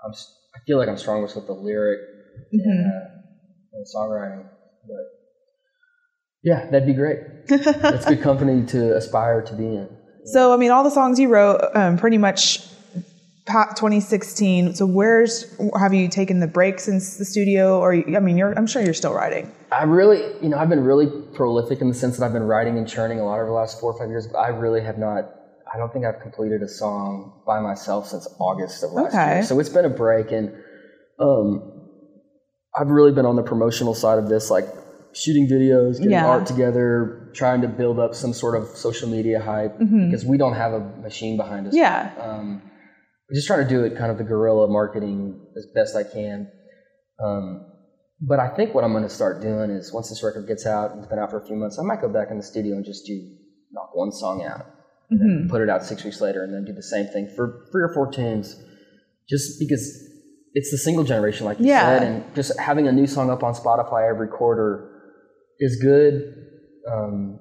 I'm, 0.03 0.11
I 0.11 0.59
feel 0.67 0.77
like 0.77 0.89
I'm 0.89 0.97
strongest 0.97 1.35
with 1.35 1.47
the 1.47 1.53
lyric 1.53 1.99
and, 2.51 2.85
uh, 2.85 3.09
and 3.73 3.85
songwriting, 3.95 4.45
but 4.85 5.05
yeah, 6.43 6.65
that'd 6.69 6.87
be 6.87 6.93
great. 6.93 7.19
That's 7.47 8.05
good 8.05 8.21
company 8.21 8.65
to 8.67 8.95
aspire 8.95 9.41
to 9.41 9.53
be 9.55 9.65
in. 9.65 9.89
So, 10.25 10.53
I 10.53 10.57
mean, 10.57 10.71
all 10.71 10.83
the 10.83 10.91
songs 10.91 11.19
you 11.19 11.27
wrote, 11.27 11.59
um, 11.73 11.97
pretty 11.97 12.17
much 12.17 12.59
2016. 13.47 14.75
So, 14.75 14.85
where's 14.85 15.53
have 15.77 15.93
you 15.93 16.07
taken 16.07 16.39
the 16.39 16.47
break 16.47 16.79
since 16.79 17.17
the 17.17 17.25
studio, 17.25 17.79
or 17.79 17.93
I 17.93 18.19
mean, 18.19 18.37
you're 18.37 18.53
I'm 18.53 18.67
sure 18.67 18.81
you're 18.81 18.93
still 18.93 19.13
writing. 19.13 19.51
I 19.71 19.83
really, 19.83 20.19
you 20.41 20.49
know, 20.49 20.57
I've 20.57 20.69
been 20.69 20.83
really 20.83 21.07
prolific 21.33 21.81
in 21.81 21.87
the 21.89 21.93
sense 21.93 22.17
that 22.17 22.25
I've 22.25 22.33
been 22.33 22.43
writing 22.47 22.77
and 22.77 22.87
churning 22.87 23.19
a 23.19 23.25
lot 23.25 23.35
over 23.35 23.45
the 23.45 23.51
last 23.53 23.79
four 23.79 23.91
or 23.93 23.99
five 23.99 24.09
years, 24.09 24.27
but 24.27 24.37
I 24.39 24.49
really 24.49 24.81
have 24.81 24.97
not. 24.97 25.29
I 25.71 25.77
don't 25.77 25.93
think 25.93 26.05
I've 26.05 26.19
completed 26.19 26.63
a 26.63 26.67
song 26.67 27.41
by 27.45 27.59
myself 27.59 28.07
since 28.07 28.27
August 28.39 28.83
of 28.83 28.91
last 28.93 29.13
Okay. 29.13 29.33
year. 29.35 29.43
So 29.43 29.59
it's 29.59 29.69
been 29.69 29.85
a 29.85 29.89
break, 29.89 30.31
and 30.31 30.51
um, 31.19 31.71
I've 32.75 32.87
really 32.89 33.11
been 33.11 33.25
on 33.27 33.35
the 33.35 33.43
promotional 33.43 33.93
side 33.93 34.17
of 34.17 34.27
this, 34.29 34.49
like 34.49 34.65
shooting 35.13 35.47
videos, 35.47 35.97
getting 35.97 36.11
Yeah. 36.11 36.25
art 36.27 36.47
together, 36.47 37.29
trying 37.33 37.61
to 37.61 37.67
build 37.67 37.99
up 37.99 38.15
some 38.15 38.33
sort 38.33 38.55
of 38.55 38.67
social 38.69 39.07
media 39.09 39.39
hype 39.39 39.77
because 39.77 40.25
we 40.25 40.37
don't 40.37 40.53
have 40.55 40.73
a 40.73 40.79
machine 40.79 41.37
behind 41.37 41.67
us. 41.67 41.75
Mm-hmm. 41.75 41.83
Yeah. 42.19 42.23
Um, 42.23 42.61
just 43.33 43.45
trying 43.45 43.63
to 43.63 43.69
do 43.69 43.83
it 43.83 43.95
kind 43.95 44.09
of 44.11 44.17
the 44.17 44.23
guerrilla 44.23 44.67
marketing 44.67 45.39
as 45.55 45.67
best 45.75 45.95
I 45.95 46.03
can. 46.03 46.47
Um, 47.23 47.65
but 48.21 48.39
I 48.39 48.47
think 48.49 48.73
what 48.73 48.83
I'm 48.83 48.91
going 48.91 49.03
to 49.03 49.09
start 49.09 49.41
doing 49.41 49.69
is 49.71 49.93
once 49.93 50.09
this 50.09 50.23
record 50.23 50.47
gets 50.47 50.65
out 50.65 50.91
and 50.91 50.99
it's 50.99 51.09
been 51.09 51.19
out 51.19 51.31
for 51.31 51.39
a 51.39 51.45
few 51.45 51.55
months, 51.55 51.79
I 51.79 51.83
might 51.83 52.01
go 52.01 52.09
back 52.09 52.29
in 52.31 52.37
the 52.37 52.43
studio 52.43 52.75
and 52.75 52.85
just 52.85 53.05
do 53.05 53.15
knock 53.71 53.91
one 53.95 54.11
song 54.11 54.43
out, 54.43 54.65
and 55.09 55.19
then 55.21 55.47
put 55.49 55.61
it 55.61 55.69
out 55.69 55.85
six 55.85 56.03
weeks 56.03 56.19
later, 56.21 56.43
and 56.43 56.53
then 56.53 56.65
do 56.65 56.73
the 56.73 56.83
same 56.83 57.05
thing 57.07 57.31
for 57.35 57.65
three 57.71 57.83
or 57.83 57.93
four 57.93 58.11
tunes, 58.11 58.55
just 59.29 59.59
because 59.59 59.81
it's 60.53 60.71
the 60.71 60.77
single 60.77 61.03
generation, 61.03 61.45
like 61.45 61.59
you 61.59 61.67
Yeah. 61.67 61.99
said, 61.99 62.03
and 62.07 62.35
just 62.35 62.57
having 62.59 62.87
a 62.87 62.91
new 62.91 63.05
song 63.07 63.29
up 63.29 63.43
on 63.43 63.53
Spotify 63.53 64.09
every 64.09 64.27
quarter 64.27 64.89
is 65.59 65.75
good. 65.81 66.33
Um, 66.91 67.39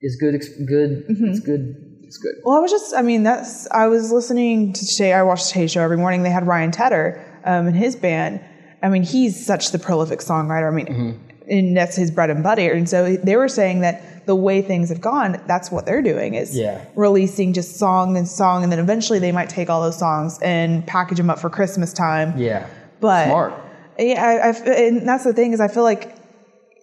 is 0.00 0.16
good. 0.20 0.34
It's 0.34 0.48
good. 0.48 1.04
It's 1.08 1.40
good. 1.40 1.74
It's 2.02 2.16
good. 2.18 2.34
Well, 2.44 2.56
I 2.56 2.60
was 2.60 2.70
just, 2.70 2.94
I 2.94 3.02
mean, 3.02 3.22
that's, 3.24 3.68
I 3.70 3.86
was 3.88 4.10
listening 4.12 4.72
to 4.72 4.86
Today, 4.86 5.12
I 5.12 5.22
watched 5.22 5.48
the 5.48 5.52
Today's 5.54 5.72
show 5.72 5.82
every 5.82 5.96
morning. 5.96 6.22
They 6.22 6.30
had 6.30 6.46
Ryan 6.46 6.70
Tedder 6.70 7.40
um, 7.44 7.66
and 7.66 7.76
his 7.76 7.96
band. 7.96 8.40
I 8.82 8.88
mean, 8.88 9.02
he's 9.02 9.44
such 9.44 9.72
the 9.72 9.78
prolific 9.78 10.20
songwriter. 10.20 10.68
I 10.72 10.74
mean, 10.74 10.86
Mm-hmm. 10.86 11.50
and 11.50 11.76
that's 11.76 11.96
his 11.96 12.10
bread 12.10 12.30
and 12.30 12.42
butter. 12.42 12.72
And 12.72 12.88
so 12.88 13.16
they 13.16 13.36
were 13.36 13.48
saying 13.48 13.80
that 13.80 14.26
the 14.26 14.34
way 14.36 14.62
things 14.62 14.88
have 14.90 15.00
gone, 15.00 15.40
that's 15.46 15.70
what 15.70 15.84
they're 15.86 16.02
doing 16.02 16.34
is 16.34 16.56
Yeah. 16.56 16.84
releasing 16.94 17.52
just 17.52 17.76
song 17.76 18.16
and 18.16 18.26
song. 18.28 18.62
And 18.62 18.70
then 18.72 18.78
eventually 18.78 19.18
they 19.18 19.32
might 19.32 19.48
take 19.48 19.68
all 19.68 19.82
those 19.82 19.98
songs 19.98 20.38
and 20.42 20.86
package 20.86 21.18
them 21.18 21.28
up 21.30 21.38
for 21.38 21.50
Christmas 21.50 21.92
time. 21.92 22.38
Yeah. 22.38 22.66
But 23.00 23.26
Smart. 23.26 23.52
Yeah, 23.98 24.22
I, 24.24 24.48
I, 24.48 24.74
and 24.86 25.06
that's 25.08 25.24
the 25.24 25.32
thing 25.34 25.52
is 25.52 25.60
I 25.60 25.68
feel 25.68 25.82
like, 25.82 26.14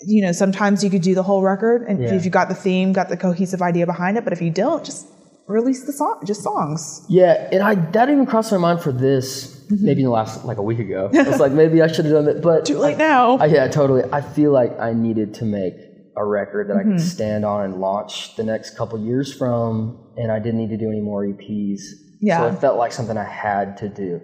you 0.06 0.22
know, 0.24 0.32
sometimes 0.32 0.84
you 0.84 0.90
could 0.92 1.02
do 1.02 1.16
the 1.16 1.24
whole 1.24 1.42
record 1.42 1.84
and 1.88 2.00
Yeah. 2.00 2.14
if 2.14 2.26
you 2.26 2.30
got 2.32 2.48
the 2.50 2.56
theme, 2.56 2.94
got 2.94 3.10
the 3.10 3.18
cohesive 3.18 3.62
idea 3.64 3.86
behind 3.88 4.18
it. 4.18 4.24
But 4.24 4.34
if 4.34 4.42
you 4.42 4.52
don't, 4.52 4.84
just 4.84 5.08
release 5.48 5.84
the 5.86 5.94
song, 5.94 6.22
just 6.26 6.44
songs. 6.44 7.04
Yeah, 7.08 7.48
and 7.52 7.64
I 7.64 7.76
that 7.76 8.10
even 8.10 8.26
crossed 8.26 8.52
my 8.52 8.58
mind 8.58 8.82
for 8.82 8.92
this 8.92 9.57
maybe 9.82 10.02
in 10.02 10.06
the 10.06 10.12
last 10.12 10.46
like 10.46 10.58
a 10.58 10.62
week 10.62 10.80
ago. 10.80 11.10
I 11.14 11.24
was 11.24 11.40
like, 11.40 11.52
maybe 11.52 11.82
I 11.82 11.88
should 11.88 12.06
have 12.06 12.14
done 12.14 12.28
it, 12.28 12.42
but 12.42 12.66
Too 12.66 12.78
late 12.78 12.98
now. 12.98 13.38
I, 13.38 13.46
yeah, 13.46 13.68
totally. 13.68 14.04
I 14.12 14.22
feel 14.22 14.52
like 14.52 14.78
I 14.80 14.94
needed 14.94 15.34
to 15.36 15.46
make 15.46 15.74
a 16.16 16.26
record 16.26 16.70
that 16.70 16.78
I 16.78 16.84
could 16.84 17.00
stand 17.00 17.46
on 17.46 17.64
and 17.64 17.80
launch 17.80 18.36
the 18.36 18.44
next 18.44 18.76
couple 18.76 19.00
years 19.00 19.34
from, 19.34 20.14
and 20.18 20.32
I 20.32 20.40
didn't 20.40 20.58
need 20.60 20.70
to 20.70 20.78
do 20.78 20.90
any 20.90 21.02
more 21.02 21.24
EPs. 21.24 21.82
Yeah. 22.20 22.40
So 22.40 22.48
it 22.48 22.60
felt 22.60 22.78
like 22.78 22.92
something 22.92 23.18
I 23.18 23.24
had 23.30 23.78
to 23.78 23.90
do, 23.90 24.20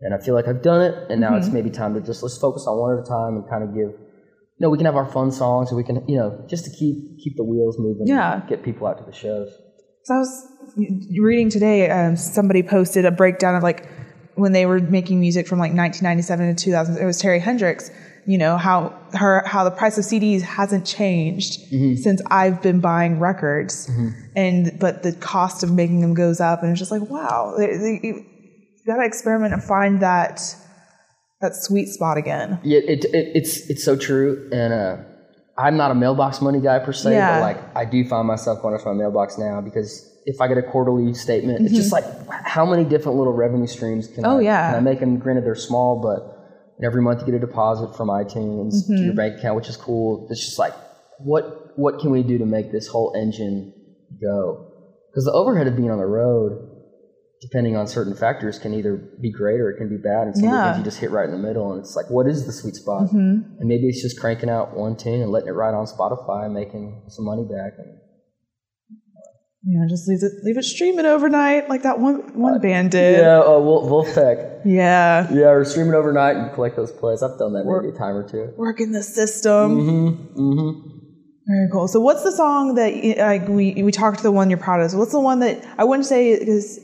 and 0.00 0.14
I 0.14 0.18
feel 0.18 0.34
like 0.34 0.48
I've 0.48 0.62
done 0.62 0.80
it, 0.80 1.10
and 1.10 1.20
now 1.20 1.36
it's 1.36 1.48
maybe 1.48 1.68
time 1.68 1.94
to 1.94 2.00
just 2.00 2.22
let's 2.22 2.38
focus 2.38 2.66
on 2.66 2.78
one 2.78 2.98
at 2.98 3.04
a 3.04 3.08
time 3.08 3.36
and 3.36 3.48
kind 3.48 3.62
of 3.62 3.74
give. 3.74 3.90
You 3.90 4.66
know, 4.66 4.70
we 4.70 4.78
can 4.78 4.86
have 4.86 4.96
our 4.96 5.10
fun 5.10 5.30
songs, 5.30 5.70
and 5.70 5.76
we 5.76 5.84
can, 5.84 6.06
you 6.08 6.16
know, 6.16 6.44
just 6.48 6.64
to 6.64 6.70
keep 6.70 7.18
keep 7.22 7.36
the 7.36 7.44
wheels 7.44 7.78
moving. 7.78 8.06
Yeah. 8.06 8.40
and 8.40 8.48
get 8.48 8.62
people 8.62 8.86
out 8.86 8.98
to 8.98 9.04
the 9.04 9.12
shows. 9.12 9.50
So 10.04 10.14
I 10.14 10.18
was 10.18 10.48
reading 11.18 11.50
today, 11.50 11.90
um, 11.90 12.16
somebody 12.16 12.62
posted 12.62 13.04
a 13.04 13.10
breakdown 13.10 13.54
of 13.54 13.62
like 13.62 13.86
when 14.34 14.52
they 14.52 14.66
were 14.66 14.80
making 14.80 15.20
music 15.20 15.46
from 15.46 15.58
like 15.58 15.72
1997 15.72 16.54
to 16.56 16.64
2000. 16.64 16.96
It 16.98 17.04
was 17.04 17.20
Terri 17.22 17.40
Hendrix. 17.40 17.90
You 18.26 18.36
know 18.38 18.58
how 18.58 18.94
her 19.14 19.42
how 19.46 19.64
the 19.64 19.70
price 19.70 19.96
of 19.96 20.04
CDs 20.04 20.42
hasn't 20.42 20.86
changed 20.86 21.60
since 22.02 22.20
I've 22.30 22.60
been 22.62 22.80
buying 22.80 23.18
records, 23.18 23.90
and 24.36 24.78
but 24.78 25.02
the 25.02 25.12
cost 25.12 25.62
of 25.64 25.72
making 25.72 26.00
them 26.02 26.14
goes 26.14 26.38
up, 26.40 26.62
and 26.62 26.70
it's 26.70 26.78
just 26.78 26.90
like 26.90 27.02
wow, 27.08 27.54
they, 27.56 27.76
they, 27.78 28.00
you 28.02 28.24
got 28.86 28.96
to 28.96 29.04
experiment 29.04 29.54
and 29.54 29.62
find 29.62 30.00
that 30.02 30.40
that 31.40 31.56
sweet 31.56 31.86
spot 31.88 32.18
again. 32.18 32.60
Yeah, 32.62 32.80
it, 32.80 33.06
it, 33.06 33.32
it's 33.34 33.68
it's 33.70 33.82
so 33.84 33.96
true, 33.96 34.48
and 34.52 34.72
uh, 34.74 34.96
I'm 35.56 35.78
not 35.78 35.90
a 35.90 35.94
mailbox 35.94 36.42
money 36.42 36.60
guy 36.60 36.78
per 36.78 36.92
se, 36.92 37.12
Yeah. 37.14 37.40
but 37.40 37.40
like 37.40 37.76
I 37.76 37.86
do 37.86 38.06
find 38.06 38.28
myself 38.28 38.60
going 38.60 38.78
to 38.78 38.84
my 38.84 38.92
mailbox 38.92 39.38
now 39.38 39.62
because 39.62 40.06
if 40.26 40.40
I 40.40 40.48
get 40.48 40.58
a 40.58 40.62
quarterly 40.62 41.14
statement, 41.14 41.64
it's 41.66 41.74
just 41.74 41.92
like 41.92 42.04
how 42.44 42.66
many 42.66 42.84
different 42.84 43.18
little 43.18 43.32
revenue 43.32 43.66
streams 43.66 44.06
can 44.06 44.22
Mm-hmm. 44.24 44.26
Oh, 44.26 44.38
I, 44.38 44.42
yeah. 44.42 44.70
can 44.70 44.76
I 44.76 44.80
make? 44.80 45.00
And 45.02 45.20
granted, 45.20 45.44
they're 45.44 45.54
small, 45.54 46.00
but 46.00 46.36
every 46.86 47.02
month 47.02 47.20
you 47.20 47.26
get 47.26 47.34
a 47.34 47.38
deposit 47.46 47.96
from 47.96 48.08
iTunes 48.08 48.86
to 48.86 48.92
Mm-hmm. 48.92 49.04
your 49.04 49.14
bank 49.14 49.38
account, 49.38 49.56
which 49.56 49.68
is 49.68 49.76
cool. 49.76 50.26
It's 50.30 50.44
just 50.44 50.58
like 50.58 50.74
what 51.18 51.78
what 51.78 52.00
can 52.00 52.10
we 52.10 52.22
do 52.22 52.38
to 52.38 52.46
make 52.46 52.72
this 52.72 52.86
whole 52.88 53.12
engine 53.16 53.72
go? 54.20 54.66
Because 55.10 55.24
the 55.24 55.32
overhead 55.32 55.66
of 55.66 55.76
being 55.76 55.90
on 55.90 55.98
the 55.98 56.06
road 56.06 56.66
depending 57.42 57.74
on 57.74 57.86
certain 57.86 58.14
factors, 58.14 58.58
can 58.58 58.74
either 58.74 58.96
be 59.18 59.32
great 59.32 59.60
or 59.62 59.70
it 59.70 59.78
can 59.78 59.88
be 59.88 59.96
bad. 59.96 60.26
And 60.26 60.36
some 60.36 60.44
Yeah. 60.44 60.76
you 60.76 60.84
just 60.84 60.98
hit 61.00 61.10
right 61.10 61.24
in 61.24 61.30
the 61.32 61.38
middle, 61.38 61.72
and 61.72 61.80
it's 61.80 61.96
like, 61.96 62.10
what 62.10 62.26
is 62.26 62.44
the 62.44 62.52
sweet 62.52 62.74
spot? 62.74 63.04
Mm-hmm. 63.04 63.58
And 63.60 63.64
maybe 63.66 63.88
it's 63.88 64.02
just 64.02 64.20
cranking 64.20 64.50
out 64.50 64.76
one 64.76 64.94
tune 64.94 65.22
and 65.22 65.30
letting 65.32 65.48
it 65.48 65.52
ride 65.52 65.72
on 65.72 65.86
Spotify 65.86 66.44
and 66.44 66.52
making 66.52 67.02
some 67.08 67.24
money 67.24 67.44
back. 67.44 67.72
And 67.78 67.96
You 69.62 69.78
know, 69.78 69.88
just 69.88 70.08
leave 70.08 70.22
it 70.22 70.32
leave 70.42 70.56
it 70.56 70.64
streaming 70.64 71.04
overnight 71.04 71.68
like 71.68 71.82
that 71.82 71.98
one 71.98 72.38
one 72.38 72.60
band 72.60 72.92
did. 72.92 73.18
yeah, 73.18 73.42
oh, 73.44 73.62
Wolf, 73.62 74.08
Vulfpeck. 74.08 74.62
Yeah. 74.64 75.30
Yeah, 75.30 75.50
or 75.50 75.64
stream 75.66 75.88
it 75.88 75.94
overnight 75.94 76.36
and 76.36 76.52
collect 76.54 76.76
those 76.76 76.90
plays. 76.90 77.22
I've 77.22 77.38
done 77.38 77.52
that 77.52 77.64
maybe 77.66 77.94
a 77.94 77.98
time 77.98 78.16
or 78.16 78.26
two. 78.26 78.54
Working 78.56 78.92
the 78.92 79.02
system. 79.02 79.78
Mm-hmm. 79.78 80.40
Mm-hmm. 80.40 80.88
Very 81.46 81.68
cool. 81.72 81.88
So, 81.88 82.00
what's 82.00 82.22
the 82.22 82.32
song 82.32 82.76
that 82.76 82.94
like 83.18 83.48
we 83.48 83.82
we 83.82 83.92
talked 83.92 84.18
to 84.18 84.22
the 84.22 84.32
one 84.32 84.48
you're 84.48 84.58
proud 84.58 84.80
of? 84.80 84.92
So 84.92 84.98
what's 84.98 85.12
the 85.12 85.20
one 85.20 85.40
that 85.40 85.62
I 85.76 85.84
wouldn't 85.84 86.06
say 86.06 86.38
because 86.38 86.78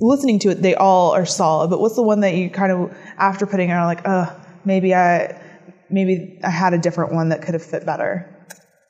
listening 0.00 0.38
to 0.40 0.50
it, 0.50 0.60
they 0.60 0.74
all 0.74 1.12
are 1.12 1.24
solid. 1.24 1.70
But 1.70 1.80
what's 1.80 1.96
the 1.96 2.02
one 2.02 2.20
that 2.20 2.34
you 2.34 2.50
kind 2.50 2.72
of 2.72 2.94
after 3.16 3.46
putting 3.46 3.70
it 3.70 3.74
on, 3.74 3.86
like, 3.86 4.06
uh, 4.06 4.34
maybe 4.64 4.94
I 4.94 5.40
maybe 5.88 6.40
I 6.44 6.50
had 6.50 6.74
a 6.74 6.78
different 6.78 7.14
one 7.14 7.30
that 7.30 7.42
could 7.42 7.54
have 7.54 7.62
fit 7.62 7.86
better. 7.86 8.46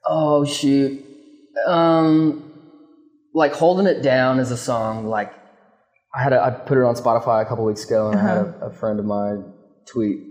Oh 0.07 0.45
shoot. 0.45 1.05
Um 1.67 2.48
like 3.39 3.53
holding 3.53 3.87
it 3.87 4.03
down 4.03 4.39
is 4.39 4.51
a 4.51 4.57
song 4.57 5.07
like 5.07 5.33
I 6.15 6.23
had 6.23 6.33
a, 6.33 6.43
I 6.43 6.51
put 6.51 6.79
it 6.79 6.85
on 6.85 6.95
Spotify 6.95 7.43
a 7.43 7.45
couple 7.47 7.65
weeks 7.65 7.85
ago 7.85 8.11
and 8.11 8.19
I 8.19 8.23
had 8.23 8.39
uh-huh. 8.39 8.53
a, 8.63 8.67
a 8.69 8.73
friend 8.73 8.99
of 8.99 9.07
mine 9.07 9.53
tweet 9.87 10.29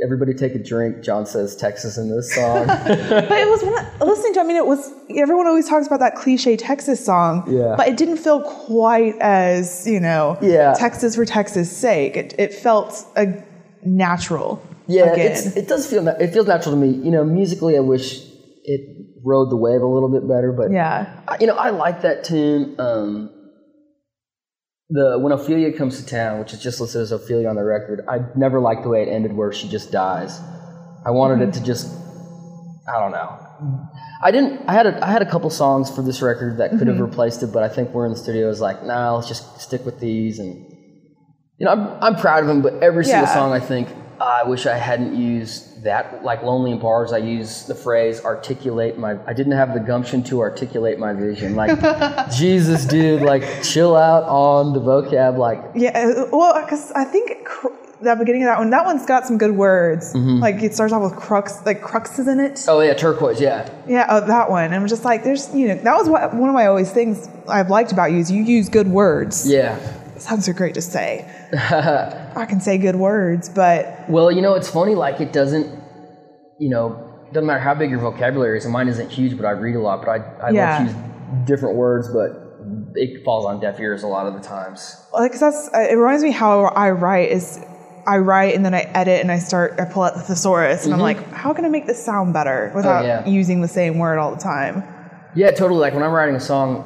Everybody 0.00 0.32
take 0.32 0.54
a 0.54 0.62
drink. 0.62 1.02
John 1.02 1.26
says 1.26 1.56
Texas 1.56 1.98
in 1.98 2.08
this 2.08 2.32
song. 2.32 2.66
But 2.68 3.32
it 3.32 3.48
was 3.48 3.64
one 3.64 4.08
listening 4.08 4.34
to. 4.34 4.40
I 4.40 4.44
mean, 4.44 4.56
it 4.56 4.64
was 4.64 4.92
everyone 5.16 5.48
always 5.48 5.68
talks 5.68 5.88
about 5.88 5.98
that 5.98 6.14
cliche 6.14 6.56
Texas 6.56 7.04
song. 7.04 7.42
Yeah. 7.48 7.74
But 7.76 7.88
it 7.88 7.96
didn't 7.96 8.18
feel 8.18 8.42
quite 8.42 9.16
as 9.20 9.88
you 9.88 9.98
know. 9.98 10.38
Yeah. 10.40 10.74
Texas 10.74 11.16
for 11.16 11.24
Texas' 11.24 11.76
sake. 11.76 12.16
It 12.16 12.34
it 12.38 12.54
felt 12.54 13.06
a 13.16 13.42
natural. 13.84 14.62
yeah, 14.86 15.16
it 15.16 15.66
does 15.66 15.90
feel 15.90 16.06
it 16.06 16.32
feels 16.32 16.46
natural 16.46 16.76
to 16.76 16.80
me. 16.80 16.90
You 16.90 17.10
know, 17.10 17.24
musically, 17.24 17.76
I 17.76 17.80
wish 17.80 18.22
it 18.68 18.80
rode 19.24 19.50
the 19.50 19.56
wave 19.56 19.80
a 19.80 19.86
little 19.86 20.10
bit 20.10 20.28
better, 20.28 20.52
but 20.52 20.70
yeah. 20.70 21.20
I- 21.26 21.38
you 21.40 21.46
know, 21.46 21.56
I 21.56 21.70
like 21.70 22.02
that 22.02 22.22
tune. 22.24 22.76
Um, 22.78 23.30
the 24.90 25.18
when 25.18 25.32
Ophelia 25.32 25.72
comes 25.76 26.00
to 26.02 26.06
town, 26.06 26.38
which 26.38 26.52
is 26.54 26.62
just 26.62 26.80
listed 26.80 27.02
as 27.02 27.12
Ophelia 27.12 27.48
on 27.48 27.56
the 27.56 27.64
record, 27.64 28.04
I 28.08 28.20
never 28.36 28.58
liked 28.60 28.82
the 28.84 28.88
way 28.88 29.02
it 29.02 29.08
ended, 29.08 29.32
where 29.36 29.52
she 29.52 29.68
just 29.68 29.90
dies. 29.92 30.40
I 31.04 31.10
wanted 31.10 31.46
it 31.46 31.52
to 31.54 31.64
just, 31.64 31.86
I 32.88 32.98
don't 33.00 33.12
know. 33.12 33.38
I 34.22 34.30
didn't. 34.30 34.62
I 34.68 34.72
had 34.72 34.86
a, 34.86 35.04
I 35.06 35.10
had 35.10 35.20
a 35.22 35.30
couple 35.30 35.50
songs 35.50 35.90
for 35.94 36.00
this 36.02 36.22
record 36.22 36.58
that 36.58 36.70
could 36.70 36.80
Mm-hmm. 36.80 36.88
have 36.90 37.00
replaced 37.00 37.42
it, 37.42 37.48
but 37.52 37.62
I 37.62 37.68
think 37.68 37.90
we're 37.90 38.06
in 38.06 38.12
the 38.12 38.18
studio. 38.18 38.46
I 38.46 38.48
was 38.48 38.60
like, 38.60 38.82
nah, 38.84 39.14
let's 39.16 39.28
just 39.28 39.60
stick 39.60 39.84
with 39.84 39.98
these. 40.00 40.38
And 40.38 40.56
you 41.58 41.66
know, 41.66 41.72
I'm 41.72 42.02
I'm 42.02 42.16
proud 42.16 42.42
of 42.42 42.48
them, 42.48 42.62
but 42.62 42.74
every 42.82 43.04
single 43.04 43.26
Yeah. 43.28 43.34
song 43.34 43.52
I 43.52 43.60
think, 43.60 43.88
I 44.20 44.42
wish 44.44 44.66
I 44.66 44.76
hadn't 44.76 45.14
used 45.16 45.82
that. 45.84 46.24
Like 46.24 46.42
Lonely 46.42 46.72
in 46.72 46.78
Bars, 46.78 47.12
I 47.12 47.18
use 47.18 47.64
the 47.64 47.74
phrase 47.74 48.24
articulate 48.24 48.98
my. 48.98 49.16
I 49.26 49.32
didn't 49.32 49.52
have 49.52 49.74
the 49.74 49.80
gumption 49.80 50.22
to 50.24 50.40
articulate 50.40 50.98
my 50.98 51.12
vision. 51.12 51.54
Like, 51.56 51.78
Jesus, 52.36 52.84
dude, 52.84 53.22
like 53.22 53.62
chill 53.62 53.96
out 53.96 54.24
on 54.24 54.72
the 54.72 54.80
vocab. 54.80 55.38
Like, 55.38 55.62
Yeah, 55.74 55.90
uh, 55.96 56.26
well, 56.32 56.60
because 56.62 56.90
I 56.92 57.04
think 57.04 57.44
cr- 57.44 57.68
the 58.00 58.14
beginning 58.14 58.42
of 58.42 58.46
that 58.46 58.58
one, 58.58 58.70
that 58.70 58.84
one's 58.84 59.04
got 59.06 59.26
some 59.26 59.38
good 59.38 59.50
words. 59.56 60.14
Like 60.14 60.62
it 60.62 60.72
starts 60.74 60.92
off 60.92 61.02
with 61.02 61.16
crux, 61.20 61.64
like 61.66 61.80
cruxes 61.82 62.30
in 62.32 62.38
it. 62.38 62.52
Mm-hmm. 62.54 62.70
oh 62.70 62.80
yeah, 62.80 62.94
turquoise, 62.94 63.40
yeah. 63.40 63.68
Yeah, 63.88 64.06
oh, 64.08 64.20
that 64.26 64.50
one. 64.50 64.72
I'm 64.72 64.86
just 64.86 65.04
like, 65.04 65.24
there's, 65.24 65.52
you 65.54 65.66
know, 65.68 65.74
that 65.76 65.96
was 65.96 66.08
what, 66.08 66.32
one 66.34 66.48
of 66.48 66.54
my 66.54 66.66
always 66.66 66.92
things 66.92 67.28
I've 67.48 67.70
liked 67.70 67.90
about 67.90 68.12
you 68.12 68.18
is 68.18 68.30
you 68.30 68.42
use 68.44 68.68
good 68.68 68.86
words. 68.88 69.50
Yeah. 69.50 69.78
Sounds 70.18 70.46
so 70.46 70.52
great 70.52 70.74
to 70.74 70.82
say. 70.82 71.24
I 71.52 72.46
can 72.48 72.60
say 72.60 72.78
good 72.78 72.96
words, 72.96 73.48
but 73.48 74.08
Well, 74.08 74.30
you 74.30 74.42
know, 74.42 74.54
it's 74.54 74.68
funny. 74.68 74.94
Like, 74.94 75.20
it 75.20 75.32
doesn't, 75.32 75.66
you 76.58 76.68
know, 76.70 77.04
doesn't 77.32 77.46
matter 77.46 77.60
how 77.60 77.74
big 77.74 77.90
your 77.90 78.00
vocabulary 78.00 78.58
is. 78.58 78.64
And 78.64 78.72
mine 78.72 78.88
isn't 78.88 79.10
huge, 79.10 79.36
but 79.36 79.46
I 79.46 79.50
read 79.50 79.76
a 79.76 79.80
lot. 79.80 80.00
But 80.04 80.08
I, 80.10 80.46
I 80.48 80.50
Yeah. 80.50 80.78
love 80.78 80.92
to 80.92 80.92
use 80.94 81.46
different 81.46 81.76
words, 81.76 82.08
but 82.12 82.44
it 82.94 83.24
falls 83.24 83.44
on 83.46 83.60
deaf 83.60 83.78
ears 83.80 84.02
a 84.02 84.06
lot 84.08 84.26
of 84.26 84.34
the 84.34 84.40
times. 84.40 84.96
like 85.12 85.30
'cause 85.32 85.40
that's 85.40 85.68
uh, 85.74 85.80
it 85.90 85.94
reminds 85.94 86.22
me 86.22 86.30
how 86.30 86.64
I 86.64 86.90
write 86.90 87.30
is 87.30 87.60
I 88.06 88.16
write 88.18 88.54
and 88.54 88.64
then 88.64 88.74
I 88.74 88.80
edit 88.94 89.20
and 89.20 89.30
I 89.30 89.38
start 89.38 89.78
I 89.78 89.84
pull 89.84 90.02
out 90.02 90.14
the 90.14 90.22
thesaurus 90.22 90.84
and 90.84 90.94
I'm 90.94 91.00
like, 91.00 91.30
how 91.32 91.52
can 91.52 91.64
I 91.64 91.68
make 91.68 91.86
this 91.86 92.02
sound 92.02 92.32
better 92.32 92.72
without 92.74 93.04
Mm-hmm. 93.04 93.22
Oh, 93.28 93.30
yeah. 93.30 93.32
using 93.40 93.60
the 93.60 93.68
same 93.68 93.98
word 93.98 94.18
all 94.18 94.34
the 94.34 94.40
time? 94.40 94.82
Yeah, 95.34 95.50
totally. 95.50 95.80
Like 95.80 95.92
when 95.94 96.02
I'm 96.02 96.12
writing 96.12 96.34
a 96.34 96.40
song, 96.40 96.84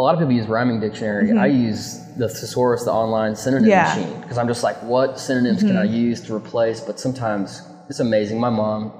a 0.00 0.02
lot 0.02 0.14
of 0.14 0.20
people 0.20 0.32
use 0.32 0.46
rhyming 0.46 0.80
dictionary. 0.80 1.36
I 1.38 1.46
use 1.46 1.98
the 2.16 2.28
thesaurus, 2.28 2.84
the 2.84 2.92
online 2.92 3.36
synonym 3.36 3.68
Mm-hmm. 3.68 3.70
Yeah. 3.70 3.90
Mm-hmm. 3.94 4.00
machine, 4.00 4.20
because 4.22 4.38
I'm 4.38 4.48
just 4.48 4.62
like, 4.62 4.82
what 4.82 5.18
synonyms 5.18 5.62
can 5.62 5.76
I 5.76 5.84
use 5.84 6.20
to 6.22 6.34
replace? 6.34 6.80
But 6.80 6.98
sometimes 6.98 7.62
it's 7.90 8.00
amazing. 8.00 8.40
My 8.40 8.50
mom, 8.50 8.92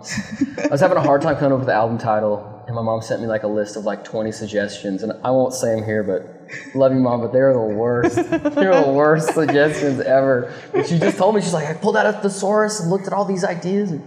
I 0.59 0.69
was 0.71 0.81
having 0.81 0.99
a 0.99 1.01
hard 1.03 1.23
time 1.23 1.37
coming 1.37 1.53
up 1.53 1.61
with 1.61 1.69
the 1.69 1.75
album 1.75 1.97
title, 1.97 2.65
and 2.67 2.77
my 2.77 2.83
mom 2.83 3.01
sent 3.01 3.23
me 3.23 3.29
like 3.29 3.45
a 3.45 3.49
list 3.49 3.77
of 3.77 3.85
like 3.85 4.05
20 4.05 4.31
suggestions, 4.31 5.03
and 5.03 5.13
I 5.25 5.31
won't 5.31 5.55
say 5.55 5.75
them 5.75 5.85
here, 5.85 6.03
but 6.03 6.75
love 6.75 6.93
you, 6.93 7.01
mom, 7.01 7.21
but 7.21 7.33
they're 7.33 7.53
the 7.55 7.61
worst. 7.61 8.17
they're 8.17 8.85
the 8.85 8.93
worst 8.93 9.33
suggestions 9.35 10.01
ever. 10.01 10.53
But 10.73 10.87
she 10.87 10.99
just 10.99 11.17
told 11.17 11.35
me, 11.35 11.41
she's 11.41 11.55
like, 11.55 11.69
I 11.69 11.75
pulled 11.75 11.97
out 11.97 12.07
a 12.07 12.13
thesaurus 12.13 12.81
and 12.81 12.91
looked 12.91 13.07
at 13.07 13.13
all 13.15 13.25
these 13.25 13.45
ideas. 13.45 13.91
And 13.93 14.03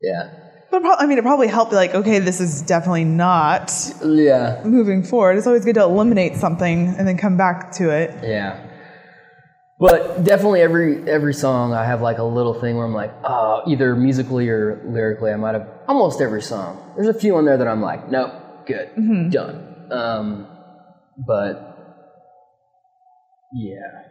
yeah, 0.00 0.30
But 0.70 0.82
prob- 0.82 0.98
I 1.00 1.06
mean, 1.06 1.18
it 1.18 1.22
probably 1.22 1.48
helped. 1.48 1.72
Like, 1.72 1.94
okay, 1.94 2.18
this 2.18 2.40
is 2.40 2.62
definitely 2.62 3.04
not 3.04 3.72
yeah. 4.04 4.60
moving 4.64 5.02
forward. 5.02 5.38
It's 5.38 5.46
always 5.46 5.64
good 5.64 5.76
to 5.76 5.82
eliminate 5.82 6.36
something 6.36 6.88
and 6.88 7.08
then 7.08 7.16
come 7.16 7.36
back 7.36 7.72
to 7.72 7.90
it. 7.90 8.14
Yeah. 8.22 8.64
But 9.80 10.24
definitely 10.24 10.60
every 10.60 11.08
every 11.08 11.32
song 11.32 11.72
I 11.72 11.84
have 11.84 12.02
like 12.02 12.18
a 12.18 12.24
little 12.24 12.52
thing 12.52 12.76
where 12.76 12.84
I'm 12.84 12.94
like, 12.94 13.12
oh, 13.22 13.62
either 13.66 13.94
musically 13.94 14.48
or 14.48 14.82
lyrically, 14.84 15.30
I 15.30 15.36
might 15.36 15.54
have 15.54 15.68
almost 15.86 16.20
every 16.20 16.42
song. 16.42 16.94
There's 16.96 17.08
a 17.08 17.18
few 17.18 17.36
on 17.36 17.44
there 17.44 17.56
that 17.56 17.68
I'm 17.68 17.80
like, 17.80 18.10
nope, 18.10 18.32
good, 18.66 18.90
done. 19.30 19.86
Um, 19.92 20.48
but 21.16 21.78
yeah, 23.52 24.02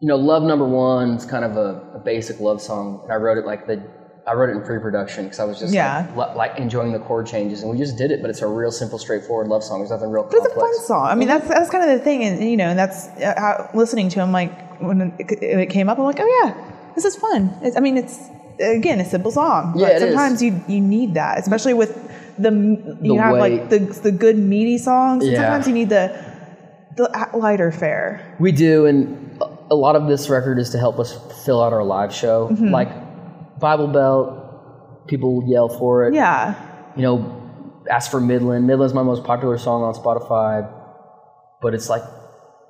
you 0.00 0.08
know, 0.08 0.16
Love 0.16 0.42
Number 0.42 0.66
One 0.66 1.10
is 1.10 1.26
kind 1.26 1.44
of 1.44 1.58
a, 1.58 1.96
a 1.96 1.98
basic 2.02 2.40
love 2.40 2.62
song, 2.62 3.00
and 3.02 3.12
I 3.12 3.16
wrote 3.16 3.36
it 3.36 3.44
like 3.44 3.66
the 3.66 3.86
I 4.28 4.34
wrote 4.34 4.50
it 4.50 4.56
in 4.56 4.62
pre-production 4.62 5.24
because 5.24 5.40
I 5.40 5.44
was 5.44 5.58
just 5.58 5.72
Yeah. 5.72 6.06
like, 6.14 6.30
li- 6.30 6.34
like 6.36 6.58
enjoying 6.58 6.92
the 6.92 6.98
chord 6.98 7.26
changes, 7.26 7.62
and 7.62 7.70
we 7.70 7.78
just 7.78 7.96
did 7.96 8.10
it. 8.10 8.20
But 8.20 8.30
it's 8.30 8.42
a 8.42 8.46
real 8.46 8.70
simple, 8.70 8.98
straightforward 8.98 9.48
love 9.48 9.64
song. 9.64 9.78
There's 9.80 9.90
nothing 9.90 10.10
real 10.10 10.24
But 10.24 10.34
it's 10.36 10.46
a 10.52 10.54
fun 10.54 10.74
song. 10.86 11.06
I 11.06 11.14
mean, 11.14 11.28
that's 11.28 11.48
that's 11.48 11.70
kind 11.70 11.82
of 11.90 11.98
the 11.98 12.04
thing, 12.04 12.22
and 12.24 12.42
you 12.42 12.56
know, 12.56 12.68
and 12.68 12.78
that's 12.78 13.08
uh, 13.08 13.34
how, 13.36 13.70
listening 13.74 14.08
to 14.10 14.20
him. 14.20 14.30
Like 14.32 14.80
when 14.80 15.12
it, 15.18 15.42
it 15.42 15.70
came 15.70 15.88
up, 15.88 15.98
I'm 15.98 16.04
like, 16.04 16.20
oh 16.20 16.42
yeah, 16.44 16.54
this 16.94 17.04
is 17.04 17.16
fun. 17.16 17.50
It's, 17.62 17.76
I 17.76 17.80
mean, 17.80 17.96
it's 17.96 18.18
again 18.60 19.00
a 19.00 19.04
simple 19.04 19.30
song, 19.30 19.74
Yeah, 19.76 19.86
but 19.86 19.92
it 19.92 20.02
is. 20.02 20.08
sometimes 20.14 20.42
you 20.42 20.60
you 20.68 20.80
need 20.80 21.14
that, 21.14 21.38
especially 21.38 21.74
with 21.74 21.92
the 22.38 22.50
you 23.02 23.14
The 23.16 23.22
have 23.22 23.32
weight. 23.38 23.60
like 23.62 23.70
the 23.70 23.78
the 23.78 24.12
good 24.12 24.36
meaty 24.38 24.78
songs. 24.78 25.26
Yeah. 25.26 25.36
Sometimes 25.36 25.66
you 25.68 25.74
need 25.74 25.88
the 25.88 26.04
the 26.96 27.08
lighter 27.34 27.70
fare. 27.72 28.20
We 28.40 28.52
do, 28.52 28.86
and 28.86 29.38
a- 29.40 29.48
a 29.70 29.74
lot 29.76 29.94
of 29.96 30.08
this 30.08 30.28
record 30.28 30.58
is 30.58 30.70
to 30.70 30.78
help 30.78 30.98
us 30.98 31.16
fill 31.44 31.62
out 31.62 31.72
our 31.72 31.84
live 31.84 32.12
show. 32.12 32.48
Mm-hmm. 32.48 32.70
Like 32.70 32.88
Bible 33.60 33.88
Belt, 33.88 35.06
people 35.08 35.44
yell 35.46 35.68
for 35.68 36.06
it. 36.06 36.14
Yeah, 36.14 36.54
You 36.96 37.02
know, 37.02 37.82
ask 37.90 38.10
for 38.10 38.20
Midland. 38.20 38.66
Midland's 38.66 38.94
my 38.94 39.02
most 39.02 39.24
popular 39.24 39.58
song 39.58 39.82
on 39.82 39.94
Spotify, 39.94 40.70
but 41.62 41.74
it's 41.74 41.88
like 41.88 42.02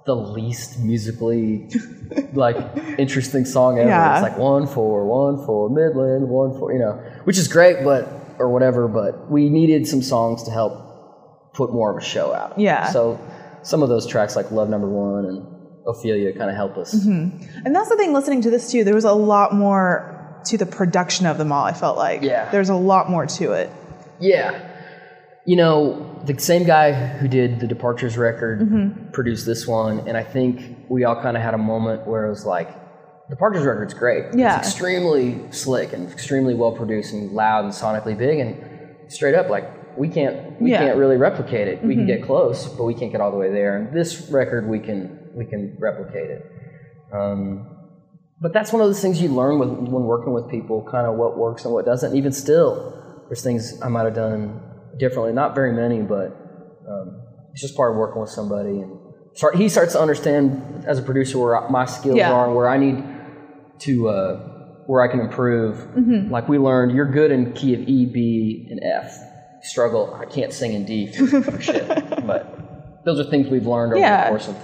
the 0.06 0.14
least 0.14 0.78
musically 0.80 1.68
like 2.32 2.56
interesting 2.98 3.44
song 3.44 3.78
ever. 3.78 3.88
Yeah. 3.88 4.14
It's 4.14 4.22
like 4.22 4.38
one 4.38 4.66
for 4.66 5.06
one 5.06 5.44
for 5.44 5.68
Midland, 5.68 6.28
one 6.28 6.58
for 6.58 6.72
you 6.72 6.78
know, 6.78 6.92
which 7.24 7.36
is 7.38 7.48
great, 7.48 7.84
but 7.84 8.08
or 8.38 8.48
whatever. 8.50 8.88
But 8.88 9.30
we 9.30 9.48
needed 9.50 9.86
some 9.86 10.02
songs 10.02 10.44
to 10.44 10.50
help 10.50 11.52
put 11.54 11.72
more 11.72 11.90
of 11.90 12.02
a 12.02 12.06
show 12.06 12.32
out. 12.32 12.58
Yeah. 12.58 12.90
So 12.90 13.20
some 13.62 13.82
of 13.82 13.88
those 13.88 14.06
tracks 14.06 14.36
like 14.36 14.50
Love 14.50 14.70
Number 14.70 14.88
One 14.88 15.26
and 15.26 15.46
Ophelia 15.86 16.32
kind 16.32 16.50
of 16.50 16.56
help 16.56 16.76
us. 16.78 16.94
Mm-hmm. 16.94 17.66
and 17.66 17.74
that's 17.74 17.88
the 17.88 17.96
thing. 17.96 18.12
Listening 18.12 18.40
to 18.42 18.50
this 18.50 18.70
too, 18.70 18.84
there 18.84 18.94
was 18.94 19.04
a 19.04 19.12
lot 19.12 19.52
more 19.54 20.17
to 20.48 20.58
the 20.58 20.66
production 20.66 21.26
of 21.26 21.38
them 21.38 21.52
all. 21.52 21.64
I 21.64 21.72
felt 21.72 21.96
like 21.96 22.22
Yeah. 22.22 22.50
there's 22.50 22.68
a 22.68 22.74
lot 22.74 23.08
more 23.10 23.26
to 23.26 23.52
it. 23.52 23.70
Yeah. 24.20 24.60
You 25.46 25.56
know, 25.56 26.20
the 26.26 26.38
same 26.38 26.64
guy 26.64 26.92
who 26.92 27.26
did 27.28 27.60
the 27.60 27.66
Departures 27.66 28.18
record 28.18 28.60
Mm-hmm. 28.60 29.10
produced 29.12 29.46
this 29.46 29.66
one, 29.66 30.00
and 30.06 30.16
I 30.16 30.22
think 30.22 30.86
we 30.88 31.04
all 31.04 31.20
kind 31.22 31.36
of 31.36 31.42
had 31.42 31.54
a 31.54 31.58
moment 31.58 32.06
where 32.06 32.26
it 32.26 32.30
was 32.30 32.44
like, 32.44 32.68
Departures 33.30 33.64
record's 33.64 33.94
great. 33.94 34.24
Yeah. 34.34 34.58
It's 34.58 34.68
extremely 34.68 35.40
slick 35.50 35.92
and 35.92 36.10
extremely 36.10 36.54
well 36.54 36.72
produced 36.72 37.12
and 37.12 37.32
loud 37.32 37.64
and 37.64 37.72
sonically 37.72 38.16
big, 38.16 38.38
and 38.40 38.56
straight 39.08 39.34
up, 39.34 39.48
like, 39.50 39.66
we 39.98 40.08
can't 40.08 40.60
we 40.60 40.70
Yeah. 40.70 40.78
Mm-hmm. 40.78 40.86
can't 40.86 40.98
really 40.98 41.16
replicate 41.16 41.66
it. 41.68 41.82
We 41.84 41.94
can 41.94 42.06
get 42.06 42.22
close, 42.22 42.66
but 42.68 42.84
we 42.84 42.94
can't 42.94 43.10
get 43.12 43.20
all 43.20 43.30
the 43.30 43.36
way 43.36 43.50
there. 43.50 43.76
And 43.76 43.92
this 43.92 44.30
record, 44.30 44.68
we 44.68 44.78
can 44.78 45.18
we 45.34 45.44
can 45.44 45.76
replicate 45.78 46.30
it. 46.30 46.42
Um, 47.12 47.77
but 48.40 48.52
that's 48.52 48.72
one 48.72 48.80
of 48.82 48.88
those 48.88 49.00
things 49.00 49.20
you 49.20 49.28
learn 49.28 49.58
with, 49.58 49.68
when 49.68 50.04
working 50.04 50.32
with 50.32 50.48
people, 50.48 50.86
kind 50.90 51.06
of 51.06 51.16
what 51.16 51.36
works 51.36 51.64
and 51.64 51.72
what 51.74 51.84
doesn't. 51.84 52.16
Even 52.16 52.32
still, 52.32 53.22
there's 53.28 53.42
things 53.42 53.80
I 53.82 53.88
might 53.88 54.04
have 54.04 54.14
done 54.14 54.60
differently. 54.98 55.32
Not 55.32 55.54
very 55.54 55.72
many, 55.72 56.02
but 56.02 56.28
um, 56.88 57.22
it's 57.52 57.60
just 57.60 57.76
part 57.76 57.92
of 57.92 57.96
working 57.98 58.20
with 58.20 58.30
somebody. 58.30 58.80
And 58.80 58.96
start, 59.34 59.56
he 59.56 59.68
starts 59.68 59.92
to 59.94 60.00
understand 60.00 60.84
as 60.86 60.98
a 60.98 61.02
producer 61.02 61.38
where 61.38 61.68
my 61.68 61.84
skills 61.84 62.16
Yeah. 62.16 62.32
are, 62.32 62.52
where 62.52 62.68
I 62.68 62.76
need 62.76 63.02
to, 63.80 64.08
uh, 64.08 64.36
where 64.86 65.02
I 65.02 65.08
can 65.08 65.20
improve. 65.20 66.30
Like 66.30 66.48
we 66.48 66.58
learned, 66.58 66.92
you're 66.92 67.10
good 67.10 67.30
in 67.32 67.52
key 67.52 67.74
of 67.74 67.80
E, 67.80 68.06
B, 68.06 68.68
and 68.70 68.80
F. 68.82 69.18
Struggle, 69.62 70.14
I 70.14 70.24
can't 70.24 70.52
sing 70.52 70.72
in 70.74 70.84
D 70.84 71.12
for, 71.12 71.42
for 71.42 71.60
shit. 71.60 71.86
But 72.26 73.04
those 73.04 73.18
are 73.18 73.28
things 73.28 73.48
we've 73.48 73.66
learned 73.66 73.92
over 73.94 74.00
Yeah. 74.00 74.24
the 74.24 74.28
course 74.30 74.46
of 74.48 74.56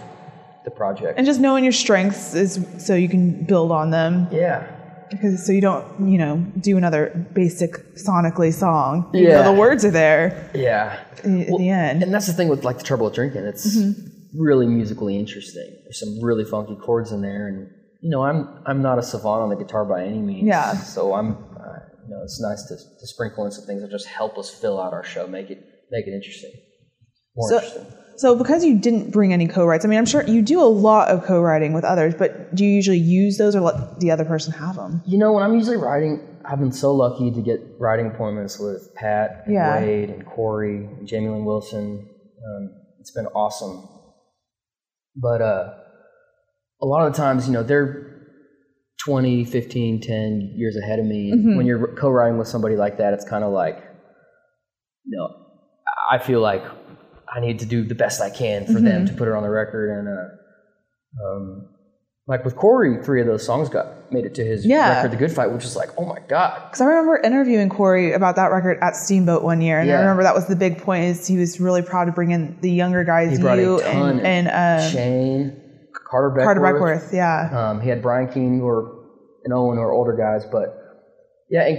the 0.64 0.70
project. 0.70 1.18
And 1.18 1.26
just 1.26 1.40
knowing 1.40 1.62
your 1.64 1.72
strengths 1.72 2.34
is 2.34 2.64
so 2.78 2.94
you 2.94 3.08
can 3.08 3.44
build 3.44 3.70
on 3.70 3.90
them. 3.90 4.28
yeah. 4.32 4.70
Because 5.10 5.46
so 5.46 5.52
you 5.52 5.60
don't, 5.60 6.08
you 6.10 6.18
know, 6.18 6.38
do 6.58 6.76
another 6.76 7.10
basic 7.34 7.72
sonically 7.94 8.52
song. 8.52 9.10
even 9.14 9.28
Yeah. 9.30 9.42
though 9.42 9.52
the 9.52 9.58
words 9.60 9.84
are 9.84 9.90
there 9.90 10.50
Yeah. 10.54 10.98
at 11.18 11.22
the 11.22 11.68
end. 11.68 12.02
And 12.02 12.12
that's 12.12 12.26
the 12.26 12.32
thing 12.32 12.48
with 12.48 12.64
like 12.64 12.78
the 12.78 12.84
trouble 12.84 13.04
with 13.04 13.14
drinking. 13.14 13.44
It's 13.44 13.76
really 14.36 14.66
musically 14.66 15.16
interesting. 15.18 15.68
There's 15.84 16.00
some 16.00 16.18
really 16.22 16.44
funky 16.44 16.74
chords 16.76 17.12
in 17.12 17.20
there, 17.22 17.46
and 17.48 17.68
you 18.00 18.10
know, 18.10 18.22
I'm 18.24 18.48
I'm 18.66 18.82
not 18.82 18.98
a 18.98 19.02
savant 19.02 19.42
on 19.42 19.50
the 19.50 19.56
guitar 19.56 19.84
by 19.84 20.04
any 20.04 20.18
means. 20.18 20.46
Yeah. 20.48 20.72
So 20.72 21.14
I'm, 21.14 21.32
uh, 21.32 21.78
you 22.02 22.10
know, 22.10 22.22
it's 22.24 22.40
nice 22.40 22.62
to, 22.68 22.74
to 22.74 23.06
sprinkle 23.06 23.44
in 23.44 23.52
some 23.52 23.66
things 23.66 23.82
that 23.82 23.90
just 23.90 24.06
help 24.08 24.36
us 24.38 24.50
fill 24.50 24.80
out 24.80 24.92
our 24.94 25.04
show, 25.04 25.26
make 25.28 25.50
it 25.50 25.60
make 25.92 26.06
it 26.08 26.14
interesting, 26.14 26.50
more 27.36 27.48
So- 27.50 27.56
interesting. 27.56 27.86
So 28.16 28.36
because 28.36 28.64
you 28.64 28.78
didn't 28.78 29.10
bring 29.10 29.32
any 29.32 29.46
co-writes, 29.46 29.84
I 29.84 29.88
mean, 29.88 29.98
I'm 29.98 30.06
sure 30.06 30.22
you 30.22 30.42
do 30.42 30.60
a 30.60 30.64
lot 30.64 31.08
of 31.08 31.24
co-writing 31.24 31.72
with 31.72 31.84
others, 31.84 32.14
but 32.14 32.54
do 32.54 32.64
you 32.64 32.70
usually 32.72 32.98
use 32.98 33.38
those 33.38 33.56
or 33.56 33.60
let 33.60 34.00
the 34.00 34.10
other 34.10 34.24
person 34.24 34.52
have 34.52 34.76
them? 34.76 35.02
You 35.06 35.18
know, 35.18 35.32
when 35.32 35.42
I'm 35.42 35.54
usually 35.54 35.76
writing, 35.76 36.20
I've 36.44 36.60
been 36.60 36.72
so 36.72 36.94
lucky 36.94 37.30
to 37.30 37.40
get 37.40 37.60
writing 37.78 38.06
appointments 38.06 38.58
with 38.58 38.94
Pat, 38.94 39.42
and 39.46 39.54
Yeah. 39.54 39.80
Wade, 39.80 40.10
and 40.10 40.24
Corey, 40.26 40.86
and 40.86 41.06
Jamie 41.06 41.28
Lin 41.28 41.44
Wilson. 41.44 42.08
Um, 42.46 42.70
it's 43.00 43.10
been 43.10 43.26
awesome. 43.26 43.88
But 45.16 45.42
uh, 45.42 45.74
a 46.82 46.86
lot 46.86 47.06
of 47.06 47.12
the 47.12 47.16
times, 47.16 47.46
you 47.46 47.52
know, 47.52 47.62
they're 47.62 48.10
20, 49.04 49.44
15, 49.44 50.00
10 50.00 50.54
years 50.56 50.76
ahead 50.76 50.98
of 50.98 51.06
me. 51.06 51.30
And 51.30 51.56
When 51.56 51.66
you're 51.66 51.88
co 51.94 52.10
writing 52.10 52.38
with 52.38 52.48
somebody 52.48 52.76
like 52.76 52.98
that, 52.98 53.12
it's 53.14 53.28
kind 53.28 53.44
of 53.44 53.52
like, 53.52 53.76
you 55.04 55.16
know, 55.16 55.28
I 56.10 56.18
feel 56.18 56.40
like 56.40 56.62
I 57.32 57.40
need 57.40 57.58
to 57.60 57.66
do 57.66 57.84
the 57.84 57.94
best 57.94 58.20
I 58.20 58.30
can 58.30 58.66
for 58.66 58.80
them 58.80 59.06
to 59.06 59.12
put 59.12 59.28
it 59.28 59.34
on 59.34 59.42
the 59.42 59.50
record. 59.50 59.98
And, 59.98 60.08
uh, 60.08 61.26
um, 61.26 61.68
like 62.26 62.44
with 62.44 62.56
Corey, 62.56 63.02
three 63.04 63.20
of 63.20 63.26
those 63.26 63.44
songs 63.44 63.68
got 63.68 64.10
made 64.12 64.24
it 64.24 64.34
to 64.36 64.44
his 64.44 64.64
Yeah. 64.64 64.96
record, 64.96 65.12
The 65.12 65.16
Good 65.16 65.32
Fight, 65.32 65.50
which 65.52 65.64
is 65.64 65.76
like, 65.76 65.90
oh 65.98 66.04
my 66.06 66.18
god, 66.28 66.62
Because 66.66 66.80
I 66.80 66.86
remember 66.86 67.18
interviewing 67.18 67.68
Corey 67.68 68.12
about 68.12 68.36
that 68.36 68.50
record 68.50 68.78
at 68.80 68.96
Steamboat 68.96 69.42
one 69.42 69.60
year, 69.60 69.80
and 69.80 69.90
I 69.90 69.94
remember 70.00 70.22
that 70.22 70.34
was 70.34 70.46
the 70.46 70.56
big 70.56 70.78
point 70.78 71.04
is 71.04 71.26
he 71.26 71.36
was 71.36 71.60
really 71.60 71.82
proud 71.82 72.06
to 72.06 72.12
bring 72.12 72.30
in 72.30 72.56
the 72.60 72.70
younger 72.70 73.04
guys, 73.04 73.36
he 73.36 73.42
brought 73.42 73.58
you 73.58 73.78
a 73.78 73.82
ton. 73.82 74.18
and, 74.20 74.26
and 74.26 74.48
uh, 74.48 74.88
Shane, 74.90 75.60
Carter 76.10 76.30
Beckworth. 76.30 76.44
Carter 76.44 76.60
Beckworth, 76.60 77.10
yeah. 77.12 77.50
Um, 77.70 77.80
he 77.82 77.88
had 77.90 78.00
Brian 78.00 78.28
Keane 78.28 78.60
or 78.60 79.04
and 79.44 79.52
Owen 79.52 79.76
who 79.76 79.82
are 79.82 79.92
older 79.92 80.16
guys, 80.16 80.46
but 80.50 80.74
yeah, 81.50 81.66
and 81.66 81.78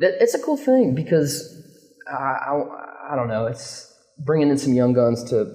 that, 0.00 0.14
it's 0.22 0.34
a 0.34 0.38
cool 0.38 0.56
thing 0.56 0.94
because 0.94 1.62
I, 2.10 2.14
I, 2.14 3.12
I 3.12 3.16
don't 3.16 3.28
know, 3.28 3.46
it's 3.46 3.93
bringing 4.18 4.48
in 4.48 4.58
some 4.58 4.74
young 4.74 4.92
guns 4.92 5.24
to 5.30 5.46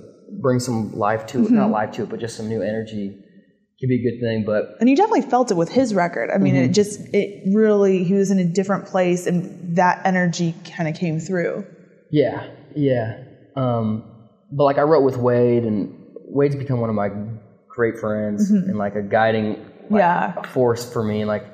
bring 0.41 0.59
some 0.59 0.93
life 0.93 1.25
to 1.27 1.45
it, 1.45 1.51
not 1.51 1.71
life 1.71 1.91
to 1.93 2.03
it, 2.03 2.09
but 2.09 2.19
just 2.19 2.35
some 2.37 2.47
new 2.49 2.61
energy 2.61 3.09
could 3.79 3.87
be 3.87 3.95
a 4.05 4.11
good 4.11 4.19
thing. 4.19 4.43
But 4.45 4.75
And 4.79 4.89
you 4.89 4.95
definitely 4.95 5.29
felt 5.29 5.51
it 5.51 5.55
with 5.57 5.69
his 5.69 5.93
record. 5.93 6.29
I 6.29 6.37
mean, 6.37 6.53
Mm-hmm. 6.55 6.65
it 6.65 6.73
just, 6.73 6.99
it 7.13 7.43
really, 7.53 8.03
he 8.03 8.13
was 8.13 8.29
in 8.31 8.39
a 8.39 8.45
different 8.45 8.85
place 8.85 9.25
and 9.27 9.75
that 9.77 10.05
energy 10.05 10.53
kind 10.75 10.87
of 10.89 10.95
came 10.95 11.19
through. 11.19 11.65
Yeah, 12.11 12.47
yeah. 12.75 13.23
Um, 13.55 14.03
but 14.51 14.63
like 14.65 14.77
I 14.77 14.81
wrote 14.81 15.03
with 15.03 15.17
Wade, 15.17 15.63
and 15.63 15.95
Wade's 16.25 16.55
become 16.55 16.79
one 16.79 16.89
of 16.89 16.95
my 16.95 17.09
great 17.67 17.97
friends 17.99 18.49
and 18.51 18.77
like 18.77 18.95
a 18.95 19.01
guiding 19.01 19.49
like, 19.53 19.65
Mm-hmm. 19.89 19.95
Yeah. 19.95 20.41
force 20.53 20.91
for 20.91 21.03
me. 21.03 21.25
Like 21.25 21.45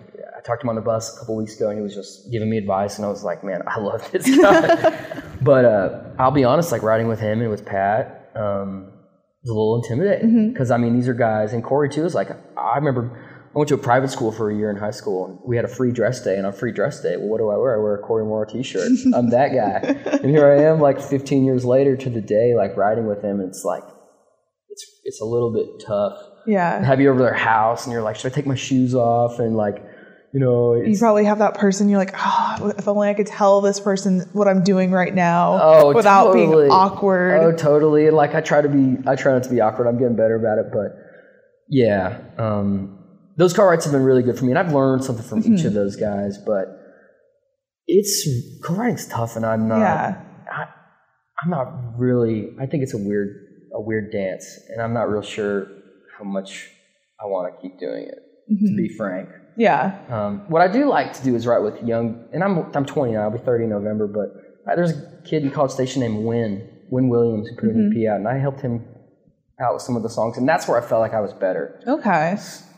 talked 0.45 0.61
to 0.61 0.65
him 0.65 0.69
on 0.69 0.75
the 0.75 0.81
bus 0.81 1.15
a 1.15 1.19
couple 1.19 1.35
weeks 1.35 1.55
ago, 1.55 1.69
and 1.69 1.77
he 1.77 1.81
was 1.83 1.93
just 1.95 2.31
giving 2.31 2.49
me 2.49 2.57
advice, 2.57 2.97
and 2.97 3.05
I 3.05 3.09
was 3.09 3.23
like, 3.23 3.43
man, 3.43 3.61
I 3.67 3.79
love 3.79 4.09
this 4.11 4.25
guy. 4.41 5.21
but 5.41 5.65
uh, 5.65 6.03
I'll 6.19 6.31
be 6.31 6.43
honest, 6.43 6.71
like 6.71 6.83
riding 6.83 7.07
with 7.07 7.19
him 7.19 7.41
and 7.41 7.49
with 7.49 7.65
Pat. 7.65 8.31
Um, 8.35 8.91
was 9.43 9.51
a 9.51 9.53
little 9.53 9.81
intimidating 9.83 10.29
Mm-hmm. 10.29 10.53
because 10.53 10.71
I 10.71 10.77
mean 10.77 10.95
these 10.95 11.07
are 11.07 11.13
guys, 11.13 11.53
and 11.53 11.63
Corey 11.63 11.89
too. 11.89 12.03
Is 12.05 12.15
like 12.15 12.29
I 12.57 12.75
remember 12.77 13.31
I 13.55 13.57
went 13.59 13.69
to 13.69 13.75
a 13.75 13.77
private 13.77 14.09
school 14.09 14.31
for 14.31 14.49
a 14.51 14.55
year 14.55 14.69
in 14.71 14.75
high 14.77 14.91
school, 14.91 15.25
and 15.27 15.39
we 15.47 15.55
had 15.55 15.63
a 15.65 15.67
free 15.69 15.91
dress 15.91 16.21
day. 16.21 16.35
And 16.35 16.45
on 16.47 16.51
free 16.53 16.71
dress 16.71 16.99
day, 17.01 17.15
well, 17.15 17.27
what 17.27 17.37
do 17.37 17.49
I 17.49 17.57
wear? 17.57 17.79
I 17.79 17.81
wear 17.81 17.95
a 17.95 18.01
Cory 18.01 18.25
Morrow 18.25 18.45
T-shirt. 18.45 18.89
I'm 19.15 19.29
that 19.29 19.49
guy, 19.53 20.11
and 20.17 20.29
here 20.31 20.47
I 20.51 20.63
am, 20.63 20.79
like 20.79 20.99
15 20.99 21.45
years 21.45 21.63
later 21.63 21.95
to 21.95 22.09
the 22.09 22.21
day, 22.21 22.53
like 22.55 22.75
riding 22.75 23.05
with 23.07 23.23
him. 23.23 23.39
And 23.39 23.49
it's 23.49 23.63
like 23.63 23.83
it's 24.69 24.85
it's 25.03 25.21
a 25.21 25.25
little 25.25 25.53
bit 25.53 25.67
tough. 25.85 26.17
Yeah. 26.47 26.83
Have 26.83 26.99
you 26.99 27.09
over 27.11 27.19
their 27.19 27.33
house, 27.33 27.85
and 27.85 27.93
you're 27.93 28.01
like, 28.01 28.15
should 28.15 28.31
I 28.31 28.35
take 28.35 28.47
my 28.47 28.55
shoes 28.55 28.93
off? 28.95 29.39
And 29.39 29.55
like, 29.55 29.77
you 30.35 30.41
know, 30.41 30.75
You 30.75 30.97
probably 30.99 31.23
have 31.23 31.39
that 31.39 31.53
person, 31.53 31.87
you're 31.87 31.97
like, 31.97 32.13
oh, 32.17 32.73
if 32.77 32.89
only 32.89 33.07
I 33.07 33.13
could 33.13 33.27
tell 33.27 33.61
this 33.61 33.79
person 33.79 34.19
what 34.33 34.49
I'm 34.49 34.63
doing 34.65 34.91
right 34.91 35.15
now 35.15 35.57
Oh, 35.61 35.93
without 35.93 36.25
totally. 36.33 36.63
being 36.65 36.71
awkward. 36.71 37.39
Oh, 37.41 37.51
totally. 37.55 38.07
And 38.07 38.17
like 38.17 38.35
I 38.35 38.41
try 38.41 38.61
to 38.61 38.67
be, 38.67 38.97
I 39.07 39.15
try 39.15 39.31
not 39.31 39.43
to 39.43 39.49
be 39.49 39.61
awkward. 39.61 39.87
I'm 39.87 39.97
getting 39.97 40.17
better 40.17 40.35
about 40.35 40.57
it, 40.57 40.65
but 40.73 40.89
yeah, 41.69 42.19
um, 42.37 42.99
those 43.37 43.53
car 43.53 43.69
rides 43.69 43.85
have 43.85 43.93
been 43.93 44.03
really 44.03 44.23
good 44.23 44.37
for 44.37 44.43
me, 44.43 44.51
and 44.51 44.59
I've 44.59 44.73
learned 44.73 45.05
something 45.05 45.25
from 45.25 45.41
Mm-hmm. 45.41 45.55
each 45.55 45.63
of 45.63 45.73
those 45.73 45.95
guys. 45.95 46.37
But 46.37 46.65
it's 47.87 48.27
car 48.63 48.75
riding's 48.75 49.07
tough, 49.07 49.35
and 49.37 49.45
I'm 49.45 49.67
not. 49.69 49.79
Yeah. 49.79 50.21
I, 50.51 50.65
I'm 51.43 51.49
not 51.49 51.97
really. 51.97 52.49
I 52.61 52.65
think 52.65 52.83
it's 52.83 52.93
a 52.93 52.97
weird, 52.97 53.29
a 53.73 53.81
weird 53.81 54.11
dance, 54.11 54.45
and 54.69 54.81
I'm 54.81 54.93
not 54.93 55.09
real 55.09 55.21
sure 55.21 55.67
how 56.17 56.23
much 56.25 56.69
I 57.21 57.25
want 57.25 57.53
to 57.55 57.61
keep 57.61 57.79
doing 57.79 58.03
it. 58.03 58.19
To 58.47 58.75
be 58.77 58.89
frank. 58.95 59.27
Yeah. 59.57 59.99
Um, 60.09 60.45
what 60.49 60.61
I 60.61 60.67
do 60.67 60.87
like 60.89 61.13
to 61.13 61.23
do 61.23 61.35
is 61.35 61.45
write 61.47 61.61
with 61.63 61.81
young, 61.83 62.25
and 62.33 62.43
I'm 62.43 62.71
I'm 62.75 62.85
20 62.85 63.13
now. 63.13 63.21
I'll 63.23 63.31
be 63.31 63.37
30 63.39 63.65
in 63.65 63.69
November. 63.69 64.07
But 64.07 64.71
uh, 64.71 64.75
there's 64.75 64.91
a 64.91 65.21
kid 65.25 65.43
in 65.43 65.51
College 65.51 65.71
Station 65.71 66.01
named 66.01 66.25
Win 66.25 66.69
Win 66.89 67.09
Williams 67.09 67.47
who 67.47 67.55
put 67.55 67.69
an 67.69 67.91
EP 67.95 68.09
out, 68.11 68.17
and 68.17 68.27
I 68.27 68.37
helped 68.37 68.61
him 68.61 68.85
out 69.59 69.73
with 69.73 69.81
some 69.83 69.95
of 69.95 70.03
the 70.03 70.09
songs, 70.09 70.37
and 70.37 70.47
that's 70.47 70.67
where 70.67 70.81
I 70.81 70.85
felt 70.85 71.01
like 71.01 71.13
I 71.13 71.21
was 71.21 71.33
better, 71.33 71.79
Okay. 71.87 72.37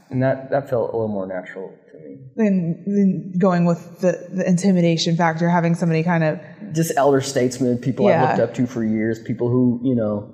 and 0.09 0.21
that 0.23 0.51
that 0.51 0.69
felt 0.69 0.93
a 0.93 0.97
little 0.97 1.07
more 1.07 1.25
natural 1.27 1.73
to 1.91 1.97
me. 1.97 2.17
Then, 2.35 2.83
then 2.85 3.33
going 3.39 3.65
with 3.65 3.99
the, 4.01 4.27
the 4.31 4.47
intimidation 4.47 5.15
factor, 5.17 5.49
having 5.49 5.73
somebody 5.73 6.03
kind 6.03 6.23
of, 6.23 6.39
Just 6.73 6.91
elder 6.95 7.19
statesmen, 7.21 7.79
people 7.79 8.07
Yeah. 8.07 8.23
I've 8.23 8.37
looked 8.37 8.49
up 8.51 8.55
to 8.57 8.67
for 8.67 8.83
years, 8.83 9.19
people 9.19 9.49
who 9.49 9.81
you 9.83 9.95
know, 9.95 10.33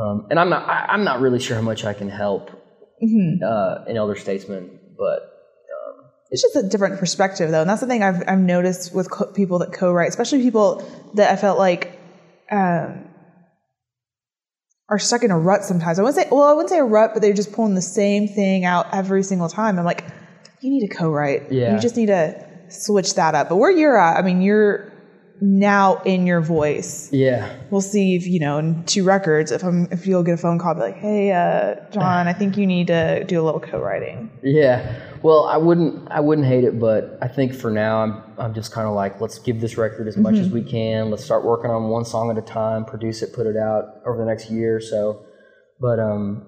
um, 0.00 0.26
and 0.30 0.38
I'm 0.40 0.50
not 0.50 0.68
I, 0.68 0.86
I'm 0.92 1.04
not 1.04 1.20
really 1.20 1.38
sure 1.38 1.54
how 1.54 1.62
much 1.62 1.84
I 1.84 1.92
can 1.94 2.08
help 2.10 2.50
uh, 2.50 3.84
an 3.86 3.96
elder 3.96 4.16
statesman, 4.16 4.80
but 4.98 5.37
it's 6.30 6.42
just 6.42 6.56
a 6.56 6.68
different 6.68 6.98
perspective 6.98 7.50
though. 7.50 7.60
And 7.62 7.70
that's 7.70 7.80
the 7.80 7.86
thing 7.86 8.02
I've, 8.02 8.22
I've 8.28 8.38
noticed 8.38 8.94
with 8.94 9.10
co- 9.10 9.32
people 9.32 9.58
that 9.60 9.72
co-write, 9.72 10.08
especially 10.08 10.42
people 10.42 10.84
that 11.14 11.30
I 11.32 11.36
felt 11.36 11.58
like, 11.58 11.98
um, 12.50 13.04
are 14.90 14.98
stuck 14.98 15.22
in 15.22 15.30
a 15.30 15.38
rut 15.38 15.64
sometimes. 15.64 15.98
I 15.98 16.02
wouldn't 16.02 16.16
say, 16.22 16.28
well, 16.30 16.44
I 16.44 16.52
wouldn't 16.52 16.70
say 16.70 16.78
a 16.78 16.84
rut, 16.84 17.10
but 17.12 17.20
they're 17.20 17.34
just 17.34 17.52
pulling 17.52 17.74
the 17.74 17.82
same 17.82 18.26
thing 18.26 18.64
out 18.64 18.86
every 18.94 19.22
single 19.22 19.48
time. 19.48 19.78
I'm 19.78 19.84
like, 19.84 20.04
you 20.60 20.70
need 20.70 20.88
to 20.88 20.94
co-write. 20.94 21.52
Yeah. 21.52 21.74
You 21.74 21.80
just 21.80 21.96
need 21.96 22.06
to 22.06 22.46
switch 22.70 23.14
that 23.14 23.34
up. 23.34 23.50
But 23.50 23.56
where 23.56 23.70
you're 23.70 23.98
at, 23.98 24.16
I 24.18 24.22
mean, 24.22 24.40
you're 24.40 24.90
now 25.40 26.00
in 26.02 26.26
your 26.26 26.40
voice. 26.40 27.12
yeah, 27.12 27.54
We'll 27.70 27.80
see 27.80 28.16
if, 28.16 28.26
you 28.26 28.40
know, 28.40 28.58
in 28.58 28.82
two 28.84 29.04
records, 29.04 29.52
if 29.52 29.62
I'm, 29.62 29.88
if 29.92 30.06
you'll 30.06 30.22
get 30.22 30.34
a 30.34 30.38
phone 30.38 30.58
call, 30.58 30.74
be 30.74 30.80
like, 30.80 30.96
hey, 30.96 31.32
uh, 31.32 31.76
John, 31.90 32.26
I 32.26 32.32
think 32.32 32.56
you 32.56 32.66
need 32.66 32.86
to 32.88 33.24
do 33.24 33.40
a 33.40 33.44
little 33.44 33.60
co-writing. 33.60 34.30
Yeah. 34.42 35.07
Well, 35.22 35.44
I 35.44 35.56
wouldn't 35.56 36.10
I 36.10 36.20
wouldn't 36.20 36.46
hate 36.46 36.64
it, 36.64 36.78
but 36.78 37.18
I 37.20 37.28
think 37.28 37.54
for 37.54 37.70
now 37.70 38.02
I'm 38.02 38.22
I'm 38.38 38.54
just 38.54 38.72
kind 38.72 38.86
of 38.86 38.94
like 38.94 39.20
let's 39.20 39.38
give 39.38 39.60
this 39.60 39.76
record 39.76 40.08
as 40.08 40.16
much 40.16 40.36
as 40.36 40.50
we 40.50 40.62
can. 40.62 41.10
Let's 41.10 41.24
start 41.24 41.44
working 41.44 41.70
on 41.70 41.88
one 41.88 42.04
song 42.04 42.30
at 42.30 42.38
a 42.38 42.42
time, 42.42 42.84
produce 42.84 43.22
it, 43.22 43.32
put 43.32 43.46
it 43.46 43.56
out 43.56 44.00
over 44.06 44.18
the 44.18 44.24
next 44.24 44.50
year 44.50 44.76
or 44.76 44.80
so. 44.80 45.24
But 45.80 45.98
um 45.98 46.46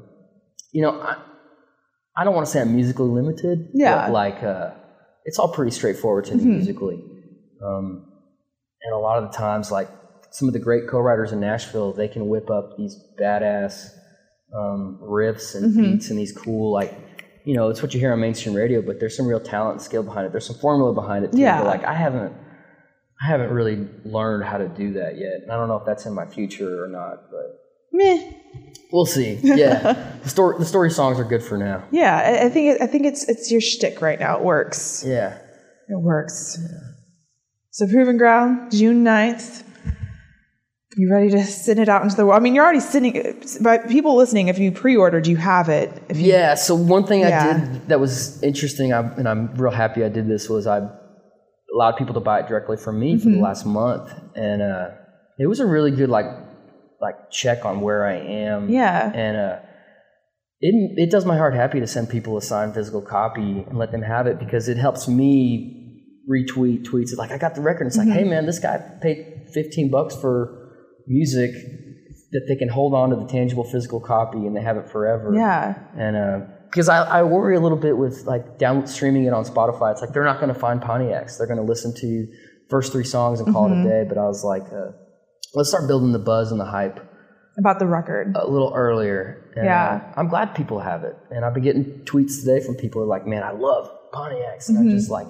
you 0.72 0.82
know, 0.82 1.00
I 1.00 1.16
I 2.16 2.24
don't 2.24 2.34
want 2.34 2.46
to 2.46 2.52
say 2.52 2.60
I'm 2.60 2.74
musically 2.74 3.08
limited. 3.08 3.70
Yeah. 3.74 4.06
But 4.06 4.12
like 4.12 4.42
uh 4.42 4.70
it's 5.24 5.38
all 5.38 5.52
pretty 5.52 5.72
straightforward 5.72 6.24
to 6.26 6.34
me 6.36 6.44
musically. 6.44 7.02
Um 7.64 8.06
and 8.82 8.94
a 8.94 8.98
lot 8.98 9.22
of 9.22 9.30
the 9.30 9.36
times 9.36 9.70
like 9.70 9.88
some 10.30 10.48
of 10.48 10.54
the 10.54 10.60
great 10.60 10.88
co-writers 10.88 11.32
in 11.32 11.40
Nashville, 11.40 11.92
they 11.92 12.08
can 12.08 12.28
whip 12.28 12.50
up 12.50 12.76
these 12.78 12.96
badass 13.20 13.90
um, 14.56 14.98
riffs 15.02 15.54
and 15.54 15.74
beats 15.76 16.10
and 16.10 16.18
these 16.18 16.32
cool 16.32 16.72
like 16.72 17.09
you 17.44 17.54
know 17.54 17.68
it's 17.70 17.82
what 17.82 17.92
you 17.94 18.00
hear 18.00 18.12
on 18.12 18.20
mainstream 18.20 18.54
radio 18.54 18.80
but 18.82 19.00
there's 19.00 19.16
some 19.16 19.26
real 19.26 19.40
talent 19.40 19.72
and 19.74 19.82
skill 19.82 20.02
behind 20.02 20.26
it 20.26 20.32
there's 20.32 20.46
some 20.46 20.56
formula 20.56 20.92
behind 20.92 21.24
it 21.24 21.32
too 21.32 21.38
Yeah. 21.38 21.62
like 21.62 21.84
i 21.84 21.94
haven't 21.94 22.32
i 23.22 23.26
haven't 23.26 23.50
really 23.50 23.86
learned 24.04 24.44
how 24.44 24.58
to 24.58 24.68
do 24.68 24.92
that 24.94 25.18
yet 25.18 25.42
and 25.42 25.50
i 25.52 25.56
don't 25.56 25.68
know 25.68 25.76
if 25.76 25.84
that's 25.86 26.06
in 26.06 26.12
my 26.14 26.26
future 26.26 26.84
or 26.84 26.88
not 26.88 27.30
but 27.30 27.58
Meh. 27.92 28.32
we'll 28.92 29.06
see 29.06 29.38
yeah 29.42 30.12
the 30.22 30.28
story 30.28 30.58
the 30.58 30.64
story 30.64 30.90
songs 30.90 31.18
are 31.18 31.24
good 31.24 31.42
for 31.42 31.56
now 31.58 31.82
Yeah, 31.90 32.16
I, 32.16 32.46
I 32.46 32.48
think 32.48 32.74
it, 32.76 32.82
I 32.82 32.86
think 32.86 33.04
it's 33.06 33.28
it's 33.28 33.50
your 33.50 33.60
shtick 33.60 34.00
right 34.00 34.18
now. 34.20 34.36
It 34.38 34.42
works. 34.44 35.02
yeah 35.06 35.38
It 35.88 36.00
works. 36.00 36.56
So 37.72 37.86
Proving 37.88 38.16
Ground, 38.18 38.70
June 38.72 39.04
9th. 39.04 39.64
You 40.96 41.10
ready 41.12 41.30
to 41.30 41.44
send 41.44 41.78
it 41.78 41.88
out 41.88 42.02
into 42.02 42.16
the 42.16 42.26
world? 42.26 42.40
I 42.40 42.42
mean, 42.42 42.54
you're 42.54 42.64
already 42.64 42.80
sending. 42.80 43.14
It. 43.14 43.58
But 43.60 43.88
people 43.88 44.16
listening, 44.16 44.48
if 44.48 44.58
you 44.58 44.72
pre-ordered, 44.72 45.26
you 45.28 45.36
have 45.36 45.68
it. 45.68 46.02
If 46.08 46.16
you, 46.18 46.32
Yeah. 46.32 46.54
So 46.54 46.74
one 46.74 47.06
thing 47.06 47.24
I 47.24 47.52
did 47.52 47.88
that 47.88 48.00
was 48.00 48.42
interesting, 48.42 48.92
I, 48.92 49.00
and 49.14 49.28
I'm 49.28 49.54
real 49.54 49.70
happy 49.72 50.02
I 50.04 50.08
did 50.08 50.28
this, 50.28 50.48
was 50.48 50.66
I 50.66 50.80
allowed 51.72 51.92
people 51.96 52.14
to 52.14 52.20
buy 52.20 52.40
it 52.40 52.48
directly 52.48 52.76
from 52.76 52.98
me 52.98 53.16
for 53.18 53.26
Mm-hmm. 53.28 53.34
the 53.36 53.40
last 53.40 53.64
month, 53.66 54.10
and 54.34 54.60
uh, 54.62 54.88
it 55.38 55.46
was 55.46 55.60
a 55.60 55.66
really 55.66 55.92
good 55.92 56.10
like 56.10 56.26
like 57.00 57.30
check 57.30 57.64
on 57.64 57.80
where 57.80 58.04
I 58.04 58.16
am. 58.16 58.68
Yeah. 58.68 59.12
And 59.14 59.36
uh, 59.36 59.58
it 60.60 60.74
it 61.06 61.10
does 61.12 61.24
my 61.24 61.36
heart 61.36 61.54
happy 61.54 61.78
to 61.78 61.86
send 61.86 62.10
people 62.10 62.36
a 62.36 62.42
signed 62.42 62.74
physical 62.74 63.00
copy 63.00 63.64
and 63.68 63.78
let 63.78 63.92
them 63.92 64.02
have 64.02 64.26
it 64.26 64.40
because 64.40 64.68
it 64.68 64.76
helps 64.76 65.06
me 65.06 66.02
retweet 66.28 66.82
tweets. 66.84 67.10
It's 67.10 67.14
like 67.16 67.30
I 67.30 67.38
got 67.38 67.54
the 67.54 67.60
record. 67.60 67.86
It's 67.86 67.96
like, 67.96 68.08
Mm-hmm. 68.08 68.18
hey 68.18 68.24
man, 68.24 68.46
this 68.46 68.58
guy 68.58 68.78
paid 69.00 69.46
15 69.54 69.88
bucks 69.90 70.16
for 70.16 70.59
music 71.06 71.52
that 72.32 72.44
they 72.48 72.56
can 72.56 72.68
hold 72.68 72.94
on 72.94 73.10
to 73.10 73.16
the 73.16 73.26
tangible 73.26 73.64
physical 73.64 74.00
copy 74.00 74.38
and 74.46 74.56
they 74.56 74.62
have 74.62 74.76
it 74.76 74.88
forever 74.88 75.32
yeah, 75.34 75.74
and 75.96 76.46
because 76.70 76.88
I, 76.88 77.02
I 77.18 77.22
worry 77.24 77.56
a 77.56 77.60
little 77.60 77.78
bit 77.78 77.96
with 77.98 78.24
like 78.26 78.58
down 78.58 78.86
streaming 78.86 79.24
it 79.24 79.32
on 79.32 79.44
Spotify, 79.44 79.90
it's 79.92 80.00
like 80.00 80.12
they're 80.12 80.24
not 80.24 80.38
going 80.40 80.54
to 80.54 80.58
find 80.60 80.80
Pontiacs. 80.80 81.36
They're 81.36 81.48
going 81.48 81.58
to 81.58 81.64
listen 81.66 81.92
to 81.96 82.26
first 82.68 82.92
three 82.92 83.02
songs 83.04 83.40
and 83.40 83.52
call 83.52 83.68
Mm-hmm. 83.68 83.86
it 83.86 83.86
a 83.86 84.04
day. 84.04 84.08
But 84.08 84.18
I 84.18 84.26
was 84.26 84.44
like, 84.44 84.62
uh, 84.72 84.92
let's 85.56 85.68
start 85.70 85.88
building 85.88 86.12
the 86.12 86.20
buzz 86.20 86.52
and 86.52 86.60
the 86.60 86.64
hype 86.64 87.00
about 87.58 87.80
the 87.80 87.86
record. 87.86 88.36
a 88.36 88.46
little 88.48 88.72
earlier. 88.72 89.50
And, 89.56 89.64
Yeah. 89.64 90.00
uh, 90.16 90.20
I'm 90.20 90.28
glad 90.28 90.54
people 90.54 90.78
have 90.78 91.02
it, 91.02 91.16
and 91.32 91.44
I've 91.44 91.54
been 91.54 91.64
getting 91.64 91.84
tweets 92.04 92.38
today 92.38 92.64
from 92.64 92.76
people 92.76 93.00
who 93.02 93.06
are 93.06 93.10
like, 93.18 93.26
"Man, 93.26 93.42
I 93.42 93.50
love 93.50 93.90
Pontiacs," 94.12 94.68
and 94.68 94.78
I'm 94.78 94.90
just 94.90 95.10
like, 95.10 95.26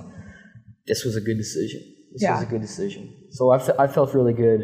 "This 0.86 1.04
was 1.06 1.16
a 1.16 1.22
good 1.22 1.38
decision. 1.38 1.80
This 2.12 2.22
Mm-hmm. 2.22 2.32
Yeah. 2.32 2.34
was 2.34 2.42
a 2.42 2.50
good 2.50 2.60
decision." 2.60 3.14
So 3.30 3.50
I, 3.50 3.58
fe- 3.58 3.78
I 3.78 3.86
felt 3.86 4.12
really 4.12 4.34
good 4.34 4.60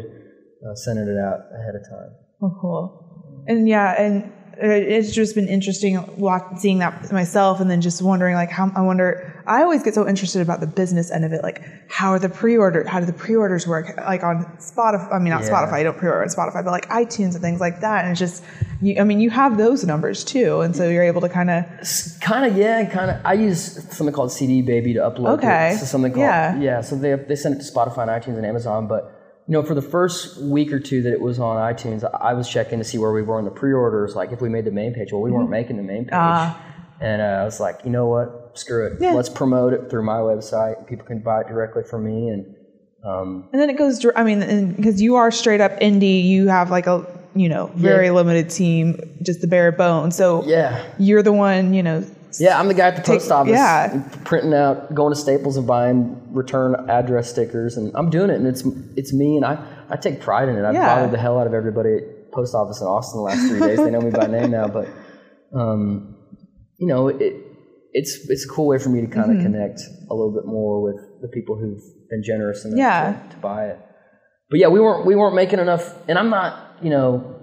uh, 0.69 0.75
sending 0.75 1.07
it 1.07 1.17
out 1.19 1.39
ahead 1.59 1.75
of 1.75 1.83
time. 1.89 2.11
Oh, 2.41 2.57
cool. 2.61 3.43
And 3.47 3.67
yeah, 3.67 3.99
and 4.01 4.31
it's 4.59 5.11
just 5.13 5.35
been 5.35 5.47
interesting 5.47 6.03
watch, 6.17 6.43
seeing 6.57 6.79
that 6.79 7.11
myself, 7.11 7.59
and 7.59 7.69
then 7.69 7.79
just 7.79 8.01
wondering 8.01 8.35
like 8.35 8.49
how 8.49 8.71
I 8.75 8.81
wonder. 8.81 9.33
I 9.45 9.61
always 9.61 9.83
get 9.83 9.93
so 9.93 10.07
interested 10.07 10.41
about 10.41 10.59
the 10.59 10.67
business 10.67 11.11
end 11.11 11.23
of 11.23 11.31
it, 11.31 11.43
like 11.43 11.61
how 11.89 12.09
are 12.09 12.19
the 12.19 12.27
pre-order, 12.27 12.83
how 12.85 12.99
do 12.99 13.05
the 13.05 13.13
pre-orders 13.13 13.65
work, 13.67 13.95
like 13.97 14.23
on 14.23 14.43
Spotify. 14.57 15.13
I 15.13 15.19
mean, 15.19 15.29
not 15.29 15.43
Yeah. 15.43 15.49
Spotify, 15.51 15.77
you 15.77 15.83
don't 15.85 15.97
pre-order 15.97 16.21
on 16.23 16.27
Spotify, 16.27 16.65
but 16.65 16.71
like 16.71 16.89
iTunes 16.89 17.33
and 17.33 17.41
things 17.41 17.61
like 17.61 17.79
that. 17.81 18.03
And 18.03 18.11
it's 18.11 18.19
just, 18.19 18.43
you, 18.81 18.99
I 18.99 19.03
mean, 19.05 19.19
you 19.21 19.29
have 19.29 19.57
those 19.57 19.85
numbers 19.85 20.23
too, 20.25 20.61
and 20.61 20.75
so 20.75 20.89
you're 20.89 21.03
able 21.03 21.21
to 21.21 21.29
kind 21.29 21.49
of 21.49 21.65
Kind 22.19 22.51
of, 22.51 22.57
yeah, 22.57 22.83
kind 22.89 23.11
of. 23.11 23.21
I 23.23 23.33
use 23.33 23.61
something 23.95 24.13
called 24.13 24.31
CD 24.33 24.61
Baby 24.61 24.93
to 24.95 24.99
upload. 24.99 25.37
Okay. 25.37 25.73
To, 25.75 25.79
to 25.79 25.85
something 25.85 26.11
called 26.11 26.23
Yeah. 26.23 26.59
yeah. 26.59 26.81
So 26.81 26.95
they 26.97 27.13
they 27.13 27.35
send 27.35 27.55
it 27.55 27.63
to 27.63 27.71
Spotify 27.71 27.99
and 27.99 28.09
iTunes 28.11 28.35
and 28.37 28.45
Amazon, 28.45 28.87
but 28.87 29.16
you 29.47 29.53
know, 29.53 29.63
for 29.63 29.73
the 29.75 29.81
first 29.81 30.41
week 30.41 30.73
or 30.73 30.79
two 30.79 31.01
that 31.03 31.13
it 31.13 31.21
was 31.21 31.39
on 31.39 31.55
iTunes, 31.73 32.03
I 32.21 32.33
was 32.33 32.49
checking 32.49 32.79
to 32.79 32.83
see 32.85 32.97
where 32.97 33.11
we 33.13 33.21
were 33.21 33.39
in 33.39 33.45
the 33.45 33.51
pre-orders. 33.51 34.15
Like 34.15 34.31
if 34.31 34.41
we 34.41 34.49
made 34.49 34.65
the 34.65 34.71
main 34.71 34.93
page, 34.93 35.11
well, 35.13 35.21
we 35.21 35.31
weren't 35.31 35.49
making 35.49 35.77
the 35.77 35.83
main 35.83 36.03
page. 36.03 36.13
Mm-hmm. 36.13 36.51
Ah. 36.59 36.63
And 36.99 37.21
uh, 37.21 37.25
I 37.25 37.43
was 37.45 37.59
like, 37.59 37.79
you 37.85 37.91
know 37.91 38.07
what? 38.07 38.57
Screw 38.57 38.87
it. 38.87 38.93
Yeah. 38.99 39.13
Let's 39.13 39.29
promote 39.29 39.71
it 39.73 39.89
through 39.89 40.03
my 40.03 40.17
website. 40.17 40.87
People 40.87 41.05
can 41.05 41.19
buy 41.19 41.41
it 41.41 41.47
directly 41.47 41.83
from 41.83 42.03
me. 42.05 42.29
And 42.29 42.55
um, 43.05 43.47
And 43.53 43.61
then 43.61 43.69
it 43.69 43.77
goes. 43.77 44.03
I 44.15 44.23
mean, 44.23 44.73
because 44.73 45.01
you 45.01 45.15
are 45.15 45.29
straight 45.31 45.61
up 45.61 45.79
indie, 45.79 46.23
you 46.25 46.47
have 46.47 46.71
like 46.71 46.87
a 46.87 47.05
you 47.35 47.47
know 47.49 47.67
very 47.75 48.07
Yeah. 48.07 48.13
limited 48.13 48.49
team, 48.49 48.99
just 49.21 49.41
the 49.41 49.47
bare 49.47 49.71
bones. 49.71 50.15
So 50.15 50.43
yeah, 50.45 50.83
you're 50.97 51.21
the 51.23 51.31
one, 51.33 51.73
you 51.73 51.83
know. 51.83 52.03
Yeah, 52.39 52.59
I'm 52.59 52.67
the 52.67 52.73
guy 52.73 52.87
at 52.87 52.95
the 52.95 53.01
Take- 53.01 53.19
post 53.19 53.31
office, 53.31 53.51
yeah. 53.53 54.03
printing 54.25 54.53
out, 54.53 54.93
going 54.93 55.13
to 55.13 55.19
Staples 55.19 55.57
and 55.57 55.65
buying 55.67 56.21
return 56.33 56.89
address 56.89 57.29
stickers, 57.29 57.77
and 57.77 57.91
I'm 57.95 58.09
doing 58.09 58.29
it, 58.29 58.35
and 58.35 58.47
it's 58.47 58.63
it's 58.95 59.13
me, 59.13 59.35
and 59.37 59.45
I 59.45 59.57
I 59.89 59.95
take 59.97 60.21
pride 60.21 60.49
in 60.49 60.55
it. 60.57 60.63
I've 60.65 60.73
Yeah. 60.73 60.95
bothered 60.95 61.11
the 61.11 61.17
hell 61.17 61.37
out 61.39 61.47
of 61.47 61.53
everybody 61.53 61.95
at 61.97 62.31
post 62.31 62.53
office 62.55 62.81
in 62.81 62.87
Austin 62.87 63.19
the 63.19 63.23
last 63.23 63.47
three 63.47 63.59
days. 63.59 63.77
They 63.77 63.89
know 63.89 64.01
me 64.01 64.11
by 64.11 64.27
name 64.27 64.51
now, 64.51 64.67
but 64.67 64.87
um, 65.53 66.15
you 66.77 66.87
know, 66.87 67.07
it 67.07 67.33
it's 67.93 68.29
it's 68.29 68.45
a 68.45 68.49
cool 68.49 68.67
way 68.67 68.77
for 68.79 68.89
me 68.89 69.01
to 69.01 69.07
Mm-hmm. 69.07 69.19
kind 69.21 69.37
of 69.37 69.43
connect 69.43 69.79
a 70.09 70.13
little 70.13 70.33
bit 70.33 70.45
more 70.45 70.81
with 70.83 70.99
the 71.21 71.27
people 71.29 71.55
who've 71.57 71.81
been 72.09 72.21
generous 72.23 72.63
enough 72.65 72.77
Yeah. 72.77 73.13
to, 73.29 73.35
to 73.35 73.41
buy 73.41 73.65
it. 73.67 73.79
But 74.49 74.59
yeah, 74.59 74.67
we 74.67 74.79
weren't 74.79 75.05
we 75.05 75.15
weren't 75.15 75.35
making 75.35 75.59
enough, 75.59 75.93
and 76.07 76.17
I'm 76.19 76.29
not, 76.29 76.77
you 76.81 76.89
know, 76.89 77.35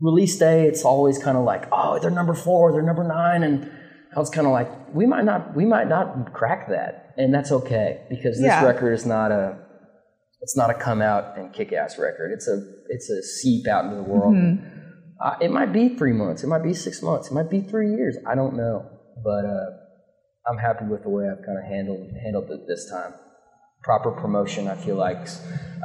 release 0.00 0.38
day. 0.38 0.66
It's 0.66 0.84
always 0.84 1.18
kind 1.18 1.36
of 1.36 1.44
like, 1.44 1.64
oh, 1.72 1.98
they're 2.00 2.10
number 2.10 2.34
four, 2.34 2.72
they're 2.72 2.82
number 2.82 3.04
nine, 3.04 3.42
and 3.42 3.70
I 4.16 4.18
was 4.18 4.30
kind 4.30 4.46
of 4.46 4.52
like, 4.54 4.70
we 4.94 5.04
might 5.06 5.24
not 5.24 5.54
we 5.54 5.66
might 5.66 5.88
not 5.88 6.32
crack 6.32 6.68
that, 6.70 7.14
and 7.18 7.32
that's 7.34 7.52
okay 7.52 8.00
because 8.08 8.36
this 8.38 8.46
Yeah. 8.46 8.64
record 8.64 8.92
is 8.94 9.04
not 9.04 9.30
a 9.30 9.58
it's 10.40 10.56
not 10.56 10.70
a 10.70 10.74
come 10.74 11.02
out 11.02 11.36
and 11.38 11.52
kick 11.52 11.72
ass 11.72 11.98
record. 11.98 12.32
It's 12.32 12.48
a 12.48 12.62
it's 12.88 13.10
a 13.10 13.22
seep 13.22 13.66
out 13.68 13.84
into 13.84 13.96
the 13.96 14.02
world. 14.02 14.34
Mm-hmm. 14.34 14.66
Uh, 15.20 15.34
it 15.40 15.50
might 15.50 15.72
be 15.72 15.90
three 15.90 16.12
months, 16.12 16.42
it 16.44 16.46
might 16.46 16.62
be 16.62 16.72
six 16.74 17.02
months, 17.02 17.28
it 17.30 17.34
might 17.34 17.50
be 17.50 17.60
three 17.60 17.90
years. 17.90 18.16
I 18.26 18.34
don't 18.34 18.54
know, 18.56 18.86
but 19.22 19.44
uh, 19.44 19.66
I'm 20.48 20.58
happy 20.58 20.84
with 20.86 21.02
the 21.02 21.08
way 21.10 21.24
I've 21.28 21.44
kind 21.44 21.58
of 21.58 21.64
handled 21.64 22.10
handled 22.22 22.50
it 22.50 22.66
this 22.66 22.88
time. 22.90 23.12
Proper 23.82 24.10
promotion, 24.12 24.66
I 24.68 24.74
feel 24.76 24.96
like 24.96 25.18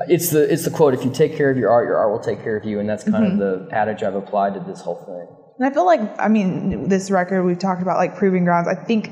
it's 0.07 0.29
the 0.31 0.51
it's 0.51 0.63
the 0.65 0.71
quote: 0.71 0.93
"If 0.93 1.03
you 1.05 1.11
take 1.11 1.35
care 1.35 1.49
of 1.51 1.57
your 1.57 1.69
art, 1.69 1.85
your 1.85 1.97
art 1.97 2.11
will 2.11 2.19
take 2.19 2.43
care 2.43 2.55
of 2.57 2.65
you," 2.65 2.79
and 2.79 2.87
that's 2.89 3.03
kind 3.03 3.25
Mm-hmm. 3.25 3.41
of 3.41 3.67
the 3.69 3.75
adage 3.75 4.03
I've 4.03 4.15
applied 4.15 4.53
to 4.55 4.59
this 4.61 4.81
whole 4.81 5.03
thing. 5.05 5.27
And 5.61 5.69
I 5.69 5.73
feel 5.75 5.85
like, 5.85 6.01
I 6.19 6.27
mean, 6.27 6.89
this 6.89 7.11
record 7.11 7.43
we've 7.43 7.59
talked 7.59 7.83
about, 7.83 7.97
like 7.97 8.15
Proving 8.17 8.45
Grounds. 8.45 8.67
I 8.67 8.73
think 8.73 9.11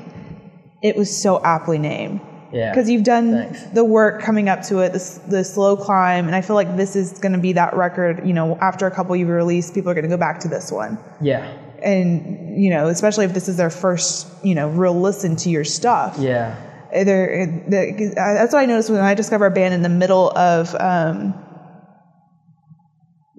it 0.82 0.96
was 0.96 1.16
so 1.16 1.40
aptly 1.44 1.78
named 1.78 2.20
Yeah, 2.52 2.72
because 2.72 2.90
you've 2.90 3.04
done 3.04 3.30
Thanks. 3.30 3.62
the 3.66 3.84
work 3.84 4.20
coming 4.20 4.48
up 4.48 4.62
to 4.62 4.80
it, 4.80 4.92
the, 4.92 5.20
the 5.28 5.44
slow 5.44 5.76
climb, 5.76 6.26
and 6.26 6.34
I 6.34 6.40
feel 6.40 6.56
like 6.56 6.76
this 6.76 6.96
is 6.96 7.20
going 7.20 7.34
to 7.34 7.38
be 7.38 7.52
that 7.52 7.76
record. 7.76 8.26
You 8.26 8.32
know, 8.32 8.56
after 8.56 8.88
a 8.88 8.90
couple 8.90 9.14
you've 9.14 9.28
released, 9.28 9.74
people 9.74 9.92
are 9.92 9.94
going 9.94 10.02
to 10.02 10.08
go 10.08 10.16
back 10.16 10.40
to 10.40 10.48
this 10.48 10.72
one, 10.72 10.98
yeah, 11.20 11.46
and 11.84 12.60
you 12.60 12.70
know, 12.70 12.88
especially 12.88 13.26
if 13.26 13.32
this 13.32 13.46
is 13.46 13.56
their 13.56 13.70
first, 13.70 14.26
you 14.42 14.56
know, 14.56 14.70
real 14.70 15.00
listen 15.00 15.36
to 15.36 15.50
your 15.50 15.62
stuff. 15.64 16.16
yeah, 16.18 16.56
They're, 16.90 17.46
they 17.68 18.10
that's 18.12 18.52
what 18.52 18.60
I 18.60 18.66
noticed 18.66 18.90
when 18.90 18.98
I 18.98 19.14
discover 19.14 19.46
a 19.46 19.52
band 19.52 19.72
in 19.72 19.82
the 19.82 19.88
middle 19.88 20.36
of, 20.36 20.74
um, 20.80 21.34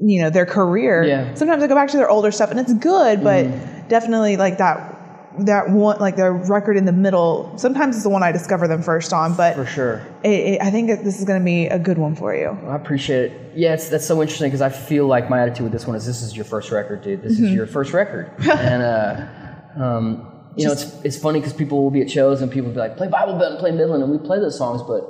you 0.02 0.22
know, 0.22 0.30
their 0.30 0.46
career. 0.46 1.04
Yeah. 1.04 1.26
Mm-hmm. 1.26 1.36
Sometimes 1.36 1.64
I 1.64 1.68
go 1.68 1.76
back 1.76 1.90
to 1.90 1.98
their 1.98 2.10
older 2.10 2.32
stuff 2.32 2.52
and 2.52 2.60
it's 2.60 2.74
good, 2.74 3.24
but 3.24 3.44
definitely 3.88 4.36
like 4.36 4.58
that, 4.58 4.98
that 5.40 5.70
one, 5.70 6.00
like 6.00 6.16
their 6.16 6.34
record 6.34 6.76
in 6.76 6.86
the 6.86 6.92
middle. 6.92 7.56
Sometimes 7.58 7.96
it's 7.96 8.04
the 8.04 8.10
one 8.10 8.24
I 8.24 8.32
discover 8.32 8.68
them 8.68 8.82
first 8.82 9.14
on, 9.14 9.36
but 9.36 9.56
for 9.56 9.66
sure. 9.66 10.06
it, 10.24 10.30
it, 10.30 10.62
I 10.62 10.72
think 10.72 10.88
this 10.88 11.20
is 11.20 11.26
going 11.26 11.40
to 11.40 11.46
be 11.46 11.68
a 11.68 11.78
good 11.78 12.00
one 12.00 12.16
for 12.16 12.36
you. 12.36 12.48
I 12.68 12.76
appreciate 12.76 13.32
it. 13.32 13.52
Yeah, 13.56 13.76
that's 13.76 14.06
so 14.06 14.22
interesting 14.22 14.48
because 14.48 14.62
I 14.62 14.70
feel 14.70 15.06
like 15.06 15.30
my 15.30 15.42
attitude 15.42 15.64
with 15.64 15.72
this 15.72 15.86
one 15.86 15.96
is 15.96 16.06
this 16.06 16.24
is 16.24 16.36
your 16.36 16.46
first 16.46 16.72
record, 16.72 17.04
dude. 17.04 17.22
This 17.22 17.40
is 17.40 17.52
your 17.52 17.68
first 17.68 17.94
record, 17.94 18.32
and 18.40 18.82
uh, 18.82 19.82
um, 19.82 20.52
you 20.56 20.66
know 20.66 20.72
it's 20.72 21.00
it's 21.04 21.18
funny 21.18 21.40
because 21.40 21.54
people 21.54 21.84
will 21.84 21.92
be 21.92 22.02
at 22.02 22.10
shows 22.10 22.42
and 22.42 22.52
people 22.52 22.70
will 22.70 22.76
be 22.76 22.80
like, 22.80 22.98
play 22.98 23.08
Bible 23.08 23.38
Belt 23.38 23.52
and 23.52 23.60
play 23.60 23.72
Midland, 23.72 24.04
and 24.04 24.12
we 24.12 24.18
play 24.18 24.40
those 24.40 24.58
songs, 24.58 24.82
but 24.82 25.04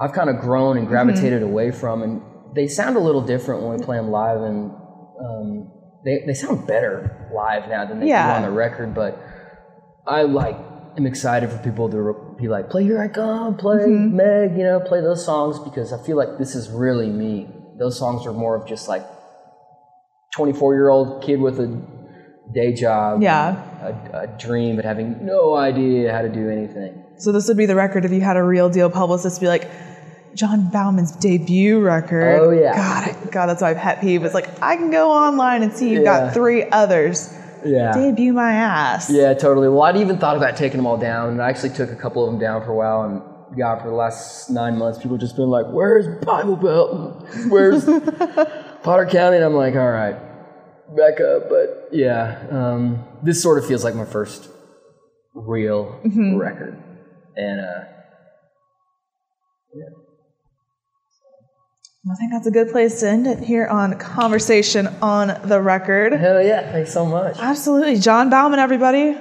I've 0.00 0.12
kind 0.12 0.28
of 0.28 0.40
grown 0.40 0.76
and 0.76 0.86
gravitated 0.86 1.42
away 1.42 1.70
from, 1.70 2.02
and 2.02 2.22
they 2.54 2.68
sound 2.68 2.96
a 2.96 3.00
little 3.00 3.20
different 3.22 3.62
when 3.62 3.78
we 3.78 3.84
play 3.84 3.96
them 3.96 4.10
live, 4.10 4.40
and 4.42 4.70
um, 5.20 5.72
they 6.04 6.22
they 6.26 6.34
sound 6.34 6.66
better 6.66 7.28
live 7.34 7.68
now 7.68 7.84
than 7.84 8.00
they 8.00 8.08
Yeah. 8.08 8.26
do 8.28 8.34
on 8.36 8.42
the 8.42 8.50
record, 8.50 8.94
but 8.94 9.18
I 10.06 10.22
like 10.22 10.56
am 10.96 11.06
excited 11.06 11.50
for 11.50 11.58
people 11.58 11.88
to 11.90 12.36
be 12.38 12.46
like, 12.48 12.70
play 12.70 12.84
Here 12.84 13.00
I 13.00 13.08
Come, 13.08 13.56
play 13.56 13.86
Meg, 13.86 14.56
you 14.56 14.62
know, 14.64 14.80
play 14.80 15.00
those 15.00 15.24
songs 15.24 15.58
because 15.58 15.92
I 15.92 15.98
feel 16.04 16.16
like 16.16 16.38
this 16.38 16.54
is 16.54 16.70
really 16.70 17.08
me. 17.10 17.48
Those 17.78 17.98
songs 17.98 18.26
are 18.26 18.32
more 18.32 18.54
of 18.54 18.66
just 18.68 18.88
like 18.88 19.02
24 20.36 20.74
year 20.74 20.88
old 20.88 21.22
kid 21.22 21.40
with 21.40 21.58
a 21.60 21.66
day 22.52 22.72
job, 22.74 23.22
Yeah. 23.22 23.56
a, 23.82 24.18
a 24.24 24.26
dream, 24.38 24.76
but 24.76 24.84
having 24.84 25.24
no 25.24 25.54
idea 25.54 26.12
how 26.12 26.22
to 26.22 26.28
do 26.28 26.48
anything. 26.50 27.02
So 27.16 27.32
this 27.32 27.48
would 27.48 27.56
be 27.56 27.66
the 27.66 27.74
record 27.76 28.04
if 28.04 28.12
you 28.12 28.20
had 28.20 28.36
a 28.36 28.42
real 28.42 28.68
deal 28.68 28.90
publicist 28.90 29.40
be 29.40 29.46
like, 29.48 29.68
John 30.34 30.68
Baumann's 30.70 31.12
debut 31.12 31.80
record. 31.80 32.40
Oh, 32.40 32.50
yeah. 32.50 32.74
God, 33.14 33.30
God, 33.32 33.46
that's 33.46 33.62
my 33.62 33.74
pet 33.74 34.00
peeve. 34.00 34.24
It's 34.24 34.34
like 34.34 34.48
I 34.62 34.76
can 34.76 34.90
go 34.90 35.10
online 35.12 35.62
and 35.62 35.72
see 35.72 35.90
you've 35.90 36.02
Yeah. 36.04 36.26
got 36.26 36.34
three 36.34 36.68
others. 36.70 37.32
Yeah. 37.64 37.92
Debut 37.92 38.32
my 38.32 38.52
ass. 38.52 39.10
Yeah, 39.10 39.32
totally. 39.34 39.68
Well, 39.68 39.82
I'd 39.84 39.96
even 39.96 40.18
thought 40.18 40.36
about 40.36 40.56
taking 40.56 40.76
them 40.78 40.86
all 40.86 40.98
down, 40.98 41.30
and 41.30 41.42
I 41.42 41.48
actually 41.48 41.70
took 41.70 41.90
a 41.90 41.96
couple 41.96 42.24
of 42.26 42.30
them 42.32 42.40
down 42.40 42.62
for 42.62 42.72
a 42.72 42.74
while. 42.74 43.02
And 43.04 43.22
God, 43.56 43.80
for 43.80 43.88
the 43.88 43.94
last 43.94 44.50
nine 44.50 44.76
months, 44.76 44.98
people 44.98 45.16
just 45.16 45.34
been 45.36 45.48
like, 45.48 45.66
"Where's 45.70 46.06
Bible 46.26 46.56
Belt? 46.56 47.26
Where's 47.48 47.84
Potter 48.82 49.06
County?" 49.06 49.36
And 49.36 49.44
I'm 49.46 49.54
like, 49.54 49.74
"All 49.76 49.90
right, 49.90 50.16
back 50.94 51.20
up." 51.20 51.48
But 51.48 51.88
yeah, 51.92 52.46
um, 52.50 53.02
this 53.22 53.40
sort 53.42 53.56
of 53.56 53.66
feels 53.66 53.82
like 53.82 53.94
my 53.94 54.04
first 54.04 54.48
real 55.34 55.98
record, 56.04 56.76
and 57.36 57.60
uh, 57.60 57.84
I 62.10 62.14
think 62.16 62.32
that's 62.32 62.46
a 62.46 62.50
good 62.50 62.70
place 62.70 63.00
to 63.00 63.08
end 63.08 63.26
it 63.26 63.38
here 63.38 63.66
on 63.66 63.98
Conversation 63.98 64.88
on 65.00 65.40
the 65.48 65.60
Record. 65.60 66.12
hell 66.12 66.42
yeah, 66.42 66.70
thanks 66.70 66.92
so 66.92 67.06
much. 67.06 67.38
Absolutely. 67.38 67.98
John 67.98 68.28
Baumann, 68.28 68.58
everybody. 68.58 69.16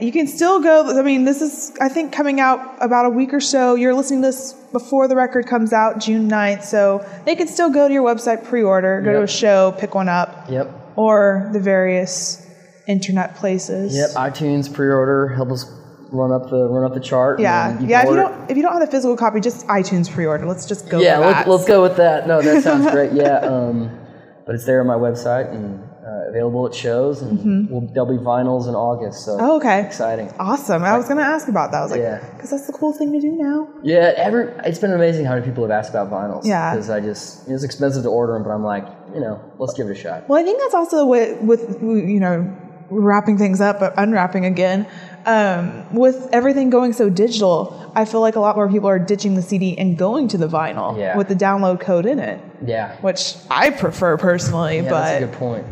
You 0.00 0.12
can 0.12 0.26
still 0.28 0.60
go. 0.60 0.98
I 0.98 1.02
mean, 1.02 1.24
this 1.24 1.40
is, 1.42 1.72
I 1.80 1.88
think, 1.88 2.12
coming 2.12 2.38
out 2.40 2.60
about 2.80 3.06
a 3.06 3.08
week 3.10 3.32
or 3.32 3.40
so. 3.40 3.74
You're 3.74 3.94
listening 3.94 4.20
to 4.22 4.28
this 4.28 4.52
before 4.70 5.08
the 5.08 5.16
record 5.16 5.46
comes 5.46 5.72
out, 5.72 5.98
June 5.98 6.28
9th. 6.30 6.62
So 6.62 7.04
they 7.24 7.34
can 7.34 7.48
still 7.48 7.70
go 7.70 7.88
to 7.88 7.94
your 7.94 8.04
website, 8.04 8.44
pre 8.44 8.62
order, 8.62 9.00
go 9.00 9.12
to 9.14 9.22
a 9.22 9.26
show, 9.28 9.74
pick 9.78 9.94
one 9.94 10.08
up, 10.08 10.46
Yep, 10.50 10.92
or 10.96 11.48
the 11.52 11.60
various 11.60 12.46
internet 12.86 13.34
places. 13.36 13.96
yep. 13.96 14.10
iTunes 14.10 14.72
pre-order 14.72 15.28
help 15.28 15.50
us 15.50 15.64
run 16.10 16.32
up 16.32 16.50
the 16.50 16.68
run 16.68 16.84
up 16.84 16.94
the 16.94 17.00
chart. 17.00 17.40
Yeah, 17.40 17.78
yeah. 17.80 18.02
If 18.02 18.08
you 18.08 18.16
don't, 18.16 18.50
if 18.50 18.56
you 18.56 18.62
don't 18.62 18.72
have 18.72 18.80
the 18.80 18.90
physical 18.90 19.16
copy, 19.16 19.40
just 19.40 19.66
iTunes 19.66 20.10
pre-order. 20.10 20.46
Let's 20.46 20.66
just 20.66 20.88
go. 20.88 21.00
yeah, 21.00 21.18
with 21.18 21.26
let's, 21.36 21.48
let's 21.48 21.64
go 21.66 21.82
with 21.82 21.96
that. 21.96 22.26
No, 22.26 22.40
that 22.42 22.62
sounds 22.62 22.90
great. 22.90 23.12
Yeah, 23.12 23.38
um, 23.38 23.98
but 24.46 24.54
it's 24.54 24.64
there 24.66 24.80
on 24.80 24.86
my 24.86 24.94
website 24.94 25.50
and 25.52 25.82
uh, 26.06 26.30
available 26.30 26.66
at 26.66 26.74
shows, 26.74 27.20
and 27.20 27.68
we'll, 27.70 27.82
there'll 27.92 28.08
be 28.08 28.22
vinyls 28.22 28.66
in 28.66 28.74
August. 28.74 29.24
So 29.26 29.32
Mm-hmm. 29.32 29.44
Oh, 29.44 29.56
okay. 29.58 29.84
exciting. 29.84 30.32
Awesome. 30.38 30.82
I 30.82 30.96
was 30.96 31.04
going 31.06 31.18
to 31.18 31.22
ask 31.24 31.48
about 31.48 31.70
that. 31.72 31.78
I 31.78 31.82
was 31.82 31.90
like, 31.90 32.00
Yeah. 32.00 32.26
because 32.34 32.48
that's 32.50 32.66
the 32.66 32.72
cool 32.72 32.94
thing 32.94 33.12
to 33.12 33.20
do 33.20 33.32
now. 33.32 33.68
Yeah, 33.82 34.14
every 34.16 34.50
it's 34.64 34.78
been 34.78 34.92
amazing 34.92 35.26
how 35.26 35.34
many 35.34 35.44
people 35.44 35.64
have 35.64 35.70
asked 35.70 35.90
about 35.90 36.10
vinyls. 36.10 36.46
Yeah. 36.46 36.72
because 36.74 36.88
I 36.88 37.00
just 37.00 37.46
it's 37.48 37.62
expensive 37.62 38.04
to 38.04 38.08
order 38.08 38.32
them, 38.32 38.42
but 38.44 38.50
I'm 38.50 38.64
like, 38.64 38.86
you 39.14 39.20
know, 39.20 39.38
let's 39.58 39.74
give 39.74 39.86
it 39.88 39.92
a 39.92 39.94
shot. 39.94 40.26
Well, 40.30 40.40
I 40.40 40.44
think 40.44 40.58
that's 40.60 40.74
also 40.74 41.04
with, 41.04 41.42
with 41.42 41.82
you 41.82 42.20
know, 42.20 42.56
wrapping 42.90 43.36
things 43.36 43.60
up, 43.60 43.78
but 43.78 43.92
unwrapping 43.98 44.46
again. 44.46 44.86
Um, 45.26 45.92
with 45.94 46.28
everything 46.32 46.70
going 46.70 46.92
so 46.92 47.10
digital, 47.10 47.92
I 47.94 48.04
feel 48.04 48.20
like 48.20 48.36
a 48.36 48.40
lot 48.40 48.56
more 48.56 48.68
people 48.70 48.88
are 48.88 48.98
ditching 48.98 49.34
the 49.34 49.42
CD 49.42 49.76
and 49.76 49.98
going 49.98 50.28
to 50.28 50.38
the 50.38 50.48
vinyl 50.48 50.98
Yeah. 50.98 51.16
with 51.16 51.28
the 51.28 51.34
download 51.34 51.80
code 51.80 52.06
in 52.06 52.18
it, 52.18 52.40
Yeah, 52.64 52.96
which 53.00 53.34
I 53.50 53.70
prefer 53.70 54.16
personally. 54.16 54.76
yeah, 54.76 54.82
but 54.90 55.00
that's 55.02 55.22
a 55.24 55.26
good 55.26 55.34
point. 55.38 55.66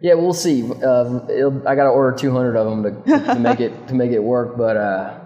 Yeah, 0.00 0.14
we'll 0.14 0.32
see. 0.32 0.62
Um, 0.82 1.28
it'll, 1.30 1.66
I 1.68 1.74
got 1.74 1.84
to 1.84 1.90
order 1.90 2.16
200 2.16 2.56
of 2.56 2.66
them 2.82 3.04
to, 3.04 3.34
to 3.34 3.38
make 3.38 3.60
it 3.60 3.88
to 3.88 3.94
make 3.94 4.10
it 4.12 4.20
work, 4.22 4.56
but 4.56 4.76
uh, 4.76 5.20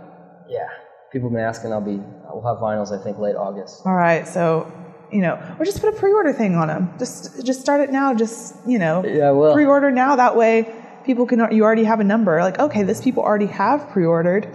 yeah, 0.49 0.67
people 1.13 1.29
have 1.29 1.35
been 1.35 1.45
asking. 1.45 1.73
I'll 1.73 1.81
be 1.81 2.01
I'll 2.29 2.43
have 2.43 2.59
vinyls. 2.59 2.91
I 2.93 3.03
think 3.03 3.19
late 3.19 3.37
August. 3.37 3.83
all 3.87 3.95
right, 3.95 4.27
so 4.27 4.71
you 5.13 5.21
know, 5.21 5.39
or 5.61 5.65
just 5.65 5.81
put 5.81 5.95
a 5.95 5.97
pre-order 5.97 6.33
thing 6.33 6.57
on 6.57 6.67
them. 6.69 6.93
Just 6.99 7.47
just 7.47 7.61
start 7.61 7.81
it 7.83 7.93
now. 7.93 8.15
Just 8.15 8.57
you 8.67 8.81
know, 8.81 9.05
Yeah, 9.07 9.29
I 9.29 9.31
will. 9.31 9.55
pre-order 9.55 9.93
now. 9.93 10.17
That 10.17 10.37
way, 10.37 10.75
people 11.05 11.27
can. 11.27 11.53
You 11.53 11.65
already 11.65 11.85
have 11.85 12.01
a 12.01 12.05
number. 12.05 12.41
Like, 12.41 12.59
okay, 12.59 12.83
this 12.83 13.03
people 13.03 13.23
already 13.23 13.47
have 13.47 13.89
pre-ordered. 13.91 14.49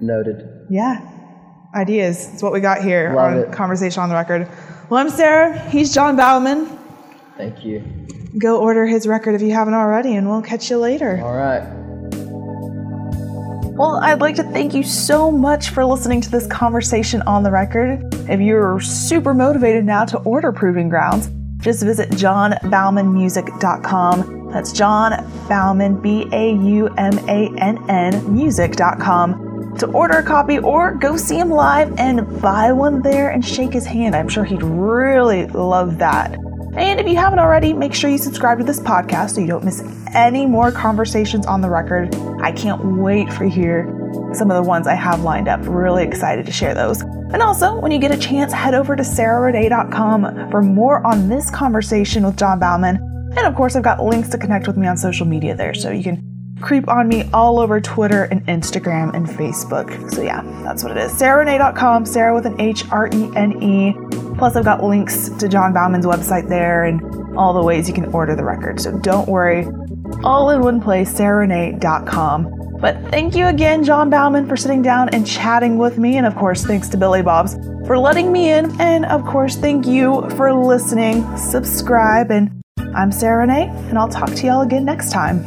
Noted. 0.00 0.66
Yeah. 0.70 1.10
Ideas. 1.74 2.32
It's 2.32 2.42
what 2.42 2.52
we 2.52 2.60
got 2.60 2.82
here 2.82 3.12
Love 3.14 3.32
on 3.32 3.38
it. 3.38 3.52
Conversation 3.52 4.02
on 4.02 4.08
the 4.08 4.14
Record. 4.14 4.48
Well, 4.90 5.00
I'm 5.00 5.10
Sarah. 5.10 5.58
He's 5.70 5.94
John 5.94 6.16
Baumann. 6.16 6.78
Thank 7.36 7.64
you. 7.64 7.82
Go 8.38 8.60
order 8.60 8.86
his 8.86 9.06
record 9.06 9.34
if 9.34 9.42
you 9.42 9.52
haven't 9.52 9.74
already, 9.74 10.14
and 10.14 10.28
we'll 10.28 10.42
catch 10.42 10.70
you 10.70 10.78
later. 10.78 11.20
All 11.22 11.34
right. 11.34 11.62
Well, 13.76 13.96
I'd 13.96 14.20
like 14.20 14.36
to 14.36 14.44
thank 14.44 14.72
you 14.72 14.84
so 14.84 15.32
much 15.32 15.70
for 15.70 15.84
listening 15.84 16.20
to 16.20 16.30
this 16.30 16.46
conversation 16.46 17.22
on 17.22 17.42
the 17.42 17.50
record. 17.50 18.04
If 18.28 18.40
you're 18.40 18.80
super 18.80 19.34
motivated 19.34 19.84
now 19.84 20.04
to 20.04 20.18
order 20.18 20.52
Proving 20.52 20.88
Grounds, 20.88 21.28
just 21.58 21.82
visit 21.82 22.10
johnbaumannmusic.com. 22.10 24.33
That's 24.54 24.72
John 24.72 25.12
Baumann, 25.48 26.00
B 26.00 26.28
A 26.30 26.52
U 26.54 26.86
M 26.96 27.18
A 27.28 27.52
N 27.58 27.90
N, 27.90 28.32
music.com 28.32 29.74
to 29.78 29.86
order 29.88 30.18
a 30.18 30.22
copy 30.22 30.60
or 30.60 30.94
go 30.94 31.16
see 31.16 31.36
him 31.36 31.50
live 31.50 31.92
and 31.98 32.40
buy 32.40 32.70
one 32.70 33.02
there 33.02 33.30
and 33.30 33.44
shake 33.44 33.72
his 33.72 33.84
hand. 33.84 34.14
I'm 34.14 34.28
sure 34.28 34.44
he'd 34.44 34.62
really 34.62 35.46
love 35.48 35.98
that. 35.98 36.34
And 36.76 37.00
if 37.00 37.08
you 37.08 37.16
haven't 37.16 37.40
already, 37.40 37.72
make 37.72 37.94
sure 37.94 38.08
you 38.08 38.18
subscribe 38.18 38.58
to 38.58 38.64
this 38.64 38.78
podcast 38.78 39.30
so 39.30 39.40
you 39.40 39.48
don't 39.48 39.64
miss 39.64 39.82
any 40.14 40.46
more 40.46 40.70
conversations 40.70 41.46
on 41.46 41.60
the 41.60 41.68
record. 41.68 42.14
I 42.40 42.52
can't 42.52 42.98
wait 42.98 43.32
for 43.32 43.46
hear 43.46 43.86
some 44.34 44.52
of 44.52 44.56
the 44.56 44.68
ones 44.68 44.86
I 44.86 44.94
have 44.94 45.22
lined 45.22 45.48
up. 45.48 45.60
Really 45.64 46.04
excited 46.04 46.46
to 46.46 46.52
share 46.52 46.74
those. 46.74 47.00
And 47.00 47.42
also, 47.42 47.76
when 47.80 47.90
you 47.90 47.98
get 47.98 48.12
a 48.12 48.18
chance, 48.18 48.52
head 48.52 48.74
over 48.74 48.94
to 48.94 49.02
sarahrenee.com 49.02 50.50
for 50.52 50.62
more 50.62 51.04
on 51.04 51.28
this 51.28 51.50
conversation 51.50 52.24
with 52.24 52.36
John 52.36 52.60
Baumann. 52.60 53.13
And 53.36 53.46
of 53.46 53.54
course, 53.54 53.76
I've 53.76 53.82
got 53.82 54.02
links 54.02 54.28
to 54.30 54.38
connect 54.38 54.66
with 54.66 54.76
me 54.76 54.86
on 54.86 54.96
social 54.96 55.26
media 55.26 55.54
there, 55.54 55.74
so 55.74 55.90
you 55.90 56.02
can 56.02 56.34
creep 56.60 56.88
on 56.88 57.08
me 57.08 57.28
all 57.32 57.58
over 57.58 57.80
Twitter 57.80 58.24
and 58.24 58.44
Instagram 58.46 59.14
and 59.14 59.26
Facebook. 59.26 60.10
So 60.10 60.22
yeah, 60.22 60.42
that's 60.62 60.82
what 60.82 60.96
it 60.96 60.98
is. 60.98 61.12
sarahrenee.com, 61.12 62.06
Sarah 62.06 62.34
with 62.34 62.46
an 62.46 62.60
H 62.60 62.88
R 62.90 63.08
E 63.12 63.30
N 63.36 63.62
E. 63.62 63.94
Plus, 64.38 64.56
I've 64.56 64.64
got 64.64 64.82
links 64.82 65.28
to 65.28 65.48
John 65.48 65.72
Baumann's 65.72 66.06
website 66.06 66.48
there 66.48 66.84
and 66.84 67.36
all 67.36 67.52
the 67.52 67.62
ways 67.62 67.88
you 67.88 67.94
can 67.94 68.06
order 68.06 68.34
the 68.34 68.44
record. 68.44 68.80
So 68.80 68.96
don't 68.98 69.28
worry, 69.28 69.66
all 70.22 70.50
in 70.50 70.60
one 70.60 70.80
place, 70.80 71.12
sarahrenee.com. 71.12 72.78
But 72.80 73.00
thank 73.10 73.34
you 73.34 73.46
again, 73.46 73.84
John 73.84 74.10
Baumann, 74.10 74.46
for 74.46 74.56
sitting 74.56 74.82
down 74.82 75.08
and 75.10 75.26
chatting 75.26 75.78
with 75.78 75.98
me. 75.98 76.16
And 76.16 76.26
of 76.26 76.34
course, 76.34 76.64
thanks 76.64 76.88
to 76.90 76.96
Billy 76.96 77.22
Bob's 77.22 77.54
for 77.86 77.98
letting 77.98 78.30
me 78.32 78.50
in. 78.50 78.78
And 78.80 79.06
of 79.06 79.24
course, 79.24 79.56
thank 79.56 79.86
you 79.86 80.28
for 80.30 80.52
listening. 80.52 81.36
Subscribe. 81.36 82.30
And 82.30 82.63
I'm 82.94 83.10
Sarah 83.10 83.40
Renee, 83.40 83.68
and 83.88 83.98
I'll 83.98 84.08
talk 84.08 84.30
to 84.30 84.46
y'all 84.46 84.62
again 84.62 84.84
next 84.84 85.10
time. 85.10 85.42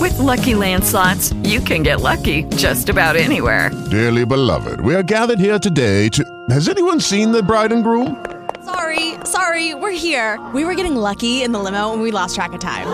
With 0.00 0.18
Lucky 0.18 0.56
Land 0.56 0.82
slots, 0.82 1.32
you 1.44 1.60
can 1.60 1.84
get 1.84 2.00
lucky 2.00 2.42
just 2.56 2.88
about 2.88 3.14
anywhere. 3.14 3.70
Dearly 3.90 4.26
beloved, 4.26 4.80
we 4.80 4.94
are 4.96 5.04
gathered 5.04 5.38
here 5.38 5.58
today 5.58 6.08
to. 6.08 6.24
Has 6.50 6.68
anyone 6.68 7.00
seen 7.00 7.30
the 7.30 7.42
bride 7.42 7.70
and 7.70 7.84
groom? 7.84 8.24
Sorry, 8.64 9.14
sorry, 9.24 9.74
we're 9.74 9.92
here. 9.92 10.44
We 10.52 10.64
were 10.64 10.74
getting 10.74 10.96
lucky 10.96 11.42
in 11.42 11.52
the 11.52 11.58
limo 11.60 11.92
and 11.92 12.02
we 12.02 12.10
lost 12.10 12.34
track 12.34 12.52
of 12.52 12.60
time. 12.60 12.88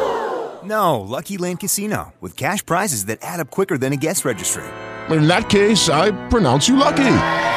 No, 0.67 1.01
Lucky 1.01 1.39
Land 1.39 1.61
Casino, 1.61 2.13
with 2.21 2.37
cash 2.37 2.65
prizes 2.67 3.07
that 3.07 3.19
add 3.23 3.41
up 3.41 3.51
quicker 3.51 3.79
than 3.79 3.95
a 3.95 3.97
guest 3.97 4.27
registry. 4.27 4.65
In 5.09 5.27
that 5.29 5.49
case, 5.49 5.89
I 5.89 6.11
pronounce 6.29 6.69
you 6.69 6.77
lucky. 6.77 7.57